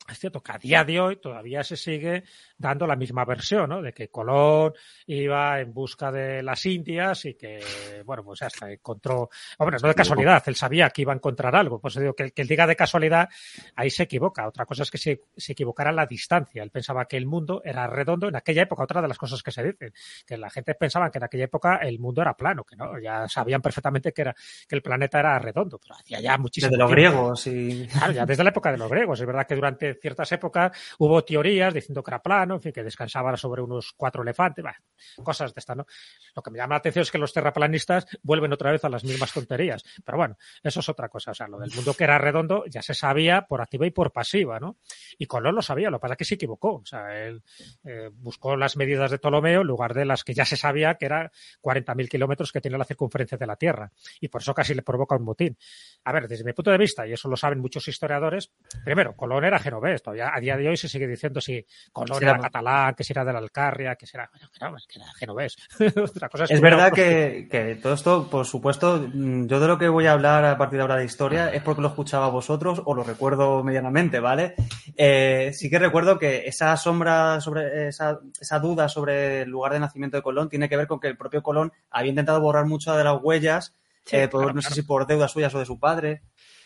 es 0.09 0.19
cierto 0.19 0.43
que 0.43 0.53
a 0.53 0.59
día 0.59 0.85
de 0.85 1.01
hoy 1.01 1.17
todavía 1.17 1.63
se 1.63 1.77
sigue 1.77 2.25
dando 2.59 2.87
la 2.87 2.97
misma 2.97 3.25
versión, 3.25 3.69
¿no? 3.69 3.81
De 3.81 3.93
que 3.93 4.09
Colón 4.09 4.73
iba 5.07 5.61
en 5.61 5.73
busca 5.73 6.11
de 6.11 6.43
las 6.43 6.67
Indias 6.67 7.25
y 7.25 7.35
que, 7.35 8.03
bueno, 8.05 8.25
pues 8.25 8.43
hasta 8.43 8.71
encontró, 8.71 9.31
bueno, 9.59 9.79
no 9.81 9.89
de 9.89 9.95
casualidad, 9.95 10.43
él 10.47 10.57
sabía 10.57 10.91
que 10.91 11.03
iba 11.03 11.13
a 11.13 11.17
encontrar 11.17 11.55
algo, 11.55 11.81
pues 11.81 11.95
digo 11.95 12.15
que 12.15 12.33
que 12.33 12.45
diga 12.45 12.67
de 12.67 12.77
casualidad, 12.77 13.29
ahí 13.77 13.91
se 13.91 14.05
equivoca. 14.05 14.47
Otra 14.47 14.67
cosa 14.67 14.83
es 14.83 14.91
que 14.91 14.99
se, 14.99 15.23
se 15.37 15.53
equivocara 15.53 15.93
la 15.93 16.07
distancia. 16.07 16.63
Él 16.63 16.71
pensaba 16.71 17.07
que 17.07 17.17
el 17.17 17.27
mundo 17.27 17.63
era 17.65 17.87
redondo 17.87 18.29
en 18.29 18.37
aquella 18.37 18.63
época, 18.63 18.85
otra 18.85 19.03
de 19.03 19.09
las 19.09 19.19
cosas 19.19 19.43
que 19.43 19.51
se 19.51 19.63
dicen, 19.63 19.93
que 20.27 20.37
la 20.37 20.51
gente 20.51 20.75
pensaba 20.75 21.11
que 21.11 21.19
en 21.19 21.25
aquella 21.25 21.45
época 21.45 21.77
el 21.77 21.99
mundo 21.99 22.23
era 22.23 22.35
plano, 22.35 22.65
que 22.65 22.77
no, 22.77 22.99
ya 22.99 23.29
sabían 23.29 23.63
perfectamente 23.63 24.13
que 24.13 24.23
era, 24.23 24.35
que 24.69 24.75
el 24.75 24.83
planeta 24.83 25.21
era 25.21 25.39
redondo, 25.39 25.79
pero 25.79 25.95
hacía 25.95 26.21
ya 26.21 26.39
muchísimo 26.39 26.71
Desde 26.71 26.83
los 26.83 26.91
griegos 26.91 27.47
y... 27.47 27.87
Claro, 27.93 28.13
ya 28.13 28.27
desde 28.27 28.45
la 28.45 28.51
época 28.51 28.73
de 28.73 28.79
los 28.79 28.91
griegos. 28.91 29.21
Es 29.21 29.27
verdad 29.27 29.47
que 29.47 29.55
durante 29.55 29.92
ciertas 30.01 30.31
épocas 30.33 30.77
hubo 30.99 31.25
teorías 31.25 31.73
diciendo 31.75 32.03
que 32.03 32.11
era 32.11 32.23
plano, 32.23 32.55
en 32.55 32.63
fin, 32.63 32.73
que 32.73 32.83
descansaba 32.83 33.37
sobre 33.37 33.63
unos 33.63 33.93
cuatro 33.97 34.23
elefantes, 34.23 34.65
bah, 34.65 34.77
cosas 35.23 35.55
de 35.55 35.59
estas, 35.61 35.77
¿no? 35.77 35.87
Lo 36.35 36.43
que 36.43 36.51
me 36.51 36.59
llama 36.59 36.75
la 36.75 36.79
atención 36.79 37.03
es 37.03 37.11
que 37.11 37.19
los 37.19 37.33
terraplanistas 37.33 38.07
vuelven 38.23 38.53
otra 38.53 38.73
vez 38.73 38.85
a 38.85 38.89
las 38.89 39.05
mismas 39.05 39.33
tonterías. 39.33 39.83
Pero 40.05 40.19
bueno, 40.19 40.37
eso 40.63 40.81
es 40.81 40.89
otra 40.89 41.09
cosa. 41.09 41.33
O 41.33 41.35
sea, 41.35 41.49
lo 41.49 41.59
del 41.59 41.71
mundo 41.75 41.95
que 41.95 42.05
era 42.05 42.19
redondo 42.19 42.65
ya 42.67 42.83
se 42.83 42.95
sabía 42.95 43.43
por 43.43 43.61
activa 43.61 43.87
y 43.87 43.91
por 43.91 44.13
pasiva, 44.13 44.59
¿no? 44.61 44.79
Y 45.19 45.27
Colón 45.27 45.55
lo 45.55 45.63
sabía, 45.63 45.91
lo 45.91 45.99
que 45.99 46.03
pasa 46.03 46.15
es 46.15 46.19
que 46.19 46.25
se 46.25 46.35
equivocó. 46.35 46.77
O 46.77 46.87
sea, 46.87 47.25
él 47.25 47.43
eh, 47.85 48.11
buscó 48.13 48.57
las 48.57 48.77
medidas 48.77 49.11
de 49.11 49.19
Ptolomeo 49.19 49.61
en 49.61 49.67
lugar 49.67 49.95
de 49.95 50.05
las 50.05 50.25
que 50.25 50.35
ya 50.35 50.45
se 50.45 50.57
sabía 50.57 50.95
que 50.97 51.07
era 51.07 51.31
40.000 51.63 52.09
kilómetros 52.09 52.53
que 52.53 52.61
tiene 52.61 52.79
la 52.79 52.85
circunferencia 52.85 53.39
de 53.39 53.47
la 53.47 53.57
Tierra. 53.57 53.93
Y 54.21 54.29
por 54.29 54.43
eso 54.43 54.55
casi 54.55 54.75
le 54.75 54.83
provoca 54.83 55.17
un 55.17 55.25
motín. 55.25 55.57
A 56.05 56.13
ver, 56.13 56.29
desde 56.29 56.45
mi 56.45 56.53
punto 56.53 56.71
de 56.71 56.79
vista, 56.79 57.07
y 57.07 57.13
eso 57.13 57.29
lo 57.29 57.37
saben 57.37 57.61
muchos 57.61 57.87
historiadores, 57.89 58.53
primero, 58.85 59.15
Colón 59.17 59.45
era 59.45 59.59
genovés. 59.59 59.82
Todavía 60.03 60.31
a 60.35 60.41
día 60.41 60.57
de 60.57 60.69
hoy 60.69 60.77
se 60.77 60.89
sigue 60.89 61.07
diciendo 61.07 61.41
si 61.41 61.65
Colón 61.93 62.23
era 62.23 62.33
era- 62.33 62.41
catalán, 62.41 62.95
que 62.95 63.05
si 63.05 63.13
era 63.13 63.25
de 63.25 63.33
la 63.33 63.39
Alcarria, 63.41 63.97
que 63.97 64.07
si 64.07 64.17
era, 64.17 64.31
bueno, 64.33 64.49
que 64.53 64.65
no, 64.65 64.77
que 64.89 64.99
era 64.99 65.13
genovés. 65.15 65.57
Otra 66.17 66.29
cosa 66.29 66.45
Es 66.45 66.51
que 66.51 66.61
verdad 66.61 66.93
que, 66.93 67.49
que 67.51 67.75
todo 67.77 67.95
esto, 67.95 68.31
por 68.31 68.47
supuesto, 68.47 69.09
mm, 69.13 69.47
yo 69.47 69.61
de 69.61 69.67
lo 69.69 69.79
que 69.79 69.89
voy 69.89 70.07
a 70.07 70.13
hablar 70.13 70.45
a 70.45 70.57
partir 70.57 70.77
de 70.79 70.83
ahora 70.83 70.97
de 70.97 71.05
historia 71.05 71.53
es 71.53 71.63
porque 71.63 71.83
lo 71.83 71.89
escuchaba 71.89 72.27
a 72.27 72.31
vosotros 72.31 72.81
o 72.85 72.95
lo 72.95 73.03
recuerdo 73.03 73.63
medianamente, 73.65 74.21
¿vale? 74.21 74.55
Eh, 74.97 75.51
sí 75.55 75.69
que 75.69 75.79
recuerdo 75.79 76.19
que 76.19 76.47
esa 76.47 76.77
sombra 76.77 77.41
sobre 77.41 77.89
esa, 77.89 78.21
esa 78.41 78.59
duda 78.59 78.89
sobre 78.89 79.43
el 79.43 79.51
lugar 79.51 79.73
de 79.73 79.81
nacimiento 79.81 80.17
de 80.17 80.23
Colón 80.23 80.49
tiene 80.49 80.69
que 80.69 80.77
ver 80.77 80.87
con 80.87 81.01
que 81.01 81.09
el 81.09 81.17
propio 81.17 81.43
Colón 81.43 81.73
había 81.91 82.11
intentado 82.11 82.41
borrar 82.41 82.67
muchas 82.67 82.97
de 82.97 83.05
las 83.05 83.19
huellas, 83.23 83.75
Sí, 84.05 84.17
eh, 84.17 84.27
por- 84.29 84.41
claro, 84.43 84.55
no 84.55 84.61
claro. 84.61 84.75
sé 84.75 84.81
si 84.81 84.87
por 84.87 85.07
deudas 85.07 85.31
suyas 85.31 85.55
o 85.55 85.61
de 85.61 85.65
su 85.67 85.79
padre. 85.79 86.23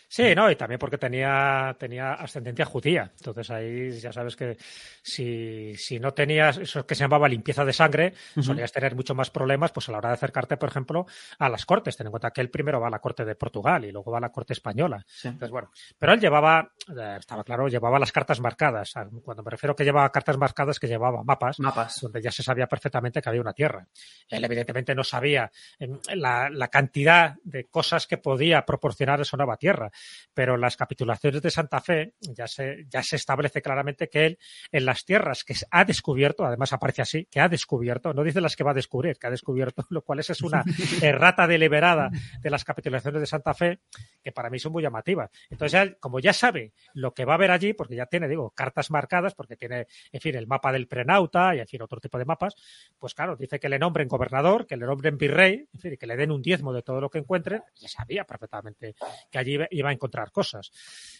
Sí, 0.09 0.33
no, 0.35 0.49
y 0.49 0.55
también 0.55 0.79
porque 0.79 0.97
tenía, 0.97 1.75
tenía 1.77 2.13
ascendencia 2.13 2.65
judía. 2.65 3.11
Entonces 3.17 3.49
ahí 3.51 3.91
ya 3.99 4.11
sabes 4.13 4.35
que 4.35 4.57
si, 5.01 5.75
si 5.75 5.99
no 5.99 6.13
tenías 6.13 6.57
eso 6.57 6.85
que 6.85 6.95
se 6.95 7.03
llamaba 7.03 7.27
limpieza 7.27 7.65
de 7.65 7.73
sangre, 7.73 8.13
solías 8.41 8.71
tener 8.71 8.95
mucho 8.95 9.13
más 9.15 9.29
problemas 9.29 9.71
pues 9.71 9.89
a 9.89 9.91
la 9.91 9.97
hora 9.97 10.09
de 10.09 10.15
acercarte, 10.15 10.57
por 10.57 10.69
ejemplo, 10.69 11.05
a 11.39 11.49
las 11.49 11.65
cortes. 11.65 11.97
Ten 11.97 12.07
en 12.07 12.11
cuenta 12.11 12.31
que 12.31 12.41
él 12.41 12.49
primero 12.49 12.79
va 12.79 12.87
a 12.87 12.91
la 12.91 12.99
corte 12.99 13.25
de 13.25 13.35
Portugal 13.35 13.83
y 13.85 13.91
luego 13.91 14.11
va 14.11 14.19
a 14.19 14.21
la 14.21 14.31
corte 14.31 14.53
española. 14.53 15.03
Sí. 15.07 15.27
Entonces, 15.27 15.51
bueno, 15.51 15.71
pero 15.99 16.13
él 16.13 16.19
llevaba, 16.19 16.71
eh, 16.89 17.15
estaba 17.19 17.43
claro, 17.43 17.67
llevaba 17.67 17.99
las 17.99 18.11
cartas 18.11 18.39
marcadas. 18.39 18.93
Cuando 19.23 19.43
me 19.43 19.51
refiero 19.51 19.75
que 19.75 19.83
llevaba 19.83 20.09
cartas 20.11 20.37
marcadas, 20.37 20.79
que 20.79 20.87
llevaba 20.87 21.23
mapas 21.23 21.59
Mapas. 21.59 21.99
donde 22.01 22.21
ya 22.21 22.31
se 22.31 22.43
sabía 22.43 22.67
perfectamente 22.67 23.21
que 23.21 23.29
había 23.29 23.41
una 23.41 23.53
tierra. 23.53 23.85
Él 24.29 24.43
evidentemente 24.43 24.95
no 24.95 25.03
sabía 25.03 25.51
em, 25.79 25.99
la, 26.15 26.49
la 26.49 26.67
cantidad 26.69 27.35
de 27.43 27.65
cosas 27.65 28.07
que 28.07 28.17
podía 28.17 28.65
proporcionar 28.65 29.19
esa 29.21 29.37
nueva 29.37 29.57
tierra, 29.57 29.91
pero 30.33 30.57
las 30.57 30.77
capitulaciones 30.77 31.41
de 31.41 31.51
Santa 31.51 31.81
Fe 31.81 32.13
ya 32.19 32.47
se, 32.47 32.85
ya 32.89 33.01
se 33.03 33.15
establece 33.15 33.61
claramente 33.61 34.09
que 34.09 34.25
él 34.25 34.39
en 34.71 34.85
las 34.85 35.05
tierras 35.05 35.43
que 35.43 35.55
ha 35.71 35.85
descubierto, 35.85 36.45
además 36.45 36.73
aparece 36.73 37.01
así, 37.01 37.25
que 37.29 37.39
ha 37.39 37.49
descubierto, 37.49 38.13
no 38.13 38.23
dice 38.23 38.41
las 38.41 38.55
que 38.55 38.63
va 38.63 38.71
a 38.71 38.75
descubrir, 38.75 39.17
que 39.17 39.27
ha 39.27 39.31
descubierto, 39.31 39.85
lo 39.89 40.01
cual 40.03 40.19
esa 40.19 40.33
es 40.33 40.41
una 40.41 40.63
errata 41.01 41.47
deliberada 41.47 42.09
de 42.41 42.49
las 42.49 42.63
capitulaciones 42.63 43.21
de 43.21 43.27
Santa 43.27 43.53
Fe, 43.53 43.79
que 44.23 44.31
para 44.31 44.49
mí 44.49 44.59
son 44.59 44.71
muy 44.71 44.83
llamativas. 44.83 45.29
Entonces, 45.49 45.95
como 45.99 46.19
ya 46.19 46.33
sabe 46.33 46.73
lo 46.93 47.13
que 47.13 47.25
va 47.25 47.33
a 47.33 47.35
haber 47.35 47.51
allí, 47.51 47.73
porque 47.73 47.95
ya 47.95 48.05
tiene, 48.05 48.27
digo, 48.27 48.51
cartas 48.51 48.91
marcadas, 48.91 49.33
porque 49.35 49.55
tiene, 49.55 49.87
en 50.11 50.21
fin, 50.21 50.35
el 50.35 50.47
mapa 50.47 50.71
del 50.71 50.87
prenauta 50.87 51.55
y, 51.55 51.59
en 51.59 51.67
fin, 51.67 51.81
otro 51.81 51.99
tipo 51.99 52.17
de 52.17 52.25
mapas, 52.25 52.55
pues 52.99 53.13
claro, 53.13 53.35
dice 53.35 53.59
que 53.59 53.69
le 53.69 53.79
nombren 53.79 54.07
gobernador, 54.07 54.65
que 54.67 54.77
le 54.77 54.85
nombren 54.85 55.17
virrey, 55.17 55.67
en 55.73 55.79
fin, 55.79 55.97
que 55.99 56.07
le 56.07 56.15
den 56.15 56.31
un 56.31 56.41
diezmo 56.41 56.73
de 56.73 56.81
todo 56.81 57.01
lo 57.01 57.09
que 57.09 57.19
encuentren, 57.19 57.63
ya 57.75 57.87
sabía 57.87 58.23
perfectamente 58.23 58.95
que 59.31 59.37
allí 59.39 59.53
iba- 59.53 59.67
iba 59.87 59.91
a 59.91 59.93
encontrar 59.93 60.31
cosas. 60.31 60.71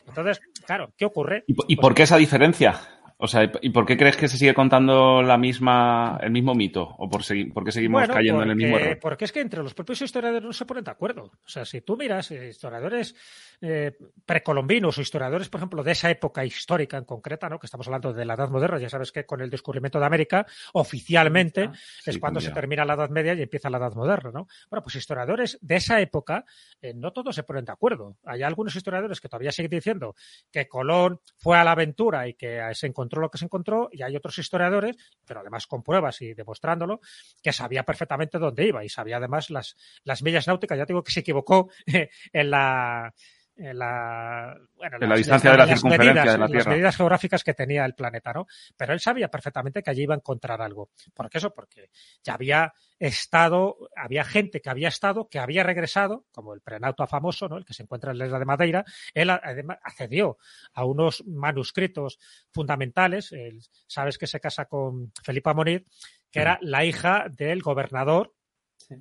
Entonces, 0.08 0.40
claro, 0.66 0.92
¿qué 0.98 1.06
ocurre? 1.06 1.44
¿Y, 1.48 1.54
y 1.54 1.76
Pues- 1.76 1.80
por 1.80 1.94
qué 1.96 2.04
esa 2.04 2.18
diferencia? 2.18 2.80
O 3.20 3.28
sea, 3.28 3.52
¿y 3.62 3.70
por 3.72 3.88
qué 3.88 3.98
crees 3.98 4.16
que 4.16 4.28
se 4.28 4.38
sigue 4.38 4.54
contando 4.54 5.24
la 5.24 5.40
misma, 5.40 6.20
el 6.22 6.30
mismo 6.30 6.54
mito? 6.54 6.84
¿O 7.00 7.10
por, 7.10 7.22
segui- 7.24 7.52
por 7.52 7.64
qué 7.66 7.72
seguimos 7.72 8.02
Bueno, 8.02 8.14
cayendo 8.14 8.44
en 8.44 8.50
el 8.52 8.56
mismo 8.56 8.74
porque- 8.74 8.86
error? 8.86 9.00
Porque 9.02 9.26
es 9.26 9.32
que 9.32 9.40
entre 9.42 9.64
los 9.64 9.74
propios 9.74 10.02
historiadores 10.04 10.44
no 10.46 10.54
se 10.54 10.66
ponen 10.66 10.84
de 10.84 10.92
acuerdo. 10.92 11.24
O 11.24 11.50
sea, 11.50 11.66
si 11.66 11.82
tú 11.82 11.98
miras 11.98 12.30
eh, 12.30 12.50
historiadores 12.50 13.16
eh, 13.62 13.98
precolombinos 14.24 14.98
o 14.98 15.02
historiadores, 15.02 15.50
por 15.50 15.58
ejemplo, 15.60 15.84
de 15.84 15.94
esa 15.94 16.12
época 16.12 16.46
histórica 16.46 16.98
en 16.98 17.06
concreta, 17.06 17.50
¿no? 17.50 17.58
que 17.58 17.66
estamos 17.66 17.88
hablando 17.88 18.14
de 18.14 18.24
la 18.24 18.36
Edad 18.36 18.50
Moderna, 18.50 18.78
ya 18.78 18.88
sabes 18.90 19.12
que 19.12 19.26
con 19.26 19.42
el 19.42 19.50
descubrimiento 19.50 20.00
de 20.00 20.06
América, 20.06 20.46
oficialmente 20.74 21.72
es 22.06 22.14
Sí, 22.16 22.20
cuando 22.20 22.40
se 22.40 22.48
cambia. 22.50 22.62
termina 22.62 22.86
la 22.86 22.94
Edad 22.94 23.10
Media 23.10 23.34
y 23.34 23.42
empieza 23.42 23.70
la 23.72 23.78
Edad 23.80 23.94
Moderna. 23.96 24.30
¿no? 24.32 24.48
Bueno, 24.70 24.84
pues 24.84 24.96
historiadores 24.96 25.58
de 25.62 25.76
esa 25.78 26.00
época, 26.02 26.46
eh, 26.84 26.94
no 26.94 27.12
todos 27.14 27.34
se 27.36 27.42
ponen 27.44 27.66
de 27.66 27.72
acuerdo. 27.72 28.18
Hay 28.26 28.44
algunos 28.44 28.76
historiadores 28.76 29.20
que 29.22 29.28
todavía 29.30 29.52
siguen 29.52 29.72
diciendo 29.72 30.16
que 30.52 30.68
Colón 30.68 31.20
fue 31.38 31.58
a 31.58 31.64
la 31.64 31.72
aventura 31.72 32.28
y 32.28 32.36
que 32.36 32.62
se 32.74 32.86
encontró 32.88 33.07
lo 33.16 33.30
que 33.30 33.38
se 33.38 33.46
encontró, 33.46 33.90
y 33.92 34.02
hay 34.04 34.16
otros 34.16 34.38
historiadores, 34.38 34.96
pero 35.26 35.40
además 35.40 35.68
con 35.68 35.84
pruebas 35.84 36.22
y 36.22 36.34
demostrándolo, 36.34 37.00
que 37.42 37.54
sabía 37.54 37.84
perfectamente 37.84 38.40
dónde 38.40 38.68
iba 38.68 38.84
y 38.84 38.90
sabía 38.90 39.18
además 39.18 39.50
las, 39.50 39.76
las 40.04 40.22
millas 40.24 40.48
náuticas. 40.48 40.78
Ya 40.78 40.86
digo 40.86 41.04
que 41.04 41.12
se 41.12 41.22
equivocó 41.22 41.70
en 42.34 42.52
la. 42.52 43.14
En 43.60 43.80
la, 43.80 44.56
bueno, 44.76 44.98
En 44.98 45.02
la 45.02 45.08
las- 45.10 45.18
distancia 45.18 45.52
de 45.52 45.58
la 45.58 45.66
las 45.66 45.74
circunferencia 45.80 46.14
medidas, 46.14 46.26
de 46.34 46.38
la 46.38 46.44
las 46.46 46.52
Tierra. 46.52 46.72
medidas 46.72 46.96
geográficas 46.98 47.44
que 47.44 47.54
tenía 47.56 47.86
el 47.86 47.96
planeta, 47.96 48.32
¿no? 48.34 48.46
Pero 48.76 48.94
él 48.94 49.00
sabía 49.00 49.30
perfectamente 49.30 49.82
que 49.82 49.90
allí 49.90 50.04
iba 50.04 50.14
a 50.14 50.18
encontrar 50.18 50.62
algo. 50.62 50.92
¿Por 51.14 51.30
qué 51.30 51.40
eso? 51.40 51.54
Porque 51.56 51.90
ya 52.24 52.36
había 52.36 52.74
estado, 53.00 53.78
había 53.96 54.24
gente 54.24 54.62
que 54.62 54.70
había 54.70 54.90
estado, 54.90 55.28
que 55.28 55.40
había 55.40 55.64
regresado, 55.64 56.26
como 56.32 56.54
el 56.54 56.62
prenauta 56.62 57.08
famoso, 57.08 57.48
¿no? 57.50 57.58
El 57.58 57.66
que 57.66 57.74
se 57.74 57.84
encuentra 57.84 58.12
en 58.12 58.20
la 58.20 58.26
isla 58.26 58.40
de 58.40 58.46
Madeira. 58.46 58.86
Él 59.14 59.30
además 59.32 59.78
accedió 59.84 60.38
a 60.74 60.86
unos 60.86 61.24
manuscritos 61.26 62.20
fundamentales. 62.54 63.32
Él, 63.32 63.62
sabes 63.88 64.18
que 64.18 64.28
se 64.28 64.40
casa 64.40 64.66
con 64.66 65.12
Felipa 65.24 65.54
Moniz, 65.54 65.84
que 66.32 66.42
era 66.42 66.60
la 66.62 66.86
hija 66.86 67.26
del 67.32 67.62
gobernador. 67.62 68.34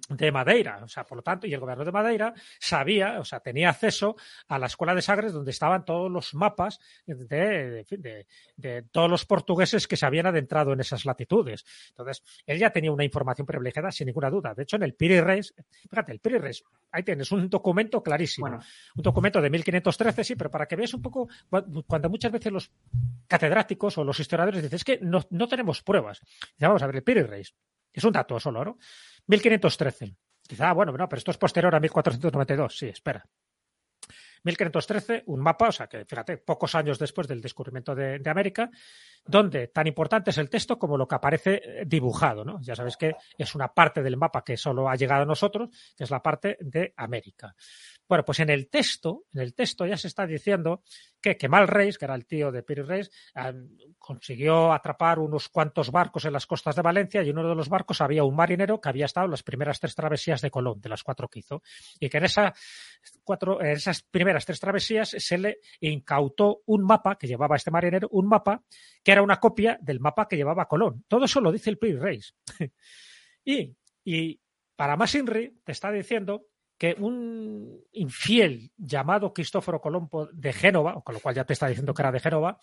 De 0.09 0.33
Madeira, 0.33 0.81
o 0.83 0.89
sea, 0.89 1.05
por 1.05 1.17
lo 1.17 1.23
tanto, 1.23 1.47
y 1.47 1.55
el 1.55 1.61
gobernador 1.61 1.87
de 1.87 1.93
Madeira 1.93 2.35
sabía, 2.59 3.21
o 3.21 3.25
sea, 3.25 3.39
tenía 3.41 3.69
acceso 3.71 4.17
a 4.49 4.59
la 4.59 4.67
escuela 4.67 4.95
de 4.97 5.03
Sagres 5.03 5.33
donde 5.33 5.53
estaban 5.53 5.85
todos 5.85 6.11
los 6.11 6.35
mapas 6.35 6.81
de, 7.07 7.15
de, 7.15 7.87
de- 7.91 8.27
de 8.57 8.83
todos 8.91 9.09
los 9.09 9.25
portugueses 9.27 9.87
que 9.87 9.97
se 9.97 10.05
habían 10.05 10.27
adentrado 10.27 10.73
en 10.73 10.81
esas 10.81 11.05
latitudes. 11.05 11.65
Entonces, 11.91 12.25
él 12.47 12.59
ya 12.59 12.71
tenía 12.71 12.91
una 12.91 13.05
información 13.05 13.47
privilegiada 13.47 13.93
sin 13.93 14.07
ninguna 14.07 14.29
duda. 14.31 14.55
De 14.55 14.65
hecho, 14.65 14.77
en 14.77 14.83
el 14.83 14.95
Piri 14.95 15.21
Reis, 15.21 15.55
fíjate, 15.89 16.11
el 16.11 16.19
Piri 16.21 16.39
Reis, 16.39 16.65
ahí 16.91 17.03
tienes 17.05 17.31
un 17.31 17.49
documento 17.49 18.03
clarísimo. 18.03 18.49
Bueno, 18.49 18.63
Un 18.97 19.03
documento 19.03 19.41
de 19.41 19.51
1513, 19.51 20.25
sí, 20.25 20.35
pero 20.37 20.51
para 20.51 20.67
que 20.67 20.75
veas 20.77 20.95
un 20.95 21.03
poco, 21.03 21.29
cu- 21.49 21.85
cuando 21.87 22.09
muchas 22.11 22.33
veces 22.33 22.51
los 22.53 22.73
catedráticos 23.29 23.99
o 23.99 24.05
los 24.05 24.19
historiadores 24.21 24.63
dicen, 24.63 24.77
es 24.77 24.85
que 24.85 24.99
no, 25.03 25.23
no 25.31 25.49
tenemos 25.49 25.83
pruebas. 25.83 26.21
Dice, 26.21 26.67
vamos 26.67 26.83
a 26.83 26.87
ver, 26.87 26.97
el 26.97 27.03
Piri 27.03 27.23
Reis, 27.23 27.55
es 27.93 28.05
un 28.05 28.13
dato 28.13 28.39
solo, 28.39 28.65
¿no? 28.65 28.79
1513. 29.27 30.17
Quizá, 30.47 30.73
bueno, 30.73 30.93
no, 30.93 31.09
pero 31.09 31.19
esto 31.19 31.31
es 31.31 31.39
posterior 31.39 31.75
a 31.75 31.81
1492. 31.81 32.79
Sí, 32.79 32.87
espera. 32.87 33.27
1513, 34.47 35.25
un 35.27 35.41
mapa, 35.41 35.69
o 35.69 35.73
sea 35.73 35.89
que 35.89 36.05
fíjate, 36.05 36.39
pocos 36.39 36.75
años 36.77 37.01
después 37.01 37.27
del 37.27 37.41
descubrimiento 37.41 37.97
de, 37.97 38.23
América, 38.27 38.71
donde 39.25 39.69
tan 39.69 39.89
importante 39.89 40.31
es 40.31 40.39
el 40.39 40.49
texto 40.49 40.79
como 40.79 40.97
lo 40.97 41.09
que 41.09 41.17
aparece 41.17 41.61
eh, 41.65 41.85
dibujado, 41.85 42.45
¿no? 42.45 42.61
Ya 42.61 42.77
sabes 42.77 42.97
que 42.97 43.17
es 43.37 43.55
una 43.57 43.75
parte 43.75 44.03
del 44.03 44.17
mapa 44.17 44.45
que 44.45 44.57
solo 44.57 44.89
ha 44.89 44.95
llegado 44.95 45.23
a 45.23 45.27
nosotros, 45.27 45.71
que 45.97 46.05
es 46.05 46.11
la 46.11 46.23
parte 46.23 46.59
de 46.61 46.95
América. 46.97 47.57
Bueno, 48.09 48.25
pues 48.25 48.41
en 48.41 48.51
el 48.51 48.69
texto, 48.69 49.25
en 49.33 49.41
el 49.41 49.55
texto 49.55 49.85
ya 49.87 49.97
se 49.97 50.07
está 50.07 50.27
diciendo 50.27 50.83
que 51.21 51.37
Kemal 51.37 51.67
Reis, 51.67 51.99
que 51.99 52.05
era 52.05 52.15
el 52.15 52.25
tío 52.25 52.53
de 52.53 52.63
Piri 52.63 52.83
Reis, 52.83 53.11
eh, 53.35 53.53
consiguió 53.99 54.73
atrapar 54.73 55.19
unos 55.19 55.49
cuantos 55.49 55.91
barcos 55.91 56.25
en 56.25 56.33
las 56.33 56.47
costas 56.47 56.77
de 56.77 56.83
Valencia 56.83 57.23
y 57.23 57.31
en 57.31 57.39
uno 57.39 57.49
de 57.49 57.57
los 57.57 57.69
barcos 57.69 58.01
había 58.01 58.23
un 58.23 58.37
marinero 58.37 58.81
que 58.81 58.89
había 58.89 59.07
estado 59.07 59.25
en 59.25 59.33
las 59.33 59.43
primeras 59.43 59.81
tres 59.81 59.95
travesías 59.95 60.41
de 60.41 60.51
Colón, 60.51 60.81
de 60.81 60.89
las 60.89 61.03
cuatro 61.03 61.29
que 61.29 61.41
hizo, 61.41 61.63
y 61.99 62.09
que 62.09 62.19
en, 62.19 62.25
esa 62.25 62.55
cuatro, 63.25 63.61
en 63.61 63.73
esas 63.73 64.03
primeras 64.03 64.47
tres 64.47 64.61
travesías 64.61 65.09
se 65.09 65.39
le 65.39 65.59
incautó 65.81 66.63
un 66.67 66.85
mapa 66.85 67.17
que 67.19 67.27
llevaba 67.27 67.57
este 67.57 67.73
marinero, 67.73 68.09
un 68.13 68.29
mapa 68.29 68.63
que 69.03 69.13
era 69.13 69.23
una 69.23 69.41
copia 69.41 69.79
del 69.81 69.99
mapa 69.99 70.29
que 70.29 70.37
llevaba 70.37 70.69
Colón. 70.69 71.05
Todo 71.09 71.25
eso 71.25 71.41
lo 71.41 71.51
dice 71.51 71.71
el 71.71 71.79
Piri 71.79 71.99
Reis. 71.99 72.35
y, 73.45 73.77
y 74.05 74.41
para 74.77 74.97
más 74.97 75.15
Inri 75.15 75.59
te 75.65 75.73
está 75.73 75.91
diciendo 75.91 76.47
que 76.79 76.95
un 76.99 77.85
infiel 77.93 78.71
llamado 78.77 79.33
Cristóforo 79.33 79.81
Colombo 79.81 80.29
de 80.33 80.53
Génova, 80.53 81.01
con 81.03 81.15
lo 81.15 81.21
cual 81.21 81.35
ya 81.35 81.45
te 81.45 81.55
está 81.55 81.69
diciendo 81.69 81.95
que 81.95 82.03
era 82.03 82.13
de 82.13 82.21
Génova, 82.21 82.59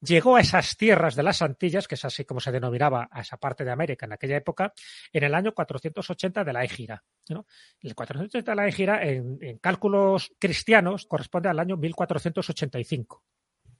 llegó 0.00 0.36
a 0.36 0.40
esas 0.40 0.76
tierras 0.76 1.14
de 1.14 1.22
las 1.22 1.42
Antillas, 1.42 1.88
que 1.88 1.96
es 1.96 2.04
así 2.04 2.24
como 2.24 2.40
se 2.40 2.52
denominaba 2.52 3.08
a 3.10 3.20
esa 3.20 3.36
parte 3.36 3.64
de 3.64 3.70
América 3.70 4.06
en 4.06 4.12
aquella 4.12 4.36
época, 4.36 4.72
en 5.12 5.24
el 5.24 5.34
año 5.34 5.52
480 5.52 6.44
de 6.44 6.52
la 6.52 6.64
Égira. 6.64 7.04
¿no? 7.28 7.46
El 7.80 7.94
480 7.94 8.52
de 8.52 8.56
la 8.56 8.68
Égira, 8.68 9.02
en, 9.04 9.58
cálculos 9.58 10.32
cristianos, 10.38 11.06
corresponde 11.06 11.48
al 11.48 11.58
año 11.58 11.76
1485. 11.76 13.22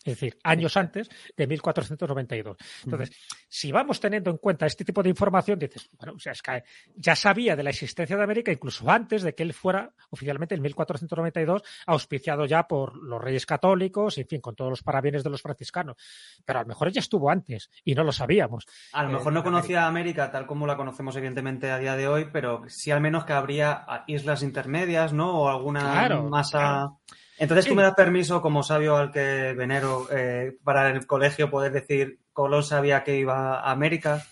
Es 0.08 0.20
decir, 0.20 0.38
años 0.42 0.76
antes 0.76 1.08
de 1.36 1.46
1492. 1.46 2.56
Entonces, 2.84 3.10
si 3.48 3.72
vamos 3.72 4.00
teniendo 4.00 4.30
en 4.30 4.38
cuenta 4.38 4.66
este 4.66 4.84
tipo 4.84 5.02
de 5.02 5.10
información, 5.10 5.58
dices, 5.58 5.88
bueno, 5.98 6.14
o 6.16 6.18
sea, 6.18 6.32
es 6.32 6.42
que 6.42 6.64
ya 6.94 7.14
sabía 7.14 7.56
de 7.56 7.62
la 7.62 7.70
existencia 7.70 8.16
de 8.16 8.22
América 8.22 8.52
incluso 8.52 8.88
antes 8.90 9.22
de 9.22 9.34
que 9.34 9.42
él 9.42 9.52
fuera 9.52 9.92
oficialmente 10.10 10.54
en 10.54 10.62
1492 10.62 11.62
auspiciado 11.86 12.46
ya 12.46 12.66
por 12.66 12.96
los 12.96 13.20
reyes 13.20 13.46
católicos, 13.46 14.18
en 14.18 14.26
fin, 14.26 14.40
con 14.40 14.54
todos 14.54 14.70
los 14.70 14.82
parabienes 14.82 15.24
de 15.24 15.30
los 15.30 15.42
franciscanos. 15.42 15.96
Pero 16.44 16.60
a 16.60 16.62
lo 16.62 16.68
mejor 16.68 16.90
ya 16.90 17.00
estuvo 17.00 17.30
antes 17.30 17.70
y 17.84 17.94
no 17.94 18.04
lo 18.04 18.12
sabíamos. 18.12 18.66
A 18.92 19.02
lo 19.02 19.10
mejor 19.10 19.32
no 19.32 19.42
conocía 19.42 19.86
América 19.86 20.30
tal 20.30 20.46
como 20.46 20.66
la 20.66 20.76
conocemos 20.76 21.16
evidentemente 21.16 21.70
a 21.70 21.78
día 21.78 21.96
de 21.96 22.08
hoy, 22.08 22.28
pero 22.32 22.62
sí 22.68 22.90
al 22.90 23.00
menos 23.00 23.24
que 23.24 23.32
habría 23.32 23.86
islas 24.06 24.42
intermedias, 24.42 25.12
¿no? 25.12 25.42
O 25.42 25.48
alguna 25.48 26.08
masa... 26.22 26.90
Entonces 27.38 27.66
tú 27.66 27.74
me 27.74 27.82
das 27.82 27.94
permiso, 27.94 28.42
como 28.42 28.62
sabio 28.62 28.96
al 28.96 29.12
que 29.12 29.54
venero, 29.56 30.08
eh, 30.10 30.56
para 30.64 30.90
el 30.90 31.06
colegio 31.06 31.50
poder 31.50 31.72
decir 31.72 32.18
Colón 32.38 32.62
sabía 32.62 33.02
que 33.02 33.16
iba 33.16 33.58
a 33.58 33.72
América. 33.72 34.24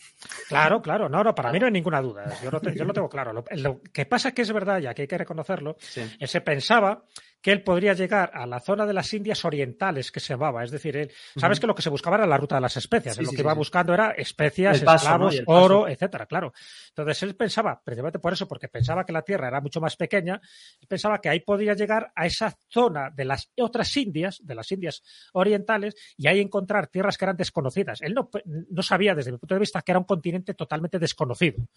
Claro, 0.49 0.81
claro, 0.81 1.09
no, 1.09 1.25
no, 1.25 1.35
para 1.35 1.51
mí 1.51 1.59
no 1.59 1.67
hay 1.67 1.73
ninguna 1.73 2.01
duda. 2.01 2.25
Yo 2.41 2.51
lo, 2.53 2.61
tengo 2.61 3.09
claro. 3.09 3.33
Lo, 3.33 3.81
que 3.93 4.07
pasa 4.07 4.33
que 4.33 4.43
es 4.43 4.53
verdad, 4.53 4.79
ya 4.79 4.95
que 4.95 5.03
hay 5.03 5.09
que 5.09 5.19
reconocerlo, 5.19 5.77
es 6.21 6.31
se 6.31 6.41
pensaba 6.41 7.03
que 7.41 7.53
él 7.53 7.63
podría 7.63 7.95
llegar 7.95 8.31
a 8.35 8.47
la 8.47 8.61
zona 8.61 8.87
de 8.87 8.93
las 8.93 9.13
Indias 9.13 9.45
Orientales 9.45 10.11
que 10.11 10.21
se 10.21 10.35
llamaba. 10.35 10.65
Es 10.65 10.71
decir, 10.71 10.97
él, 10.97 11.13
sabes 11.37 11.61
que 11.61 11.67
lo 11.67 11.75
que 11.75 11.83
se 11.83 11.91
buscaba 11.91 12.17
era 12.17 12.27
la 12.27 12.39
ruta 12.39 12.57
de 12.57 12.61
las 12.61 12.77
especias. 12.77 13.21
lo 13.21 13.31
que 13.31 13.41
iba 13.41 13.55
buscando 13.55 13.93
era 13.93 14.11
especias, 14.13 14.83
esclavos, 14.83 15.43
oro, 15.47 15.89
etcétera, 15.89 16.27
claro. 16.27 16.53
Entonces 16.97 17.23
él 17.25 17.37
pensaba, 17.37 17.83
precisamente 17.85 18.19
por 18.19 18.33
eso, 18.33 18.49
porque 18.49 18.69
pensaba 18.69 19.05
que 19.05 19.13
la 19.13 19.21
Tierra 19.21 19.49
era 19.49 19.61
mucho 19.61 19.83
más 19.83 19.97
pequeña, 19.97 20.41
pensaba 20.89 21.21
que 21.21 21.29
ahí 21.29 21.41
podría 21.41 21.75
llegar 21.75 22.11
a 22.17 22.25
esa 22.25 22.59
zona 22.71 23.11
de 23.11 23.27
las 23.27 23.53
otras 23.59 23.95
Indias, 23.99 24.41
de 24.43 24.55
las 24.55 24.73
Indias 24.73 25.03
Orientales, 25.35 25.95
y 26.17 26.27
ahí 26.27 26.41
encontrar 26.41 26.87
tierras 26.87 27.19
que 27.19 27.27
eran 27.27 27.37
desconocidas. 27.37 28.01
Él 28.01 28.15
no, 28.15 28.31
no 28.47 28.83
sabía, 28.83 29.15
desde 29.15 29.31
mi 29.31 29.37
punto 29.37 29.55
de 29.55 29.61
vista, 29.61 29.83
que 29.83 29.93
era 29.93 29.99
un 29.99 30.07
continente 30.07 30.55
totalmente 30.55 30.99
desconocido. 30.99 31.69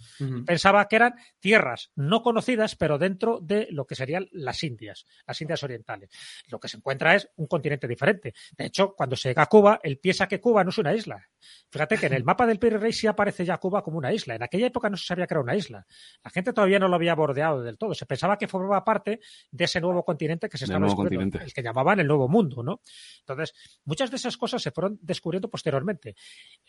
Pensaba 0.46 0.88
que 0.88 0.96
eran 0.96 1.16
tierras 1.40 1.92
no 1.96 2.22
conocidas, 2.22 2.76
pero 2.78 2.98
dentro 2.98 3.40
de 3.42 3.68
lo 3.72 3.86
que 3.86 3.96
serían 3.96 4.28
las 4.32 4.64
Indias, 4.64 5.06
las 5.28 5.42
Indias 5.42 5.62
orientales. 5.64 6.10
Lo 6.48 6.62
que 6.62 6.70
se 6.70 6.78
encuentra 6.78 7.16
es 7.16 7.30
un 7.36 7.48
continente 7.48 7.88
diferente. 7.88 8.34
De 8.58 8.66
hecho, 8.66 8.94
cuando 8.96 9.18
se 9.18 9.30
llega 9.30 9.44
a 9.44 9.48
Cuba, 9.48 9.82
él 9.84 9.98
piensa 9.98 10.28
que 10.28 10.40
Cuba 10.40 10.64
no 10.64 10.70
es 10.70 10.78
una 10.78 10.94
isla. 10.94 11.28
Fíjate 11.72 11.98
que 11.98 12.08
en 12.08 12.14
el 12.14 12.24
mapa 12.24 12.46
del 12.46 12.60
Piri 12.60 12.78
Rey 12.78 12.94
sí 12.94 13.08
aparece 13.08 13.46
ya 13.46 13.58
Cuba 13.58 13.84
como 13.84 13.98
una 13.98 14.14
isla. 14.14 14.36
En 14.36 14.44
aquella 14.44 14.68
época 14.68 14.90
no 14.90 14.98
se 14.98 15.06
sabía 15.06 15.28
que 15.28 15.34
era 15.34 15.42
una 15.42 15.56
isla. 15.56 15.86
La 16.24 16.30
gente 16.32 16.54
todavía 16.54 16.80
no 16.80 16.88
lo 16.88 16.96
había 16.96 17.16
bordeado 17.16 17.62
del 17.62 17.78
todo. 17.78 17.94
Se 17.94 18.06
pensaba 18.06 18.38
que 18.38 18.48
formaba 18.48 18.84
parte 18.84 19.20
de 19.52 19.66
ese 19.66 19.82
nuevo 19.82 20.04
continente 20.04 20.50
que 20.50 20.58
se 20.58 20.66
estaba 20.66 20.86
descubriendo, 20.86 21.40
el 21.40 21.54
que 21.54 21.64
llamaban 21.64 22.00
el 22.00 22.08
Nuevo 22.08 22.28
Mundo, 22.28 22.64
¿no? 22.64 22.82
Entonces, 23.20 23.54
muchas 23.86 24.10
de 24.10 24.18
esas 24.18 24.38
cosas 24.38 24.62
se 24.62 24.72
fueron 24.72 25.00
descubriendo 25.02 25.50
posteriormente. 25.50 26.16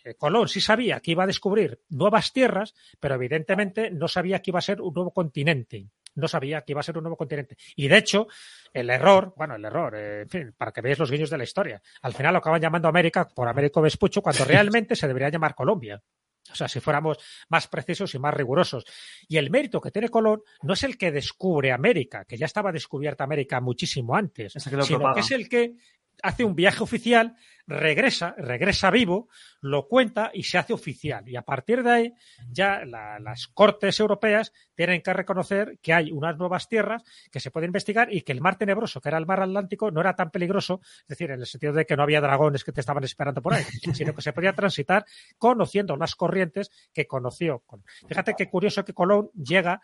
Eh, 0.05 0.15
Colón 0.15 0.49
sí 0.49 0.61
sabía 0.61 1.01
que 1.01 1.13
iba 1.13 1.25
a 1.25 1.27
descubrir 1.27 1.81
nuevas 1.89 2.33
tierras, 2.33 2.75
pero 2.99 3.15
evidentemente 3.15 3.91
no 3.91 4.09
sabía 4.09 4.41
que 4.41 4.51
iba 4.51 4.59
a 4.59 4.63
ser 4.63 4.81
un 4.81 4.95
nuevo 4.95 5.13
continente 5.13 5.89
no 6.15 6.29
sabía 6.29 6.63
que 6.63 6.73
iba 6.73 6.81
a 6.81 6.85
ser 6.85 6.97
un 6.97 7.05
nuevo 7.05 7.17
continente. 7.17 7.57
Y 7.77 7.89
de 7.89 7.99
hecho, 7.99 8.27
el 8.73 8.91
error, 8.91 9.35
bueno, 9.37 9.57
el 9.57 9.65
error, 9.65 9.95
eh, 9.97 10.23
en 10.23 10.29
fin, 10.29 10.55
para 10.57 10.73
que 10.73 10.81
veáis 10.81 10.99
los 10.99 11.11
guiños 11.11 11.31
de 11.31 11.39
la 11.39 11.45
historia, 11.45 11.83
al 12.03 12.15
final 12.15 12.33
lo 12.33 12.39
acaban 12.39 12.61
llamando 12.61 12.89
América 12.89 13.29
por 13.29 13.49
Américo 13.49 13.81
Vespucho 13.81 14.23
cuando 14.23 14.45
realmente 14.45 14.97
se 14.97 15.07
debería 15.07 15.29
llamar 15.29 15.55
Colombia. 15.55 16.03
O 16.51 16.55
sea, 16.55 16.69
si 16.69 16.81
fuéramos 16.81 17.19
más 17.49 17.69
precisos 17.69 18.15
y 18.15 18.19
más 18.19 18.35
rigurosos. 18.35 18.85
Y 19.29 19.37
el 19.37 19.51
mérito 19.51 19.81
que 19.81 19.91
tiene 19.91 20.09
Colón 20.09 20.43
no 20.63 20.73
es 20.73 20.83
el 20.83 20.99
que 20.99 21.13
descubre 21.13 21.71
América, 21.71 22.25
que 22.25 22.37
ya 22.37 22.47
estaba 22.47 22.73
descubierta 22.73 23.25
América 23.25 23.61
muchísimo 23.61 24.17
antes, 24.17 24.55
sino 24.55 25.15
que 25.15 25.21
es 25.21 25.31
el 25.31 25.49
que 25.49 25.75
hace 26.23 26.45
un 26.45 26.55
viaje 26.55 26.83
oficial, 26.83 27.37
regresa, 27.67 28.35
regresa 28.37 28.91
vivo, 28.91 29.29
lo 29.61 29.87
cuenta 29.87 30.31
y 30.35 30.43
se 30.43 30.59
hace 30.59 30.73
oficial. 30.73 31.29
Y 31.29 31.37
a 31.37 31.43
partir 31.43 31.83
de 31.83 31.91
ahí, 31.91 32.15
ya 32.51 32.85
las 32.85 33.47
cortes 33.49 34.01
europeas 34.01 34.53
tienen 34.75 35.03
que 35.03 35.13
reconocer 35.13 35.79
que 35.81 35.93
hay 35.93 36.11
unas 36.11 36.37
nuevas 36.37 36.69
tierras 36.69 37.03
que 37.31 37.41
se 37.41 37.51
pueden 37.51 37.69
investigar 37.69 38.13
y 38.13 38.23
que 38.23 38.33
el 38.33 38.41
mar 38.41 38.57
tenebroso, 38.57 39.01
que 39.01 39.09
era 39.09 39.19
el 39.19 39.27
mar 39.27 39.41
Atlántico, 39.41 39.91
no 39.91 40.01
era 40.01 40.17
tan 40.17 40.31
peligroso, 40.31 40.81
es 40.83 41.09
decir, 41.09 41.31
en 41.31 41.41
el 41.41 41.47
sentido 41.47 41.73
de 41.73 41.87
que 41.87 41.97
no 41.97 42.03
había 42.03 42.21
dragones 42.21 42.65
que 42.65 42.73
te 42.73 42.81
estaban 42.81 43.05
esperando 43.05 43.41
por 43.41 43.55
ahí, 43.55 43.65
sino 43.95 44.15
que 44.15 44.23
se 44.23 44.33
podía 44.33 44.53
transitar 44.53 45.05
conociendo 45.39 45.97
las 45.97 46.17
corrientes 46.17 46.71
que 46.93 47.07
conoció. 47.07 47.63
Fíjate 48.09 48.35
qué 48.37 48.49
curioso 48.49 48.85
que 48.85 48.95
Colón 48.95 49.31
llega 49.35 49.81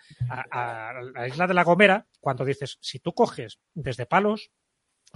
a 0.51 0.93
la 1.15 1.29
isla 1.29 1.47
de 1.47 1.55
la 1.55 1.65
Gomera 1.65 2.07
cuando 2.21 2.45
dices, 2.45 2.79
si 2.81 2.99
tú 2.99 3.13
coges 3.13 3.61
desde 3.75 4.07
Palos, 4.07 4.51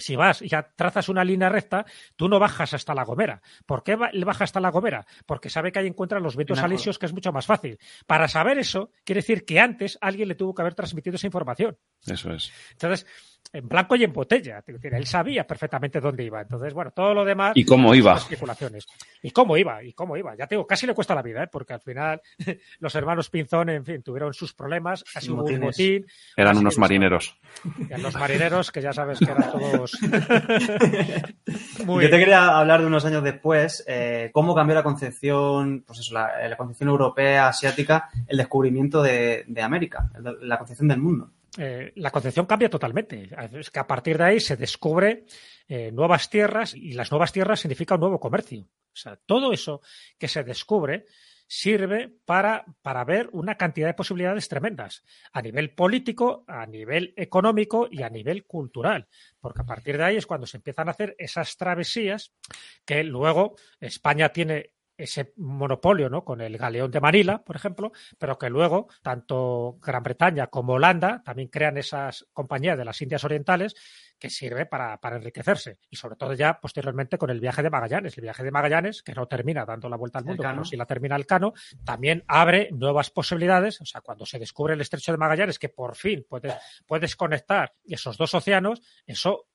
si 0.00 0.16
vas 0.16 0.42
y 0.42 0.48
ya 0.48 0.62
trazas 0.74 1.08
una 1.08 1.24
línea 1.24 1.48
recta, 1.48 1.84
tú 2.16 2.28
no 2.28 2.38
bajas 2.38 2.74
hasta 2.74 2.94
la 2.94 3.04
Gomera. 3.04 3.42
¿Por 3.66 3.82
qué 3.82 3.98
él 4.12 4.24
baja 4.24 4.44
hasta 4.44 4.60
la 4.60 4.70
Gomera? 4.70 5.06
Porque 5.26 5.50
sabe 5.50 5.72
que 5.72 5.78
ahí 5.78 5.86
encuentran 5.86 6.22
los 6.22 6.36
vientos 6.36 6.60
alisios, 6.60 6.98
que 6.98 7.06
es 7.06 7.12
mucho 7.12 7.32
más 7.32 7.46
fácil. 7.46 7.78
Para 8.06 8.28
saber 8.28 8.58
eso, 8.58 8.90
quiere 9.04 9.20
decir 9.20 9.44
que 9.44 9.60
antes 9.60 9.98
alguien 10.00 10.28
le 10.28 10.34
tuvo 10.34 10.54
que 10.54 10.62
haber 10.62 10.74
transmitido 10.74 11.16
esa 11.16 11.26
información. 11.26 11.76
Eso 12.06 12.32
es. 12.32 12.52
Entonces, 12.72 13.06
en 13.52 13.68
blanco 13.68 13.96
y 13.96 14.04
en 14.04 14.12
botella. 14.12 14.62
Él 14.66 15.06
sabía 15.06 15.46
perfectamente 15.46 16.00
dónde 16.00 16.24
iba. 16.24 16.40
Entonces, 16.40 16.72
bueno, 16.72 16.92
todo 16.92 17.14
lo 17.14 17.24
demás. 17.24 17.52
¿Y 17.54 17.64
cómo 17.64 17.94
iba? 17.94 18.16
Especulaciones. 18.16 18.86
¿Y 19.22 19.30
cómo 19.32 19.56
iba? 19.56 19.82
¿Y 19.82 19.92
cómo 19.92 20.16
iba? 20.16 20.36
Ya 20.36 20.46
te 20.46 20.54
digo, 20.54 20.66
casi 20.66 20.86
le 20.86 20.94
cuesta 20.94 21.14
la 21.14 21.22
vida, 21.22 21.42
¿eh? 21.42 21.48
porque 21.50 21.74
al 21.74 21.80
final 21.80 22.20
los 22.78 22.94
hermanos 22.94 23.28
Pinzón, 23.28 23.70
en 23.70 23.84
fin, 23.84 24.02
tuvieron 24.02 24.32
sus 24.32 24.54
problemas, 24.54 25.04
casi 25.12 25.30
hubo 25.30 25.44
un 25.44 25.60
motín. 25.60 26.06
Eran 26.36 26.58
unos 26.58 26.78
marineros. 26.78 27.36
Eran 27.88 28.02
los 28.02 28.14
marineros 28.14 28.70
que 28.70 28.82
ya 28.82 28.92
sabes 28.92 29.18
que 29.18 29.30
eran 29.30 29.50
todos. 29.50 29.98
Yo 31.86 32.10
te 32.10 32.18
quería 32.18 32.56
hablar 32.58 32.80
de 32.80 32.86
unos 32.86 33.04
años 33.04 33.24
después, 33.24 33.84
eh, 33.88 34.30
cómo 34.32 34.54
cambió 34.54 34.76
la 34.76 34.82
concepción, 34.82 35.82
pues 35.86 35.98
eso, 35.98 36.14
la, 36.14 36.56
concepción 36.56 36.88
europea, 36.88 37.48
asiática, 37.48 38.08
el 38.28 38.38
descubrimiento 38.38 39.02
de, 39.02 39.44
de 39.46 39.62
América, 39.62 40.10
la 40.40 40.58
concepción 40.58 40.88
del 40.88 40.98
mundo. 40.98 41.30
Eh, 41.58 41.92
la 41.96 42.10
concepción 42.10 42.46
cambia 42.46 42.70
totalmente. 42.70 43.30
Es 43.52 43.70
que 43.70 43.80
a 43.80 43.86
partir 43.86 44.18
de 44.18 44.24
ahí 44.24 44.40
se 44.40 44.56
descubre 44.56 45.24
eh, 45.68 45.90
nuevas 45.92 46.30
tierras 46.30 46.74
y 46.74 46.92
las 46.92 47.10
nuevas 47.10 47.32
tierras 47.32 47.60
significa 47.60 47.94
un 47.94 48.00
nuevo 48.00 48.20
comercio. 48.20 48.62
O 48.62 48.96
sea, 48.96 49.16
todo 49.16 49.52
eso 49.52 49.80
que 50.18 50.28
se 50.28 50.42
descubre 50.44 51.06
sirve 51.46 52.08
para, 52.24 52.64
para 52.80 53.04
ver 53.04 53.28
una 53.32 53.56
cantidad 53.56 53.88
de 53.88 53.94
posibilidades 53.94 54.48
tremendas 54.48 55.02
a 55.32 55.42
nivel 55.42 55.74
político, 55.74 56.44
a 56.46 56.64
nivel 56.64 57.12
económico 57.16 57.88
y 57.90 58.02
a 58.02 58.08
nivel 58.08 58.44
cultural. 58.44 59.08
Porque 59.40 59.62
a 59.62 59.66
partir 59.66 59.98
de 59.98 60.04
ahí 60.04 60.16
es 60.16 60.26
cuando 60.26 60.46
se 60.46 60.58
empiezan 60.58 60.86
a 60.86 60.92
hacer 60.92 61.16
esas 61.18 61.56
travesías 61.56 62.32
que 62.84 63.02
luego 63.02 63.56
España 63.80 64.28
tiene 64.28 64.74
ese 65.02 65.32
monopolio 65.36 66.08
¿no? 66.08 66.24
con 66.24 66.40
el 66.40 66.56
galeón 66.58 66.90
de 66.90 67.00
Manila, 67.00 67.42
por 67.42 67.56
ejemplo, 67.56 67.92
pero 68.18 68.38
que 68.38 68.50
luego 68.50 68.88
tanto 69.02 69.78
Gran 69.80 70.02
Bretaña 70.02 70.48
como 70.48 70.74
Holanda 70.74 71.22
también 71.24 71.48
crean 71.48 71.78
esas 71.78 72.26
compañías 72.32 72.78
de 72.78 72.84
las 72.84 73.00
Indias 73.02 73.24
Orientales 73.24 73.74
que 74.20 74.30
sirve 74.30 74.66
para, 74.66 74.98
para, 74.98 75.16
enriquecerse. 75.16 75.78
Y 75.88 75.96
sobre 75.96 76.14
todo 76.14 76.34
ya 76.34 76.60
posteriormente 76.60 77.18
con 77.18 77.30
el 77.30 77.40
viaje 77.40 77.62
de 77.62 77.70
Magallanes. 77.70 78.16
El 78.16 78.22
viaje 78.22 78.44
de 78.44 78.50
Magallanes, 78.50 79.02
que 79.02 79.14
no 79.14 79.26
termina 79.26 79.64
dando 79.64 79.88
la 79.88 79.96
vuelta 79.96 80.18
al 80.18 80.26
mundo, 80.26 80.44
pero 80.46 80.64
si 80.64 80.76
la 80.76 80.86
termina 80.86 81.16
el 81.16 81.26
Cano, 81.26 81.54
también 81.84 82.22
abre 82.28 82.68
nuevas 82.72 83.10
posibilidades. 83.10 83.80
O 83.80 83.86
sea, 83.86 84.02
cuando 84.02 84.26
se 84.26 84.38
descubre 84.38 84.74
el 84.74 84.80
estrecho 84.80 85.10
de 85.10 85.18
Magallanes, 85.18 85.58
que 85.58 85.70
por 85.70 85.96
fin 85.96 86.24
puedes, 86.28 86.54
puedes 86.86 87.16
conectar 87.16 87.74
esos 87.84 88.16
dos 88.16 88.34
océanos, 88.34 88.82
eso 89.06 89.46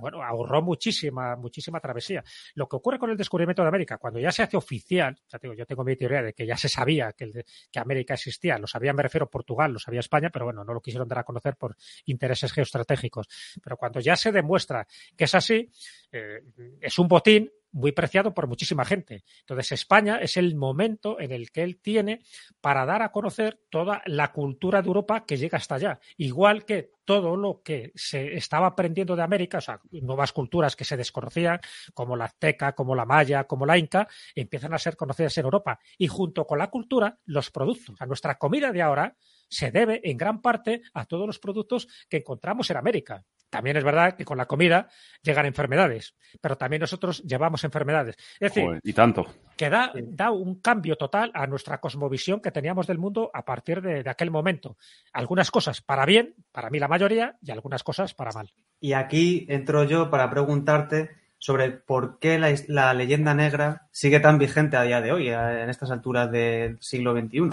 bueno, 0.00 0.22
ahorró 0.22 0.62
muchísima, 0.62 1.36
muchísima 1.36 1.80
travesía. 1.80 2.22
Lo 2.54 2.68
que 2.68 2.76
ocurre 2.76 2.98
con 2.98 3.10
el 3.10 3.16
descubrimiento 3.16 3.62
de 3.62 3.68
América, 3.68 3.98
cuando 3.98 4.18
ya 4.18 4.30
se 4.30 4.42
hace 4.42 4.56
oficial, 4.56 5.18
o 5.26 5.30
sea, 5.30 5.40
yo 5.54 5.66
tengo 5.66 5.84
mi 5.84 5.96
teoría 5.96 6.22
de 6.22 6.32
que 6.32 6.46
ya 6.46 6.56
se 6.56 6.68
sabía 6.68 7.12
que, 7.12 7.24
el, 7.24 7.44
que 7.70 7.78
América 7.78 8.14
existía, 8.14 8.58
lo 8.58 8.66
sabía, 8.66 8.92
me 8.92 9.02
refiero, 9.02 9.28
Portugal, 9.28 9.72
lo 9.72 9.78
sabía 9.78 10.00
España, 10.00 10.30
pero 10.30 10.46
bueno, 10.46 10.64
no 10.64 10.72
lo 10.72 10.80
quisieron 10.80 11.08
dar 11.08 11.18
a 11.18 11.24
conocer 11.24 11.56
por 11.56 11.76
intereses 12.06 12.52
geoestratégicos. 12.52 13.28
Pero 13.62 13.76
cuando 13.76 14.00
ya 14.02 14.16
se 14.16 14.32
demuestra 14.32 14.86
que 15.16 15.24
es 15.24 15.34
así, 15.34 15.70
eh, 16.10 16.42
es 16.80 16.98
un 16.98 17.08
botín 17.08 17.50
muy 17.72 17.92
preciado 17.92 18.34
por 18.34 18.46
muchísima 18.46 18.84
gente. 18.84 19.24
Entonces, 19.40 19.72
España 19.72 20.18
es 20.18 20.36
el 20.36 20.54
momento 20.54 21.18
en 21.18 21.32
el 21.32 21.50
que 21.50 21.62
él 21.62 21.80
tiene 21.80 22.20
para 22.60 22.84
dar 22.84 23.02
a 23.02 23.10
conocer 23.10 23.60
toda 23.70 24.02
la 24.06 24.32
cultura 24.32 24.82
de 24.82 24.88
Europa 24.88 25.24
que 25.26 25.36
llega 25.36 25.58
hasta 25.58 25.76
allá. 25.76 25.98
Igual 26.18 26.64
que 26.64 26.92
todo 27.04 27.36
lo 27.36 27.62
que 27.62 27.92
se 27.94 28.36
estaba 28.36 28.68
aprendiendo 28.68 29.16
de 29.16 29.22
América, 29.22 29.58
o 29.58 29.62
sea, 29.62 29.80
nuevas 29.90 30.32
culturas 30.32 30.76
que 30.76 30.84
se 30.84 30.96
desconocían, 30.96 31.60
como 31.94 32.16
la 32.16 32.26
azteca, 32.26 32.74
como 32.74 32.94
la 32.94 33.06
maya, 33.06 33.44
como 33.44 33.66
la 33.66 33.78
inca, 33.78 34.06
empiezan 34.34 34.74
a 34.74 34.78
ser 34.78 34.96
conocidas 34.96 35.36
en 35.38 35.46
Europa. 35.46 35.80
Y 35.98 36.06
junto 36.08 36.46
con 36.46 36.58
la 36.58 36.68
cultura, 36.68 37.18
los 37.24 37.50
productos. 37.50 37.96
O 37.98 38.06
nuestra 38.06 38.38
comida 38.38 38.70
de 38.70 38.82
ahora 38.82 39.16
se 39.48 39.70
debe 39.70 40.00
en 40.04 40.16
gran 40.16 40.42
parte 40.42 40.82
a 40.92 41.06
todos 41.06 41.26
los 41.26 41.38
productos 41.38 41.88
que 42.08 42.18
encontramos 42.18 42.70
en 42.70 42.76
América. 42.76 43.24
También 43.52 43.76
es 43.76 43.84
verdad 43.84 44.16
que 44.16 44.24
con 44.24 44.38
la 44.38 44.46
comida 44.46 44.88
llegan 45.22 45.44
enfermedades, 45.44 46.14
pero 46.40 46.56
también 46.56 46.80
nosotros 46.80 47.22
llevamos 47.22 47.62
enfermedades. 47.64 48.16
Es 48.40 48.54
decir, 48.54 48.80
y 48.82 48.94
tanto. 48.94 49.26
que 49.58 49.68
da, 49.68 50.30
un 50.30 50.54
cambio 50.62 50.96
total 50.96 51.30
a 51.34 51.46
nuestra 51.46 51.78
cosmovisión 51.78 52.40
que 52.40 52.50
teníamos 52.50 52.86
del 52.86 52.96
mundo 52.96 53.30
a 53.34 53.44
partir 53.44 53.82
de, 53.82 54.08
aquel 54.08 54.30
momento. 54.30 54.78
Algunas 55.12 55.50
cosas 55.50 55.82
para 55.82 56.06
bien, 56.06 56.34
para 56.50 56.70
mí 56.70 56.78
la 56.78 56.88
mayoría, 56.88 57.36
y 57.42 57.50
algunas 57.50 57.82
cosas 57.82 58.14
para 58.14 58.32
mal. 58.32 58.50
Y 58.80 58.94
aquí 58.94 59.44
entro 59.50 59.84
yo 59.84 60.08
para 60.08 60.30
preguntarte 60.30 61.10
sobre 61.36 61.72
por 61.72 62.20
qué 62.20 62.38
la, 62.38 62.54
la 62.68 62.94
leyenda 62.94 63.34
negra 63.34 63.86
sigue 63.90 64.18
tan 64.20 64.38
vigente 64.38 64.78
a 64.78 64.82
día 64.84 65.02
de 65.02 65.12
hoy, 65.12 65.28
en 65.28 65.68
estas 65.68 65.90
alturas 65.90 66.32
del 66.32 66.78
siglo 66.80 67.12
XXI. 67.12 67.50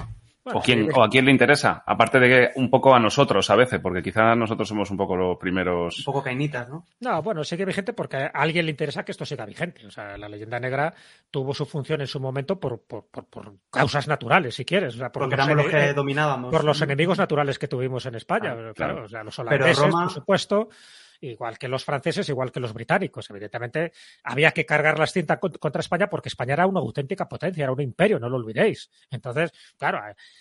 O, 0.54 0.62
quién, 0.62 0.89
o 0.95 1.04
a 1.04 1.10
quién 1.10 1.26
le 1.26 1.32
interesa, 1.32 1.84
aparte 1.86 2.20
de 2.20 2.28
que 2.28 2.60
un 2.60 2.70
poco 2.70 2.93
a 2.95 3.00
nosotros 3.00 3.50
a 3.50 3.56
veces, 3.56 3.80
porque 3.80 4.02
quizás 4.02 4.36
nosotros 4.38 4.68
somos 4.68 4.89
un 4.91 4.97
poco 4.97 5.16
los 5.16 5.38
primeros. 5.38 5.97
Un 6.00 6.04
poco 6.06 6.24
cainitas, 6.24 6.68
¿no? 6.70 6.86
No, 7.00 7.22
bueno, 7.22 7.43
sigue 7.43 7.66
vigente 7.66 7.93
porque 7.93 8.18
a 8.18 8.28
alguien 8.34 8.66
le 8.66 8.72
interesa 8.72 9.04
que 9.04 9.12
esto 9.12 9.26
siga 9.26 9.45
vigente. 9.45 9.86
O 9.86 9.91
sea, 9.91 10.18
la 10.18 10.30
leyenda 10.30 10.60
negra 10.60 10.93
tuvo 11.32 11.54
su 11.54 11.66
función 11.66 12.02
en 12.02 12.08
su 12.08 12.20
momento 12.20 12.60
por, 12.60 12.82
por, 12.82 13.06
por, 13.08 13.26
por 13.26 13.54
causas 13.72 14.08
naturales, 14.08 14.56
si 14.56 14.66
quieres. 14.66 14.95
O 14.95 14.97
sea, 14.97 15.12
por 15.12 15.24
porque 15.24 15.36
los 15.38 15.45
éramos 15.47 15.64
los 15.66 15.74
que 15.74 15.93
dominábamos. 15.93 16.52
por 16.52 16.64
los 16.64 16.82
enemigos 16.82 17.18
naturales 17.18 17.60
que 17.60 17.68
tuvimos 17.68 18.06
en 18.06 18.16
España. 18.16 18.52
Ah, 18.52 18.56
claro. 18.56 18.74
claro, 18.74 19.04
o 19.06 19.08
sea, 19.10 19.24
los 19.24 19.36
Pero 19.36 19.47
holandeses, 19.47 19.80
Roma- 19.84 20.04
por 20.04 20.12
supuesto, 20.12 20.70
igual 21.22 21.58
que 21.58 21.68
los 21.68 21.84
franceses, 21.84 22.28
igual 22.30 22.52
que 22.52 22.60
los 22.60 22.74
británicos. 22.74 23.30
Evidentemente, 23.30 23.92
había 24.24 24.52
que 24.52 24.66
cargar 24.66 24.98
las 25.00 25.12
cintas 25.12 25.38
con- 25.40 25.52
contra 25.54 25.82
España 25.82 26.10
porque 26.10 26.30
España 26.30 26.54
era 26.54 26.66
una 26.68 26.80
auténtica 26.80 27.28
potencia, 27.28 27.64
era 27.64 27.72
un 27.74 27.82
imperio, 27.82 28.20
no 28.20 28.30
lo 28.30 28.38
olvidéis. 28.38 28.90
Entonces, 29.12 29.52
claro, 29.78 30.00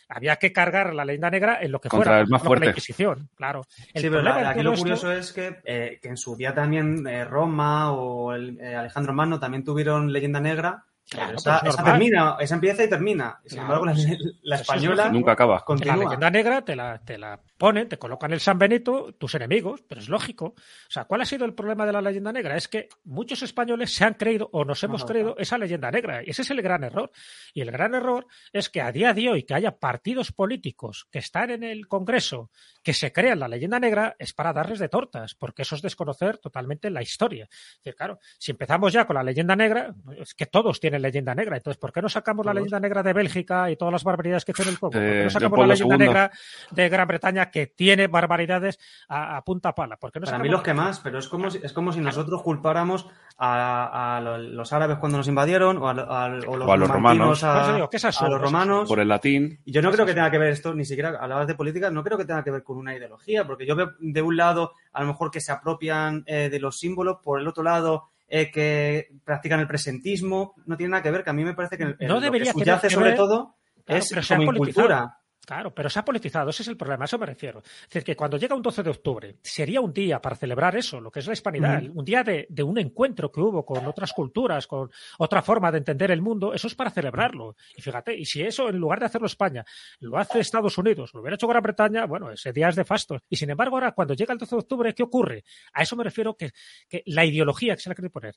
había 0.08 0.36
que 0.36 0.52
cargar 0.52 0.94
la 0.94 1.04
leyenda 1.04 1.30
negra 1.30 1.58
en 1.60 1.72
lo 1.72 1.80
que 1.80 1.88
Contra 1.88 2.04
fuera, 2.12 2.20
el 2.20 2.28
más 2.28 2.40
con 2.42 2.46
la 2.46 2.48
fuerte. 2.50 2.66
Inquisición, 2.70 3.28
claro. 3.34 3.62
El 3.94 4.02
Sí, 4.02 4.08
pero 4.08 4.22
la- 4.22 4.50
aquí 4.50 4.62
lo 4.62 4.72
esto- 4.72 4.82
curioso 4.82 5.12
es 5.12 5.32
que, 5.32 5.58
eh, 5.64 5.98
que 6.00 6.08
en 6.08 6.16
su 6.16 6.36
día 6.36 6.54
también 6.54 7.06
eh, 7.06 7.24
Roma 7.24 7.92
o 7.92 8.32
el, 8.32 8.58
eh, 8.60 8.74
Alejandro 8.76 9.12
Magno 9.12 9.38
también 9.40 9.64
tuvieron 9.64 10.12
leyenda 10.12 10.40
negra. 10.40 10.84
Claro, 11.10 11.38
esa, 11.38 11.60
pues 11.60 11.72
esa 11.72 11.82
normal. 11.82 11.98
termina, 12.00 12.36
esa 12.38 12.54
empieza 12.54 12.84
y 12.84 12.88
termina. 12.90 13.40
Sin 13.46 13.58
Claro, 13.60 13.62
embargo, 13.62 13.86
la, 13.86 13.92
pues, 13.92 14.06
la 14.42 14.54
es 14.56 14.60
española 14.60 14.96
lógico. 15.04 15.12
Nunca 15.14 15.32
acaba. 15.32 15.54
La 15.54 15.60
continúa. 15.64 15.96
leyenda 15.96 16.30
negra 16.30 16.62
te 16.62 16.76
la, 16.76 16.98
te 16.98 17.16
la 17.16 17.40
ponen, 17.58 17.88
te 17.88 17.98
colocan 17.98 18.32
el 18.32 18.40
San 18.40 18.58
Benito, 18.58 19.12
tus 19.18 19.34
enemigos, 19.34 19.82
pero 19.88 20.00
es 20.00 20.08
lógico. 20.08 20.46
O 20.46 20.90
sea, 20.90 21.04
¿cuál 21.04 21.20
ha 21.20 21.26
sido 21.26 21.44
el 21.44 21.54
problema 21.54 21.84
de 21.84 21.92
la 21.92 22.00
leyenda 22.00 22.32
negra? 22.32 22.56
Es 22.56 22.68
que 22.68 22.88
muchos 23.04 23.42
españoles 23.42 23.92
se 23.94 24.04
han 24.04 24.14
creído 24.14 24.48
o 24.52 24.64
nos 24.64 24.82
hemos 24.84 25.02
Ajá. 25.02 25.12
creído 25.12 25.36
esa 25.38 25.58
leyenda 25.58 25.90
negra. 25.90 26.22
Y 26.24 26.30
ese 26.30 26.42
es 26.42 26.50
el 26.50 26.62
gran 26.62 26.84
error. 26.84 27.10
Y 27.52 27.60
el 27.60 27.70
gran 27.70 27.94
error 27.94 28.26
es 28.52 28.68
que 28.70 28.80
a 28.80 28.92
día 28.92 29.12
de 29.12 29.28
hoy 29.28 29.42
que 29.42 29.54
haya 29.54 29.72
partidos 29.78 30.32
políticos 30.32 31.06
que 31.10 31.18
están 31.18 31.50
en 31.50 31.64
el 31.64 31.88
Congreso 31.88 32.50
que 32.82 32.94
se 32.94 33.12
crean 33.12 33.40
la 33.40 33.48
leyenda 33.48 33.78
negra 33.80 34.14
es 34.18 34.32
para 34.32 34.52
darles 34.52 34.78
de 34.78 34.88
tortas, 34.88 35.34
porque 35.34 35.62
eso 35.62 35.74
es 35.74 35.82
desconocer 35.82 36.38
totalmente 36.38 36.90
la 36.90 37.02
historia. 37.02 37.48
Es 37.50 37.78
decir, 37.84 37.96
claro, 37.96 38.18
si 38.38 38.52
empezamos 38.52 38.92
ya 38.92 39.04
con 39.04 39.16
la 39.16 39.22
leyenda 39.24 39.56
negra, 39.56 39.94
es 40.16 40.34
que 40.34 40.46
todos 40.46 40.80
tienen 40.80 41.02
leyenda 41.02 41.34
negra. 41.34 41.56
Entonces, 41.56 41.78
¿por 41.78 41.92
qué 41.92 42.00
no 42.00 42.08
sacamos 42.08 42.46
la 42.46 42.54
leyenda 42.54 42.78
negra 42.80 43.02
de 43.02 43.12
Bélgica 43.12 43.70
y 43.70 43.76
todas 43.76 43.92
las 43.92 44.04
barbaridades 44.04 44.44
que 44.44 44.52
tiene 44.52 44.70
el 44.70 44.78
Congo? 44.78 44.92
¿Por 44.92 45.02
qué 45.02 45.20
Eh, 45.20 45.24
no 45.24 45.30
sacamos 45.30 45.58
la 45.58 45.66
leyenda 45.66 45.94
II. 45.96 45.98
negra 45.98 46.30
de 46.70 46.88
Gran 46.88 47.08
Bretaña 47.08 47.47
que 47.50 47.66
tiene 47.66 48.06
barbaridades 48.06 48.78
a, 49.08 49.36
a 49.36 49.44
punta 49.44 49.74
pala? 49.74 49.96
¿Por 49.96 50.12
qué 50.12 50.20
no 50.20 50.26
Para 50.26 50.38
mí 50.38 50.48
los 50.48 50.62
que 50.62 50.74
más, 50.74 51.00
pero 51.00 51.18
es 51.18 51.28
como 51.28 51.50
si, 51.50 51.58
es 51.62 51.72
como 51.72 51.92
si 51.92 52.00
nosotros 52.00 52.42
culpáramos 52.42 53.06
a, 53.36 54.16
a 54.16 54.20
lo- 54.20 54.38
los 54.38 54.72
árabes 54.72 54.98
cuando 54.98 55.18
nos 55.18 55.28
invadieron 55.28 55.78
o 55.78 55.88
a, 55.88 55.94
lo- 55.94 56.12
a- 56.12 56.26
o 56.26 56.56
los, 56.56 56.68
O 56.68 56.72
a 56.72 56.76
los 56.76 56.88
romanos 56.88 57.42
digo 57.74 57.90
que 57.90 57.96
es 57.98 58.04
a 58.04 58.28
los 58.28 58.40
romanos. 58.40 58.88
Por 58.88 59.00
el 59.00 59.08
latín. 59.08 59.60
Y 59.64 59.72
yo 59.72 59.82
no 59.82 59.90
creo 59.92 60.04
que 60.06 60.14
tenga 60.14 60.30
que 60.30 60.38
ver 60.38 60.50
esto, 60.50 60.74
ni 60.74 60.84
siquiera 60.84 61.10
hablabas 61.20 61.46
de 61.46 61.54
política, 61.54 61.90
no 61.90 62.02
creo 62.02 62.18
que 62.18 62.24
tenga 62.24 62.42
que 62.44 62.50
ver 62.50 62.62
con 62.62 62.76
una 62.78 62.94
ideología, 62.96 63.46
porque 63.46 63.66
yo 63.66 63.76
veo 63.76 63.92
de 63.98 64.22
un 64.22 64.36
lado 64.36 64.72
a 64.92 65.00
lo 65.02 65.08
mejor 65.08 65.30
que 65.30 65.40
se 65.40 65.52
apropian 65.52 66.24
eh, 66.26 66.48
de 66.50 66.60
los 66.60 66.78
símbolos, 66.78 67.18
por 67.22 67.40
el 67.40 67.46
otro 67.48 67.62
lado 67.62 68.08
eh, 68.28 68.50
que 68.50 69.08
practican 69.24 69.60
el 69.60 69.66
presentismo, 69.66 70.54
no 70.66 70.76
tiene 70.76 70.90
nada 70.90 71.02
que 71.02 71.10
ver, 71.10 71.24
que 71.24 71.30
a 71.30 71.32
mí 71.32 71.44
me 71.44 71.54
parece 71.54 71.76
que 71.78 71.84
el- 71.84 71.96
No 72.00 72.14
lo 72.14 72.20
debería 72.20 72.52
que 72.52 72.58
tener 72.58 72.74
subyace 72.74 72.88
que 72.88 72.94
sobre 72.94 73.08
ver, 73.10 73.16
todo 73.16 73.54
Claro, 73.86 74.00
es 74.20 74.28
como 74.28 74.42
incultura. 74.52 75.18
Claro, 75.48 75.74
pero 75.74 75.88
se 75.88 75.98
ha 75.98 76.04
politizado, 76.04 76.50
ese 76.50 76.60
es 76.60 76.68
el 76.68 76.76
problema, 76.76 77.04
a 77.04 77.06
eso 77.06 77.16
me 77.16 77.24
refiero. 77.24 77.60
Es 77.60 77.88
decir, 77.88 78.04
que 78.04 78.14
cuando 78.14 78.36
llega 78.36 78.54
un 78.54 78.60
12 78.60 78.82
de 78.82 78.90
octubre, 78.90 79.38
sería 79.42 79.80
un 79.80 79.94
día 79.94 80.20
para 80.20 80.36
celebrar 80.36 80.76
eso, 80.76 81.00
lo 81.00 81.10
que 81.10 81.20
es 81.20 81.26
la 81.26 81.32
hispanidad, 81.32 81.84
un 81.94 82.04
día 82.04 82.22
de, 82.22 82.46
de 82.50 82.62
un 82.62 82.76
encuentro 82.76 83.32
que 83.32 83.40
hubo 83.40 83.64
con 83.64 83.86
otras 83.86 84.12
culturas, 84.12 84.66
con 84.66 84.90
otra 85.16 85.40
forma 85.40 85.72
de 85.72 85.78
entender 85.78 86.10
el 86.10 86.20
mundo, 86.20 86.52
eso 86.52 86.66
es 86.66 86.74
para 86.74 86.90
celebrarlo. 86.90 87.56
Y 87.74 87.80
fíjate, 87.80 88.14
y 88.14 88.26
si 88.26 88.42
eso, 88.42 88.68
en 88.68 88.76
lugar 88.76 89.00
de 89.00 89.06
hacerlo 89.06 89.26
España, 89.26 89.64
lo 90.00 90.18
hace 90.18 90.40
Estados 90.40 90.76
Unidos, 90.76 91.14
lo 91.14 91.22
hubiera 91.22 91.36
hecho 91.36 91.48
Gran 91.48 91.62
Bretaña, 91.62 92.04
bueno, 92.04 92.30
ese 92.30 92.52
día 92.52 92.68
es 92.68 92.76
de 92.76 92.84
fastos. 92.84 93.22
Y 93.30 93.36
sin 93.36 93.48
embargo, 93.48 93.76
ahora, 93.76 93.92
cuando 93.92 94.12
llega 94.12 94.34
el 94.34 94.38
12 94.38 94.54
de 94.54 94.60
octubre, 94.60 94.94
¿qué 94.94 95.02
ocurre? 95.02 95.44
A 95.72 95.82
eso 95.82 95.96
me 95.96 96.04
refiero 96.04 96.36
que, 96.36 96.50
que 96.90 97.02
la 97.06 97.24
ideología 97.24 97.74
que 97.74 97.80
se 97.80 97.88
la 97.88 97.94
quiere 97.94 98.10
poner. 98.10 98.36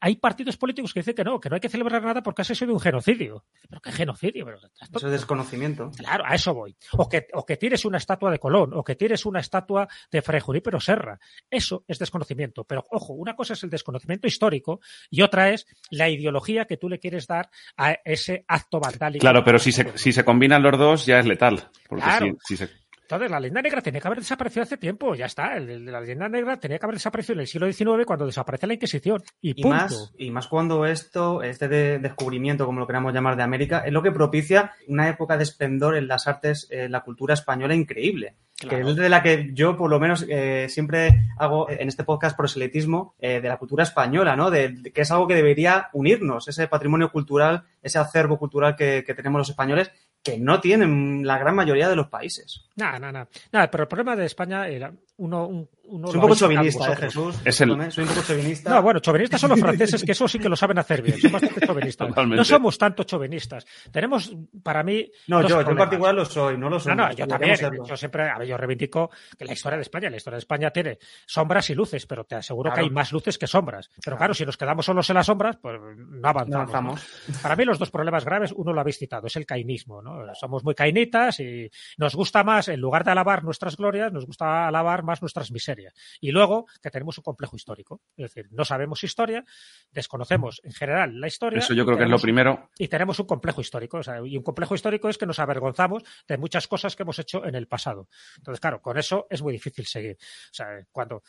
Hay 0.00 0.16
partidos 0.16 0.56
políticos 0.56 0.92
que 0.92 0.98
dicen 0.98 1.14
que 1.14 1.22
no, 1.22 1.38
que 1.38 1.48
no 1.48 1.54
hay 1.54 1.60
que 1.60 1.68
celebrar 1.68 2.02
nada 2.02 2.24
porque 2.24 2.42
ha 2.42 2.44
sido 2.44 2.72
un 2.72 2.80
genocidio. 2.80 3.44
¿Pero 3.68 3.80
qué 3.80 3.92
genocidio? 3.92 4.44
Pero 4.44 4.58
Eso 4.58 5.06
es 5.06 5.12
desconocimiento. 5.12 5.92
Claro, 5.96 6.23
a 6.24 6.34
eso 6.34 6.54
voy. 6.54 6.76
O 6.92 7.08
que, 7.08 7.26
o 7.34 7.44
que 7.44 7.56
tires 7.56 7.84
una 7.84 7.98
estatua 7.98 8.30
de 8.30 8.38
Colón, 8.38 8.72
o 8.74 8.82
que 8.82 8.94
tires 8.96 9.24
una 9.26 9.40
estatua 9.40 9.86
de 10.10 10.22
Fray 10.22 10.40
Junípero 10.40 10.80
Serra. 10.80 11.18
Eso 11.50 11.84
es 11.86 11.98
desconocimiento. 11.98 12.64
Pero, 12.64 12.84
ojo, 12.90 13.12
una 13.12 13.36
cosa 13.36 13.52
es 13.52 13.62
el 13.62 13.70
desconocimiento 13.70 14.26
histórico 14.26 14.80
y 15.10 15.22
otra 15.22 15.50
es 15.50 15.66
la 15.90 16.08
ideología 16.08 16.64
que 16.64 16.76
tú 16.76 16.88
le 16.88 16.98
quieres 16.98 17.26
dar 17.26 17.50
a 17.76 17.92
ese 18.04 18.44
acto 18.48 18.80
vandálico. 18.80 19.20
Claro, 19.22 19.44
pero 19.44 19.58
si 19.58 19.72
se, 19.72 19.96
si 19.98 20.12
se 20.12 20.24
combinan 20.24 20.62
los 20.62 20.78
dos 20.78 21.06
ya 21.06 21.18
es 21.18 21.26
letal. 21.26 21.70
Porque 21.88 22.04
Claro. 22.04 22.26
si, 22.46 22.56
si 22.56 22.64
se- 22.66 22.83
Entonces, 23.04 23.30
la 23.30 23.38
leyenda 23.38 23.60
negra 23.60 23.82
tenía 23.82 24.00
que 24.00 24.08
haber 24.08 24.20
desaparecido 24.20 24.62
hace 24.62 24.78
tiempo, 24.78 25.14
ya 25.14 25.26
está. 25.26 25.56
El- 25.56 25.68
el- 25.68 25.84
la 25.84 26.00
leyenda 26.00 26.26
negra 26.28 26.58
tenía 26.58 26.78
que 26.78 26.86
haber 26.86 26.96
desaparecido 26.96 27.34
en 27.34 27.40
el 27.40 27.46
siglo 27.46 27.70
XIX 27.70 28.06
cuando 28.06 28.24
desaparece 28.24 28.66
la 28.66 28.74
Inquisición. 28.74 29.22
Y, 29.42 29.50
Y 29.50 29.62
punto. 29.62 29.68
más, 29.76 30.12
y 30.16 30.30
más 30.30 30.48
cuando 30.48 30.86
esto, 30.86 31.42
este 31.42 31.68
de- 31.68 31.98
descubrimiento, 31.98 32.64
como 32.64 32.80
lo 32.80 32.86
queramos 32.86 33.12
llamar, 33.12 33.36
de 33.36 33.42
América, 33.42 33.80
es 33.86 33.92
lo 33.92 34.02
que 34.02 34.10
propicia 34.10 34.72
una 34.88 35.08
época 35.08 35.36
de 35.36 35.42
esplendor 35.44 35.96
en 35.96 36.08
las 36.08 36.26
artes, 36.26 36.66
en 36.70 36.90
la 36.92 37.02
cultura 37.02 37.34
española 37.34 37.74
increíble. 37.74 38.36
Claro. 38.56 38.84
Que 38.86 38.90
es 38.92 38.96
de 38.96 39.08
la 39.08 39.22
que 39.22 39.50
yo, 39.52 39.76
por 39.76 39.90
lo 39.90 39.98
menos, 40.00 40.24
eh, 40.28 40.66
siempre 40.70 41.10
hago 41.38 41.68
en 41.68 41.88
este 41.88 42.04
podcast 42.04 42.36
proselitismo 42.36 43.16
eh, 43.18 43.40
de 43.40 43.48
la 43.48 43.56
cultura 43.58 43.82
española, 43.82 44.36
¿no? 44.36 44.48
De, 44.50 44.68
de 44.68 44.92
que 44.92 45.02
es 45.02 45.10
algo 45.10 45.26
que 45.26 45.34
debería 45.34 45.88
unirnos, 45.92 46.46
ese 46.48 46.68
patrimonio 46.68 47.10
cultural, 47.10 47.64
ese 47.82 47.98
acervo 47.98 48.38
cultural 48.38 48.76
que, 48.76 49.02
que 49.04 49.12
tenemos 49.12 49.40
los 49.40 49.50
españoles, 49.50 49.90
que 50.24 50.38
no 50.38 50.58
tienen 50.60 51.24
la 51.26 51.38
gran 51.38 51.54
mayoría 51.54 51.88
de 51.88 51.96
los 51.96 52.08
países. 52.08 52.64
Nada, 52.76 52.98
nada, 52.98 53.28
nada. 53.52 53.70
Pero 53.70 53.84
el 53.84 53.88
problema 53.88 54.16
de 54.16 54.24
España 54.24 54.66
era 54.66 54.90
uno. 55.16 55.46
un- 55.46 55.68
uno 55.86 56.06
Soy 56.08 56.16
un 56.16 56.20
poco 56.22 56.34
chauvinista, 56.34 56.92
¿eh. 56.92 56.96
Jesús? 56.96 57.36
Es 57.44 57.60
el- 57.60 57.92
Soy 57.92 58.04
un 58.04 58.10
poco 58.10 58.22
chauvinista. 58.26 58.70
No, 58.70 58.82
bueno, 58.82 59.00
chauvinistas 59.00 59.38
son 59.38 59.50
los 59.50 59.60
franceses, 59.60 60.02
que 60.02 60.12
eso 60.12 60.26
sí 60.26 60.38
que 60.38 60.48
lo 60.48 60.56
saben 60.56 60.78
hacer 60.78 61.02
bien. 61.02 61.20
Son 61.20 61.30
bastante 61.30 61.60
chauvinistas. 61.66 62.08
Totalmente. 62.08 62.36
No 62.38 62.44
somos 62.44 62.78
tanto 62.78 63.04
chauvinistas. 63.04 63.66
Tenemos, 63.92 64.34
para 64.62 64.82
mí. 64.82 65.10
No, 65.28 65.42
dos 65.42 65.50
yo, 65.50 65.60
yo 65.62 65.70
en 65.70 65.76
particular 65.76 66.14
lo 66.14 66.24
soy, 66.24 66.56
no 66.56 66.70
lo 66.70 66.80
soy. 66.80 66.96
No, 66.96 67.06
no, 67.08 67.12
yo 67.12 67.26
también. 67.26 67.54
Yo 67.86 67.96
siempre, 67.98 68.30
a 68.30 68.38
ver, 68.38 68.48
yo 68.48 68.56
reivindico 68.56 69.10
que 69.38 69.44
la 69.44 69.52
historia 69.52 69.76
de 69.76 69.82
España, 69.82 70.08
la 70.08 70.16
historia 70.16 70.36
de 70.36 70.40
España 70.40 70.70
tiene 70.70 70.98
sombras 71.26 71.68
y 71.68 71.74
luces, 71.74 72.06
pero 72.06 72.24
te 72.24 72.36
aseguro 72.36 72.70
Claro. 72.70 72.76
que 72.82 72.88
hay 72.88 72.90
más 72.90 73.12
luces 73.12 73.36
que 73.36 73.46
sombras. 73.46 73.90
Pero 74.02 74.16
claro, 74.16 74.32
si 74.32 74.46
nos 74.46 74.56
quedamos 74.56 74.86
solos 74.86 75.08
en 75.10 75.14
las 75.16 75.26
sombras, 75.26 75.58
pues 75.60 75.78
no 75.98 76.26
avanzamos. 76.28 76.48
No 76.48 76.56
¿no? 76.56 76.62
avanzamos. 76.62 77.06
Para 77.42 77.56
mí 77.56 77.64
los 77.66 77.78
dos 77.78 77.90
problemas 77.90 78.24
graves, 78.24 78.52
uno 78.56 78.72
lo 78.72 78.80
habéis 78.80 78.98
citado, 78.98 79.26
es 79.26 79.36
el 79.36 79.44
cainismo, 79.44 80.00
¿no? 80.00 80.34
Somos 80.34 80.64
muy 80.64 80.74
cainitas 80.74 81.40
y 81.40 81.70
nos 81.98 82.14
gusta 82.14 82.42
más, 82.42 82.68
en 82.68 82.80
lugar 82.80 83.04
de 83.04 83.10
alabar 83.10 83.44
nuestras 83.44 83.76
glorias, 83.76 84.10
nos 84.14 84.24
gusta 84.24 84.66
alabar 84.66 85.02
más 85.04 85.22
nuestras 85.22 85.50
miserias. 85.50 85.94
Y 86.20 86.30
luego 86.30 86.66
que 86.82 86.90
tenemos 86.90 87.18
un 87.18 87.24
complejo 87.24 87.56
histórico. 87.56 88.02
Es 88.16 88.34
decir, 88.34 88.48
no 88.52 88.64
sabemos 88.64 89.04
historia, 89.04 89.44
desconocemos 89.90 90.60
en 90.64 90.72
general 90.72 91.20
la 91.20 91.26
historia. 91.26 91.58
Eso 91.58 91.74
yo 91.74 91.84
creo 91.84 91.98
que 91.98 92.04
es 92.04 92.10
lo 92.10 92.18
primero. 92.18 92.70
y 92.78 92.88
tenemos 92.88 93.18
un 93.18 93.26
complejo 93.26 93.60
histórico. 93.60 93.98
o 93.98 94.02
sea, 94.02 94.20
y 94.24 94.36
un 94.36 94.42
complejo 94.42 94.74
histórico 94.74 95.08
es 95.08 95.18
que 95.18 95.26
nos 95.26 95.38
avergonzamos 95.38 96.02
de 96.26 96.38
muchas 96.38 96.66
cosas 96.68 96.96
que 96.96 97.02
hemos 97.02 97.18
hecho 97.18 97.44
en 97.44 97.54
el 97.54 97.66
pasado. 97.66 98.08
Entonces, 98.36 98.60
claro, 98.60 98.80
con 98.80 98.98
eso 98.98 99.26
es 99.30 99.42
muy 99.42 99.52
difícil 99.52 99.86
seguir. 99.86 100.16
O 100.20 100.54
sea, 100.54 100.66
cuando, 100.90 101.22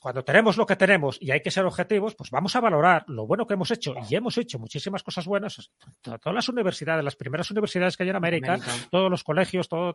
cuando 0.00 0.24
tenemos 0.24 0.56
lo 0.56 0.66
que 0.66 0.76
tenemos 0.76 1.18
y 1.20 1.30
hay 1.30 1.40
que 1.42 1.50
ser 1.50 1.64
objetivos, 1.64 2.14
pues 2.14 2.30
vamos 2.30 2.56
a 2.56 2.60
valorar 2.60 3.04
lo 3.08 3.26
bueno 3.26 3.46
que 3.46 3.54
hemos 3.54 3.70
hecho 3.70 3.94
y 4.08 4.14
hemos 4.14 4.36
hecho 4.38 4.58
muchísimas 4.58 5.02
cosas 5.02 5.26
buenas. 5.26 5.70
To- 6.02 6.18
Todas 6.18 6.34
las 6.34 6.48
universidades, 6.48 7.04
las 7.04 7.16
primeras 7.16 7.50
universidades 7.50 7.96
que 7.96 8.02
hay 8.04 8.10
en 8.10 8.16
América, 8.16 8.54
América. 8.54 8.72
todos 8.90 9.10
los 9.10 9.22
colegios, 9.22 9.68
todo, 9.68 9.94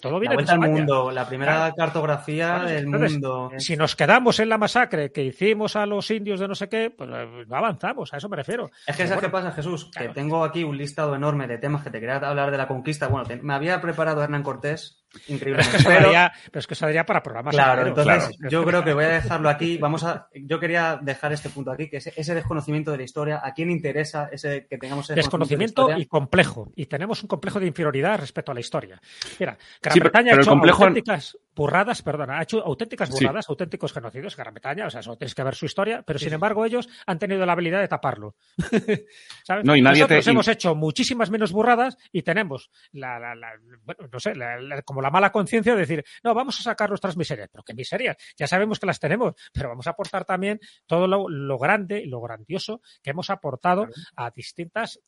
todo 0.00 0.12
La 0.14 0.18
viene 0.18 0.32
de 0.32 0.36
vuelta 0.36 0.52
al 0.52 0.58
España. 0.58 0.72
mundo, 0.76 1.10
la 1.10 1.28
primera 1.28 1.72
cartografía 1.76 2.58
del 2.60 2.84
entonces, 2.84 3.12
mundo. 3.12 3.50
Si 3.58 3.76
nos 3.76 3.94
quedamos 3.96 4.40
en 4.40 4.48
la 4.48 4.58
masacre 4.58 5.12
que 5.12 5.22
hicimos 5.24 5.76
a 5.76 5.86
los 5.86 6.10
indios 6.10 6.40
de 6.40 6.48
no 6.48 6.54
sé 6.54 6.68
qué, 6.68 6.90
pues 6.90 7.08
eh, 7.12 7.44
no 7.46 7.56
avanzamos, 7.56 8.12
a 8.12 8.16
eso 8.16 8.28
me 8.28 8.36
refiero. 8.36 8.70
Es 8.86 8.96
que 8.96 9.06
¿sabes 9.06 9.20
qué 9.22 9.28
bueno, 9.28 9.32
pasa, 9.46 9.52
Jesús? 9.52 9.90
claro. 9.92 10.08
Que 10.08 10.14
tengo 10.14 10.44
aquí 10.44 10.64
un 10.64 10.76
listado 10.78 11.14
enorme 11.14 11.46
de 11.46 11.58
temas 11.58 11.82
que 11.82 11.90
te 11.90 12.00
quería 12.00 12.16
hablar 12.16 12.50
de 12.50 12.56
la 12.58 12.66
conquista. 12.66 13.08
Bueno, 13.08 13.26
te- 13.26 13.36
me 13.42 13.54
había 13.54 13.80
preparado 13.80 14.22
Hernán 14.22 14.42
Cortés, 14.42 15.04
Pero 15.26 15.26
es 15.26 15.26
que 15.26 15.32
increíblemente. 15.32 15.76
eso 15.78 15.88
pero- 15.88 16.60
es 16.60 16.66
que 16.66 16.74
eso 16.74 16.86
daría 16.86 17.04
para 17.04 17.22
programas 17.22 17.54
Claro, 17.54 17.86
enteros. 17.86 17.98
entonces 18.06 18.36
Claro. 18.38 18.50
yo 18.50 18.64
creo 18.64 18.84
que 18.84 18.94
voy 18.94 19.04
a 19.04 19.08
dejarlo 19.08 19.48
aquí. 19.48 19.76
Vamos 19.78 20.04
a, 20.04 20.28
yo 20.34 20.60
quería 20.60 20.98
dejar 21.02 21.32
este 21.32 21.50
punto 21.50 21.72
aquí, 21.72 21.88
que 21.90 21.96
es 21.98 22.06
ese 22.08 22.34
desconocimiento 22.34 22.90
de 22.92 22.98
la 22.98 23.02
historia. 23.02 23.40
¿A 23.42 23.52
quién 23.52 23.70
interesa 23.70 24.28
ese 24.30 24.66
que 24.68 24.78
tengamos 24.78 25.06
ese 25.06 25.14
desconocimiento 25.16 25.86
de 25.88 25.94
la 25.94 25.98
y 25.98 26.06
complejo. 26.06 26.70
Y 26.76 26.86
tenemos 26.86 27.22
un 27.22 27.28
complejo 27.28 27.58
de 27.58 27.66
inferioridad 27.66 28.18
respecto 28.18 28.52
a 28.52 28.54
la 28.54 28.60
historia. 28.60 29.00
Mira, 29.38 29.56
Gran 29.82 29.94
Sí, 29.94 30.00
Bretaña 30.00 30.24
pero 30.30 30.34
ha 30.34 30.36
el 30.36 30.40
hecho 30.42 30.50
complejo- 30.50 30.82
auténticas, 30.84 31.36
burradas, 31.54 32.02
perdona, 32.02 32.38
ha 32.38 32.42
hecho 32.42 32.64
auténticas 32.64 33.10
burradas, 33.10 33.48
auténticos 33.48 33.92
genocidios, 33.92 34.36
Gran 34.36 34.54
Bretaña, 34.54 34.86
o 34.86 34.90
sea, 34.90 35.00
eso 35.00 35.16
tienes 35.16 35.34
que 35.34 35.42
ver 35.42 35.54
su 35.54 35.66
historia, 35.66 36.02
pero 36.06 36.18
sin 36.18 36.32
embargo 36.32 36.64
ellos 36.64 36.88
han 37.06 37.18
tenido 37.18 37.44
la 37.44 37.52
habilidad 37.52 37.80
de 37.80 37.88
taparlo. 37.88 38.36
¿Sabes? 39.44 39.64
No, 39.64 39.76
y 39.76 39.82
nadie 39.82 40.00
Nosotros 40.02 40.24
te- 40.24 40.30
hemos 40.30 40.48
hecho 40.48 40.74
muchísimas 40.74 41.30
menos 41.30 41.52
burradas 41.52 41.96
y 42.12 42.22
tenemos 42.22 42.70
la, 42.92 43.18
la- 43.18 43.34
la- 43.34 43.52
bueno, 43.82 44.08
no 44.12 44.20
sé, 44.20 44.34
la- 44.34 44.60
la- 44.60 44.82
como 44.82 45.02
la 45.02 45.10
mala 45.10 45.32
conciencia 45.32 45.74
de 45.74 45.80
decir, 45.80 46.04
no, 46.22 46.34
vamos 46.34 46.58
a 46.60 46.62
sacar 46.62 46.88
nuestras 46.88 47.16
miserias, 47.16 47.48
pero 47.50 47.64
qué 47.64 47.74
miserias, 47.74 48.16
ya 48.36 48.46
sabemos 48.46 48.78
que 48.78 48.86
las 48.86 49.00
tenemos, 49.00 49.34
pero 49.52 49.68
vamos 49.68 49.86
a 49.86 49.90
aportar 49.90 50.24
también 50.24 50.60
todo 50.86 51.06
lo, 51.06 51.28
lo 51.28 51.58
grande 51.58 52.00
y 52.00 52.06
lo 52.06 52.20
grandioso 52.20 52.80
que 53.02 53.10
hemos 53.10 53.30
aportado 53.30 53.86
a 54.16 54.30
distintas 54.30 55.00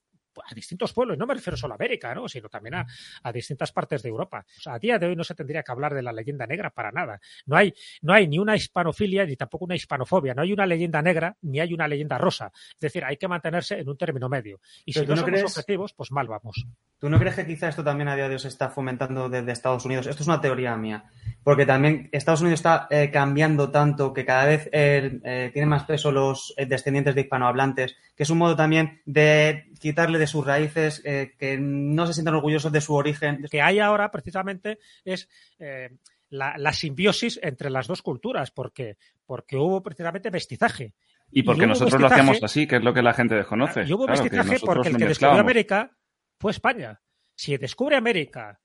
a 0.45 0.55
distintos 0.55 0.93
pueblos, 0.93 1.19
no 1.19 1.27
me 1.27 1.35
refiero 1.35 1.57
solo 1.57 1.75
a 1.75 1.77
América, 1.77 2.15
¿no? 2.15 2.29
sino 2.29 2.49
también 2.49 2.75
a, 2.77 2.87
a 3.23 3.33
distintas 3.33 3.73
partes 3.73 4.03
de 4.03 4.09
Europa. 4.09 4.45
O 4.59 4.61
sea, 4.61 4.75
a 4.75 4.79
día 4.79 4.99
de 4.99 5.07
hoy 5.07 5.17
no 5.17 5.25
se 5.25 5.35
tendría 5.35 5.63
que 5.63 5.73
hablar 5.73 5.95
de 5.95 6.03
la 6.03 6.13
leyenda 6.13 6.47
negra 6.47 6.71
para 6.71 6.91
nada. 6.93 7.21
No 7.47 7.57
hay, 7.57 7.73
no 8.03 8.13
hay 8.13 8.27
ni 8.29 8.39
una 8.39 8.57
hispanofilia 8.57 9.25
ni 9.27 9.37
tampoco 9.37 9.65
una 9.65 9.75
hispanofobia. 9.75 10.35
No 10.35 10.43
hay 10.43 10.53
una 10.53 10.67
leyenda 10.67 11.03
negra 11.03 11.37
ni 11.43 11.61
hay 11.61 11.73
una 11.75 11.89
leyenda 11.89 12.19
rosa. 12.19 12.53
Es 12.75 12.81
decir, 12.81 13.05
hay 13.05 13.17
que 13.17 13.29
mantenerse 13.29 13.79
en 13.79 13.89
un 13.89 13.97
término 13.97 14.29
medio. 14.29 14.61
Y 14.85 14.93
si 14.93 15.01
no, 15.01 15.09
no 15.09 15.17
somos 15.17 15.31
crees- 15.31 15.45
objetivos, 15.45 15.93
pues 15.95 16.11
mal 16.13 16.27
vamos. 16.29 16.65
¿Tú 17.03 17.11
no 17.11 17.19
crees 17.19 17.35
que 17.35 17.45
quizá 17.45 17.69
esto 17.69 17.83
también 17.83 18.07
a 18.07 18.15
día 18.15 18.29
de 18.29 18.35
hoy 18.35 18.39
se 18.39 18.47
está 18.47 18.71
fomentando 18.71 19.29
desde 19.29 19.51
Estados 19.51 19.85
Unidos? 19.85 20.07
Esto 20.07 20.23
es 20.23 20.29
una 20.29 20.41
teoría 20.41 20.77
mía, 20.77 21.03
porque 21.43 21.67
también 21.67 22.09
Estados 22.13 22.43
Unidos 22.43 22.61
está 22.61 22.87
eh, 22.91 23.11
cambiando 23.13 23.73
tanto 23.73 24.13
que 24.13 24.25
cada 24.25 24.45
vez 24.45 24.69
eh, 24.71 25.19
eh, 25.25 25.51
tienen 25.53 25.69
más 25.69 25.83
peso 25.83 26.13
los 26.13 26.55
eh, 26.57 26.65
descendientes 26.65 27.17
de 27.17 27.23
hispanohablantes, 27.23 27.97
que 28.15 28.23
es 28.23 28.31
un 28.31 28.39
modo 28.39 28.55
también 28.55 29.01
de 29.05 29.65
quitarle 29.81 30.21
de 30.21 30.29
sus 30.29 30.47
raíces, 30.47 31.03
eh, 31.05 31.33
que 31.37 31.59
no 31.59 32.07
se 32.07 32.15
sientan 32.15 32.37
orgullosos 32.37 32.71
de 32.71 32.81
su 32.81 32.95
origen. 32.95 33.39
Lo 33.43 33.49
que 33.49 33.61
hay 33.61 33.81
ahora 33.81 34.13
precisamente 34.13 34.79
es 35.05 35.29
eh, 35.59 35.91
la, 36.31 36.57
la 36.57 36.73
simbiosis 36.73 37.41
entre 37.43 37.69
las 37.71 37.89
dos 37.89 38.01
culturas, 38.01 38.53
porque, 38.53 38.97
porque 39.27 39.57
hubo 39.57 39.83
precisamente 39.83 40.31
mestizaje. 40.31 40.95
Y 41.33 41.43
porque 41.43 41.65
y 41.65 41.67
nosotros 41.67 42.01
lo 42.01 42.07
hacemos 42.07 42.41
así, 42.45 42.69
que 42.69 42.77
es 42.77 42.85
lo 42.85 42.95
que 42.95 43.03
la 43.03 43.13
gente 43.13 43.35
desconoce. 43.35 43.83
Y 43.89 43.93
hubo 43.93 44.07
Claro, 44.07 44.23
mestizaje 44.23 44.61
porque 44.65 44.91
el 44.91 44.97
que 44.99 45.07
descubrió. 45.07 45.41
América 45.41 45.91
fue 46.43 46.51
España. 46.51 47.01
Si 47.37 47.57
descubre 47.57 47.95
América 47.95 48.61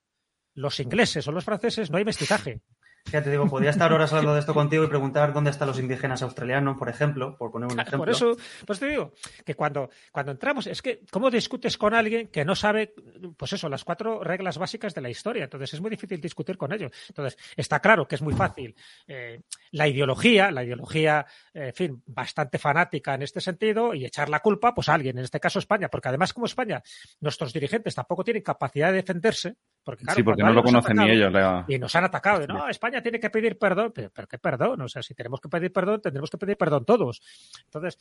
los 0.56 0.80
ingleses 0.80 1.28
o 1.28 1.32
los 1.32 1.46
franceses, 1.46 1.92
no 1.92 2.00
hay 2.00 2.06
mestizaje. 2.06 2.64
Ya 3.12 3.24
te 3.24 3.32
digo, 3.32 3.48
podría 3.48 3.70
estar 3.70 3.92
horas 3.94 4.12
hablando 4.12 4.34
de 4.34 4.42
esto 4.42 4.54
contigo 4.54 4.84
y 4.84 4.88
preguntar 4.88 5.34
dónde 5.34 5.52
están 5.52 5.68
los 5.68 5.80
indígenas 5.80 6.22
australianos, 6.22 6.78
por 6.78 6.90
ejemplo, 6.90 7.38
por 7.38 7.52
poner 7.52 7.72
un 7.72 7.80
ejemplo. 7.80 8.00
Por 8.00 8.10
eso, 8.10 8.36
pues 8.66 8.80
te 8.80 8.88
digo 8.88 9.14
que 9.46 9.56
cuando, 9.56 9.90
cuando 10.12 10.32
entramos, 10.34 10.68
es 10.68 10.82
que, 10.82 11.02
¿cómo 11.10 11.32
discutes 11.32 11.78
con 11.78 11.94
alguien 11.94 12.28
que 12.28 12.44
no 12.44 12.56
sabe, 12.56 12.94
pues 13.38 13.54
eso, 13.54 13.70
las 13.70 13.84
cuatro 13.84 14.24
reglas 14.24 14.58
básicas 14.58 14.94
de 14.94 15.02
la 15.02 15.10
historia? 15.10 15.46
Entonces 15.46 15.74
es 15.74 15.82
muy 15.82 15.90
difícil 15.90 16.20
discutir 16.20 16.58
con 16.58 16.74
ellos. 16.74 16.92
Entonces, 17.08 17.38
está 17.56 17.80
claro 17.80 18.08
que 18.08 18.16
es 18.16 18.22
muy 18.22 18.34
fácil. 18.34 18.76
eh, 19.08 19.42
la 19.72 19.88
ideología, 19.88 20.52
la 20.52 20.64
ideología, 20.64 21.26
eh, 21.54 21.68
en 21.68 21.74
fin, 21.74 22.04
bastante 22.06 22.58
fanática 22.58 23.14
en 23.14 23.22
este 23.22 23.42
sentido, 23.42 23.94
y 23.94 24.06
echar 24.06 24.30
la 24.30 24.40
culpa, 24.40 24.74
pues 24.74 24.90
a 24.90 24.94
alguien, 24.94 25.18
en 25.18 25.24
este 25.24 25.40
caso 25.40 25.60
España, 25.60 25.90
porque 25.90 26.10
además, 26.10 26.34
como 26.34 26.46
España, 26.46 26.82
nuestros 27.20 27.54
dirigentes 27.54 27.96
tampoco 27.96 28.24
tienen 28.24 28.44
capacidad 28.44 28.90
de 28.90 28.98
defenderse, 28.98 29.56
porque 29.88 30.04
claro, 30.04 30.18
sí, 30.18 30.24
porque 30.24 30.44
no 30.44 30.52
lo 30.52 30.62
conocen 30.64 30.98
ni 30.98 31.10
ellos. 31.10 31.32
la- 31.32 31.64
y 31.66 31.80
nos 31.80 31.96
han 31.96 32.04
atacado. 32.04 32.42
de, 32.42 32.48
no, 32.48 32.68
España 32.68 33.02
tiene 33.02 33.22
que 33.22 33.30
pedir 33.30 33.58
perdón. 33.58 33.94
Pero, 33.96 34.12
pero 34.14 34.28
¿qué 34.28 34.38
perdón? 34.38 34.82
O 34.82 34.90
sea, 34.90 35.02
si 35.02 35.14
tenemos 35.14 35.40
que 35.40 35.48
pedir 35.48 35.72
perdón, 35.72 36.02
tendremos 36.02 36.30
que 36.30 36.38
pedir 36.38 36.58
perdón 36.58 36.84
todos. 36.84 37.22
Entonces, 37.64 37.98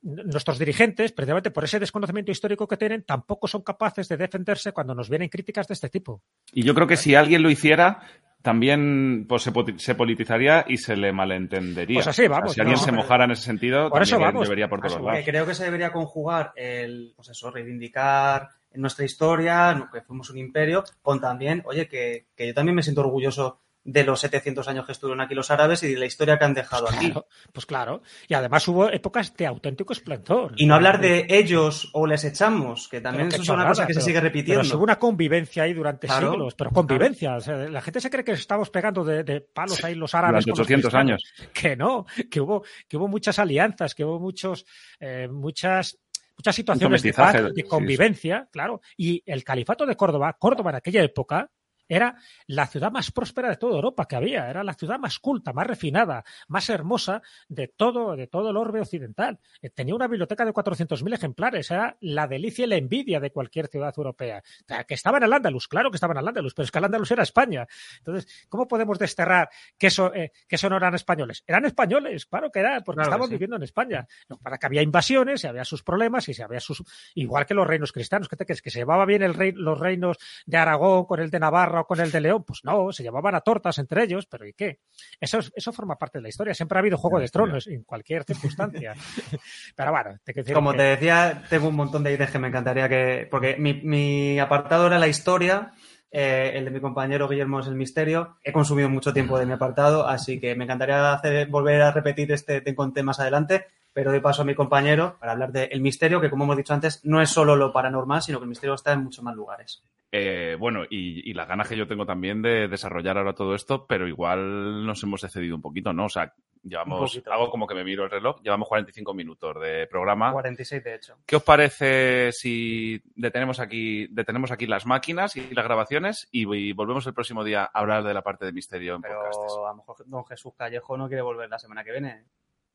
nuestros 0.00 0.58
dirigentes, 0.58 1.12
precisamente 1.12 1.50
por 1.50 1.64
ese 1.64 1.78
desconocimiento 1.78 2.32
histórico 2.32 2.66
que 2.66 2.78
tienen, 2.78 3.02
tampoco 3.02 3.46
son 3.48 3.60
capaces 3.60 4.08
de 4.08 4.16
defenderse 4.16 4.72
cuando 4.72 4.94
nos 4.94 5.10
vienen 5.10 5.28
críticas 5.28 5.68
de 5.68 5.74
este 5.74 5.90
tipo. 5.90 6.22
Y 6.54 6.62
yo 6.62 6.74
creo 6.74 6.86
que 6.86 6.96
si 6.96 7.14
alguien 7.14 7.42
lo 7.42 7.50
hiciera, 7.50 8.00
también 8.40 9.26
pues, 9.28 9.42
se, 9.42 9.94
politizaría 9.94 10.64
y 10.66 10.78
se 10.78 10.96
le 10.96 11.12
malentendería. 11.12 11.96
Pues 11.96 12.06
así, 12.06 12.22
O 12.22 12.28
sea, 12.28 12.36
vamos, 12.38 12.54
si 12.54 12.60
alguien 12.62 12.78
no, 12.78 12.82
se 12.82 12.92
mojara 12.92 13.24
en 13.26 13.32
ese 13.32 13.42
sentido, 13.42 13.90
Por 13.90 14.00
eso 14.00 14.12
también 14.12 14.32
vamos, 14.32 14.48
debería 14.48 14.68
por 14.68 14.80
todos 14.80 15.02
lados. 15.02 15.22
Creo 15.26 15.44
que 15.44 15.54
se 15.54 15.64
debería 15.64 15.92
conjugar 15.92 16.52
el, 16.56 17.12
pues 17.14 17.28
eso, 17.28 17.50
reivindicar 17.50 18.48
nuestra 18.76 19.04
historia, 19.04 19.88
que 19.92 20.00
fuimos 20.02 20.30
un 20.30 20.38
imperio, 20.38 20.84
con 21.02 21.20
también, 21.20 21.62
oye, 21.66 21.88
que, 21.88 22.26
que 22.36 22.48
yo 22.48 22.54
también 22.54 22.74
me 22.74 22.82
siento 22.82 23.00
orgulloso 23.02 23.60
de 23.88 24.02
los 24.02 24.18
700 24.18 24.66
años 24.66 24.84
que 24.84 24.90
estuvieron 24.90 25.20
aquí 25.20 25.32
los 25.36 25.48
árabes 25.52 25.80
y 25.84 25.92
de 25.94 26.00
la 26.00 26.06
historia 26.06 26.36
que 26.40 26.44
han 26.44 26.54
dejado 26.54 26.88
aquí. 26.90 27.06
Claro, 27.12 27.28
pues 27.52 27.66
claro. 27.66 28.02
Y 28.26 28.34
además 28.34 28.66
hubo 28.66 28.90
épocas 28.90 29.32
de 29.36 29.46
auténtico 29.46 29.92
esplendor. 29.92 30.54
Y 30.56 30.66
no 30.66 30.74
hablar 30.74 31.00
de 31.00 31.24
ellos 31.28 31.88
o 31.92 32.04
les 32.04 32.24
echamos, 32.24 32.88
que 32.88 33.00
también 33.00 33.28
Pero 33.28 33.44
eso 33.44 33.52
es 33.52 33.56
una 33.56 33.68
cosa 33.68 33.86
que 33.86 33.94
se 33.94 33.98
pero- 34.00 34.04
sigue 34.06 34.18
Pero 34.18 34.24
repitiendo. 34.28 34.64
si 34.64 34.74
hubo 34.74 34.82
una 34.82 34.98
convivencia 34.98 35.62
ahí 35.62 35.72
durante 35.72 36.08
Claro, 36.08 36.32
siglos, 36.32 36.54
pero 36.56 36.70
convivencia. 36.70 37.36
O 37.36 37.40
sea, 37.40 37.58
la 37.68 37.80
gente 37.80 38.00
se 38.00 38.10
cree 38.10 38.24
que 38.24 38.32
estamos 38.32 38.70
pegando 38.70 39.04
de, 39.04 39.22
de 39.22 39.40
palos 39.40 39.84
ahí 39.84 39.94
los 39.94 40.12
árabes. 40.16 40.44
Durante 40.46 40.50
con 40.50 40.58
los 40.58 40.66
800 40.66 40.90
cristianos. 40.92 41.22
años. 41.46 41.52
Que 41.54 41.76
no, 41.76 42.06
que 42.28 42.40
hubo, 42.40 42.64
que 42.88 42.96
hubo 42.96 43.06
muchas 43.06 43.38
alianzas, 43.38 43.94
que 43.94 44.04
hubo 44.04 44.18
muchos, 44.18 44.66
eh, 44.98 45.28
muchas, 45.30 45.96
muchas 46.36 46.54
situaciones 46.54 47.02
de 47.02 47.12
paz, 47.12 47.34
de 47.34 47.52
sí, 47.54 47.62
convivencia, 47.62 48.48
claro. 48.50 48.80
Y 48.96 49.22
el 49.26 49.44
califato 49.44 49.86
de 49.86 49.96
Córdoba, 49.96 50.36
Córdoba 50.38 50.70
en 50.70 50.76
aquella 50.76 51.02
época, 51.02 51.50
era 51.88 52.16
la 52.46 52.66
ciudad 52.66 52.90
más 52.90 53.10
próspera 53.10 53.48
de 53.48 53.56
toda 53.56 53.76
Europa 53.76 54.06
que 54.06 54.16
había, 54.16 54.48
era 54.50 54.64
la 54.64 54.74
ciudad 54.74 54.98
más 54.98 55.18
culta, 55.18 55.52
más 55.52 55.66
refinada, 55.66 56.24
más 56.48 56.68
hermosa 56.70 57.22
de 57.48 57.68
todo, 57.68 58.16
de 58.16 58.26
todo 58.26 58.50
el 58.50 58.56
orbe 58.56 58.80
occidental. 58.80 59.38
Eh, 59.62 59.70
Tenía 59.70 59.94
una 59.94 60.08
biblioteca 60.08 60.44
de 60.44 60.52
400.000 60.52 61.14
ejemplares, 61.14 61.70
era 61.70 61.96
la 62.00 62.26
delicia 62.26 62.64
y 62.64 62.68
la 62.68 62.76
envidia 62.76 63.20
de 63.20 63.30
cualquier 63.30 63.68
ciudad 63.68 63.92
europea. 63.96 64.42
Que 64.86 64.94
estaba 64.94 65.18
en 65.18 65.24
el 65.24 65.32
Andalus, 65.32 65.68
claro 65.68 65.90
que 65.90 65.96
estaba 65.96 66.12
en 66.14 66.18
el 66.20 66.28
Andalus, 66.28 66.54
pero 66.54 66.64
es 66.64 66.70
que 66.70 66.78
el 66.78 66.84
Andalus 66.84 67.10
era 67.10 67.22
España. 67.22 67.66
Entonces, 67.98 68.46
¿cómo 68.48 68.66
podemos 68.66 68.98
desterrar 68.98 69.48
que 69.78 69.88
eso, 69.88 70.12
eh, 70.14 70.32
que 70.48 70.56
eso 70.56 70.68
no 70.70 70.76
eran 70.76 70.94
españoles? 70.94 71.44
Eran 71.46 71.64
españoles, 71.66 72.26
claro 72.26 72.50
que 72.50 72.60
eran, 72.60 72.82
porque 72.84 72.96
Claro 72.96 73.10
que 73.10 73.14
estaban 73.14 73.28
sí. 73.28 73.34
viviendo 73.34 73.56
en 73.56 73.62
España. 73.62 74.06
No, 74.28 74.38
para 74.38 74.58
que 74.58 74.66
había 74.66 74.82
invasiones 74.82 75.44
y 75.44 75.46
había 75.46 75.64
sus 75.64 75.82
problemas 75.82 76.28
y 76.28 76.34
se 76.34 76.42
había 76.42 76.60
sus, 76.60 76.82
igual 77.14 77.46
que 77.46 77.54
los 77.54 77.66
reinos 77.66 77.92
cristianos, 77.92 78.28
¿qué 78.28 78.36
te 78.36 78.44
crees? 78.46 78.62
Que 78.62 78.70
se 78.70 78.78
llevaba 78.80 79.04
bien 79.04 79.22
el 79.22 79.34
rey, 79.34 79.52
los 79.52 79.78
reinos 79.78 80.16
de 80.46 80.56
Aragón 80.56 81.04
con 81.04 81.20
el 81.20 81.30
de 81.30 81.40
Navarra 81.40 81.75
con 81.84 82.00
el 82.00 82.10
de 82.10 82.20
León, 82.20 82.44
pues 82.44 82.60
no, 82.64 82.92
se 82.92 83.02
llevaban 83.02 83.34
a 83.34 83.40
tortas 83.40 83.78
entre 83.78 84.04
ellos, 84.04 84.26
pero 84.26 84.46
¿y 84.46 84.52
qué? 84.52 84.80
Eso, 85.20 85.38
es- 85.38 85.52
eso 85.54 85.72
forma 85.72 85.96
parte 85.96 86.18
de 86.18 86.22
la 86.22 86.28
historia. 86.28 86.54
Siempre 86.54 86.78
ha 86.78 86.80
habido 86.80 86.96
Juego 86.98 87.18
de 87.20 87.28
Tronos 87.28 87.66
en 87.66 87.82
cualquier 87.84 88.24
circunstancia. 88.24 88.94
pero 89.76 89.90
bueno, 89.92 90.18
te 90.24 90.32
quiero 90.32 90.44
decir 90.44 90.54
Como 90.54 90.72
que- 90.72 90.78
te 90.78 90.82
decía, 90.84 91.44
tengo 91.48 91.68
un 91.68 91.76
montón 91.76 92.02
de 92.04 92.12
ideas 92.12 92.30
que 92.30 92.38
me 92.38 92.48
encantaría 92.48 92.88
que. 92.88 93.28
Porque 93.30 93.56
mi, 93.58 93.74
mi 93.74 94.38
apartado 94.38 94.86
era 94.86 94.98
la 94.98 95.08
historia, 95.08 95.72
eh, 96.10 96.52
el 96.54 96.64
de 96.64 96.70
mi 96.70 96.80
compañero 96.80 97.28
Guillermo 97.28 97.60
es 97.60 97.66
el 97.66 97.74
misterio. 97.74 98.38
He 98.42 98.52
consumido 98.52 98.88
mucho 98.88 99.12
tiempo 99.12 99.38
de 99.38 99.46
mi 99.46 99.52
apartado, 99.52 100.06
así 100.08 100.40
que 100.40 100.54
me 100.54 100.64
encantaría 100.64 101.12
hacer, 101.12 101.48
volver 101.48 101.82
a 101.82 101.92
repetir 101.92 102.32
este 102.32 102.62
conte 102.74 103.02
más 103.02 103.20
adelante. 103.20 103.66
Pero 103.92 104.10
doy 104.10 104.20
paso 104.20 104.42
a 104.42 104.44
mi 104.44 104.54
compañero 104.54 105.16
para 105.18 105.32
hablar 105.32 105.52
del 105.52 105.80
misterio, 105.80 106.20
que 106.20 106.28
como 106.28 106.44
hemos 106.44 106.58
dicho 106.58 106.74
antes, 106.74 107.00
no 107.04 107.22
es 107.22 107.30
solo 107.30 107.56
lo 107.56 107.72
paranormal, 107.72 108.20
sino 108.20 108.38
que 108.38 108.42
el 108.44 108.50
misterio 108.50 108.74
está 108.74 108.92
en 108.92 109.04
muchos 109.04 109.24
más 109.24 109.34
lugares. 109.34 109.82
Eh, 110.12 110.56
bueno, 110.58 110.84
y, 110.88 111.28
y 111.28 111.34
las 111.34 111.48
ganas 111.48 111.68
que 111.68 111.76
yo 111.76 111.86
tengo 111.86 112.06
también 112.06 112.40
de 112.42 112.68
desarrollar 112.68 113.18
ahora 113.18 113.34
todo 113.34 113.54
esto, 113.54 113.86
pero 113.86 114.06
igual 114.06 114.86
nos 114.86 115.02
hemos 115.02 115.22
excedido 115.24 115.56
un 115.56 115.62
poquito, 115.62 115.92
¿no? 115.92 116.06
O 116.06 116.08
sea, 116.08 116.32
llevamos, 116.62 117.20
hago 117.26 117.50
como 117.50 117.66
que 117.66 117.74
me 117.74 117.84
miro 117.84 118.04
el 118.04 118.10
reloj, 118.10 118.40
llevamos 118.42 118.68
45 118.68 119.14
minutos 119.14 119.60
de 119.60 119.86
programa. 119.86 120.32
46 120.32 120.84
de 120.84 120.94
hecho. 120.94 121.18
¿Qué 121.26 121.36
os 121.36 121.42
parece 121.42 122.32
si 122.32 123.02
detenemos 123.14 123.60
aquí, 123.60 124.06
detenemos 124.08 124.50
aquí 124.50 124.66
las 124.66 124.86
máquinas 124.86 125.36
y 125.36 125.54
las 125.54 125.64
grabaciones 125.64 126.28
y, 126.30 126.42
y 126.54 126.72
volvemos 126.72 127.06
el 127.06 127.14
próximo 127.14 127.44
día 127.44 127.64
a 127.64 127.78
hablar 127.78 128.04
de 128.04 128.14
la 128.14 128.22
parte 128.22 128.46
de 128.46 128.52
misterio 128.52 128.96
en 128.96 129.02
Pero 129.02 129.16
podcastes? 129.16 129.52
a 129.56 129.68
lo 129.70 129.76
mejor 129.76 129.96
don 130.06 130.24
Jesús 130.24 130.54
Callejo 130.56 130.96
no 130.96 131.08
quiere 131.08 131.22
volver 131.22 131.48
la 131.48 131.58
semana 131.58 131.84
que 131.84 131.92
viene. 131.92 132.24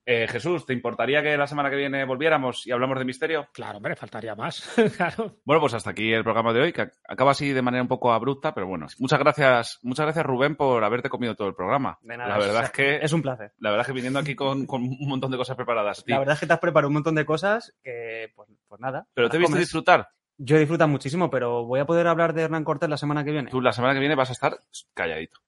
Eh, 0.03 0.27
Jesús, 0.27 0.65
¿te 0.65 0.73
importaría 0.73 1.21
que 1.21 1.37
la 1.37 1.45
semana 1.45 1.69
que 1.69 1.75
viene 1.75 2.03
volviéramos 2.05 2.65
y 2.65 2.71
hablamos 2.71 2.97
de 2.97 3.05
misterio? 3.05 3.47
Claro, 3.53 3.77
hombre, 3.77 3.95
faltaría 3.95 4.33
más. 4.35 4.67
claro. 4.97 5.37
Bueno, 5.45 5.61
pues 5.61 5.75
hasta 5.75 5.91
aquí 5.91 6.11
el 6.11 6.23
programa 6.23 6.53
de 6.53 6.61
hoy, 6.61 6.73
que 6.73 6.81
ac- 6.83 6.93
acaba 7.07 7.31
así 7.31 7.49
de 7.53 7.61
manera 7.61 7.83
un 7.83 7.87
poco 7.87 8.11
abrupta, 8.11 8.53
pero 8.53 8.65
bueno. 8.65 8.87
Muchas 8.97 9.19
gracias, 9.19 9.79
muchas 9.83 10.05
gracias 10.07 10.25
Rubén 10.25 10.55
por 10.55 10.83
haberte 10.83 11.07
comido 11.09 11.35
todo 11.35 11.47
el 11.49 11.53
programa. 11.55 11.99
De 12.01 12.17
nada, 12.17 12.29
la 12.31 12.37
verdad 12.39 12.49
o 12.55 12.57
sea, 12.57 12.65
es 12.65 12.71
que 12.71 12.95
Es 13.05 13.13
un 13.13 13.21
placer. 13.21 13.53
la 13.59 13.69
verdad 13.69 13.81
es 13.83 13.87
que 13.87 13.93
viniendo 13.93 14.17
aquí 14.19 14.35
con, 14.35 14.65
con 14.65 14.81
un 14.81 15.07
montón 15.07 15.29
de 15.29 15.37
cosas 15.37 15.55
preparadas, 15.55 16.03
tío. 16.03 16.15
La 16.15 16.19
verdad 16.19 16.33
es 16.33 16.39
que 16.39 16.47
te 16.47 16.53
has 16.53 16.59
preparado 16.59 16.87
un 16.87 16.95
montón 16.95 17.13
de 17.15 17.25
cosas 17.25 17.73
que, 17.83 18.31
pues, 18.35 18.49
pues 18.67 18.81
nada. 18.81 19.05
Pero 19.13 19.29
te 19.29 19.37
he 19.37 19.39
visto 19.39 19.51
comes. 19.53 19.65
disfrutar. 19.67 20.09
Yo 20.37 20.57
disfruto 20.57 20.87
muchísimo, 20.87 21.29
pero 21.29 21.63
voy 21.65 21.79
a 21.79 21.85
poder 21.85 22.07
hablar 22.07 22.33
de 22.33 22.41
Hernán 22.41 22.63
Cortés 22.63 22.89
la 22.89 22.97
semana 22.97 23.23
que 23.23 23.31
viene. 23.31 23.51
Tú 23.51 23.61
la 23.61 23.71
semana 23.71 23.93
que 23.93 23.99
viene 23.99 24.15
vas 24.15 24.29
a 24.29 24.33
estar 24.33 24.57
calladito. 24.95 25.39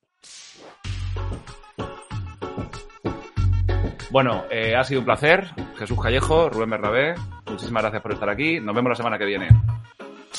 Bueno, 4.13 4.45
eh, 4.51 4.75
ha 4.75 4.83
sido 4.83 4.99
un 4.99 5.05
placer. 5.05 5.47
Jesús 5.75 5.99
Callejo, 5.99 6.47
Rubén 6.47 6.69
Bernabé, 6.69 7.15
muchísimas 7.47 7.81
gracias 7.81 8.03
por 8.03 8.13
estar 8.13 8.29
aquí. 8.29 8.59
Nos 8.59 8.75
vemos 8.75 8.91
la 8.91 8.95
semana 8.95 9.17
que 9.17 9.25
viene. 9.25 9.47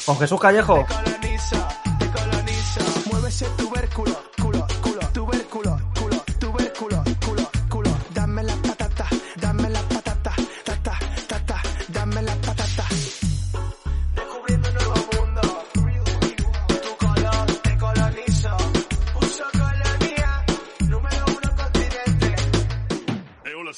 Con 0.06 0.16
Jesús 0.16 0.40
Callejo. 0.40 0.86
colonizo, 0.86 1.68
te 1.98 2.06
colonizo. 2.06 3.10
Mueve 3.10 3.28
ese 3.30 3.46
tubérculo, 3.58 4.12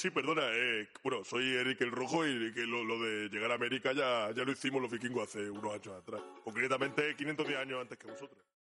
sí, 0.07 0.11
perdona. 0.11 0.43
Eh, 0.53 0.89
bueno, 1.03 1.25
soy 1.25 1.55
Eric 1.55 1.81
el 1.81 1.91
Rojo 1.91 2.27
y 2.27 2.53
que 2.53 2.67
lo, 2.67 2.99
de 2.99 3.29
llegar 3.29 3.51
a 3.51 3.55
América 3.55 3.93
ya, 3.93 4.31
ya 4.33 4.45
lo 4.45 4.53
hicimos 4.53 4.81
los 4.81 4.91
vikingos 4.91 5.29
hace 5.29 5.51
unos 5.51 5.73
años 5.73 5.89
atrás. 5.89 6.21
Concretamente 6.45 7.15
510 7.17 7.59
años 7.59 7.81
antes 7.81 7.99
que 7.99 8.07
vosotros. 8.07 8.47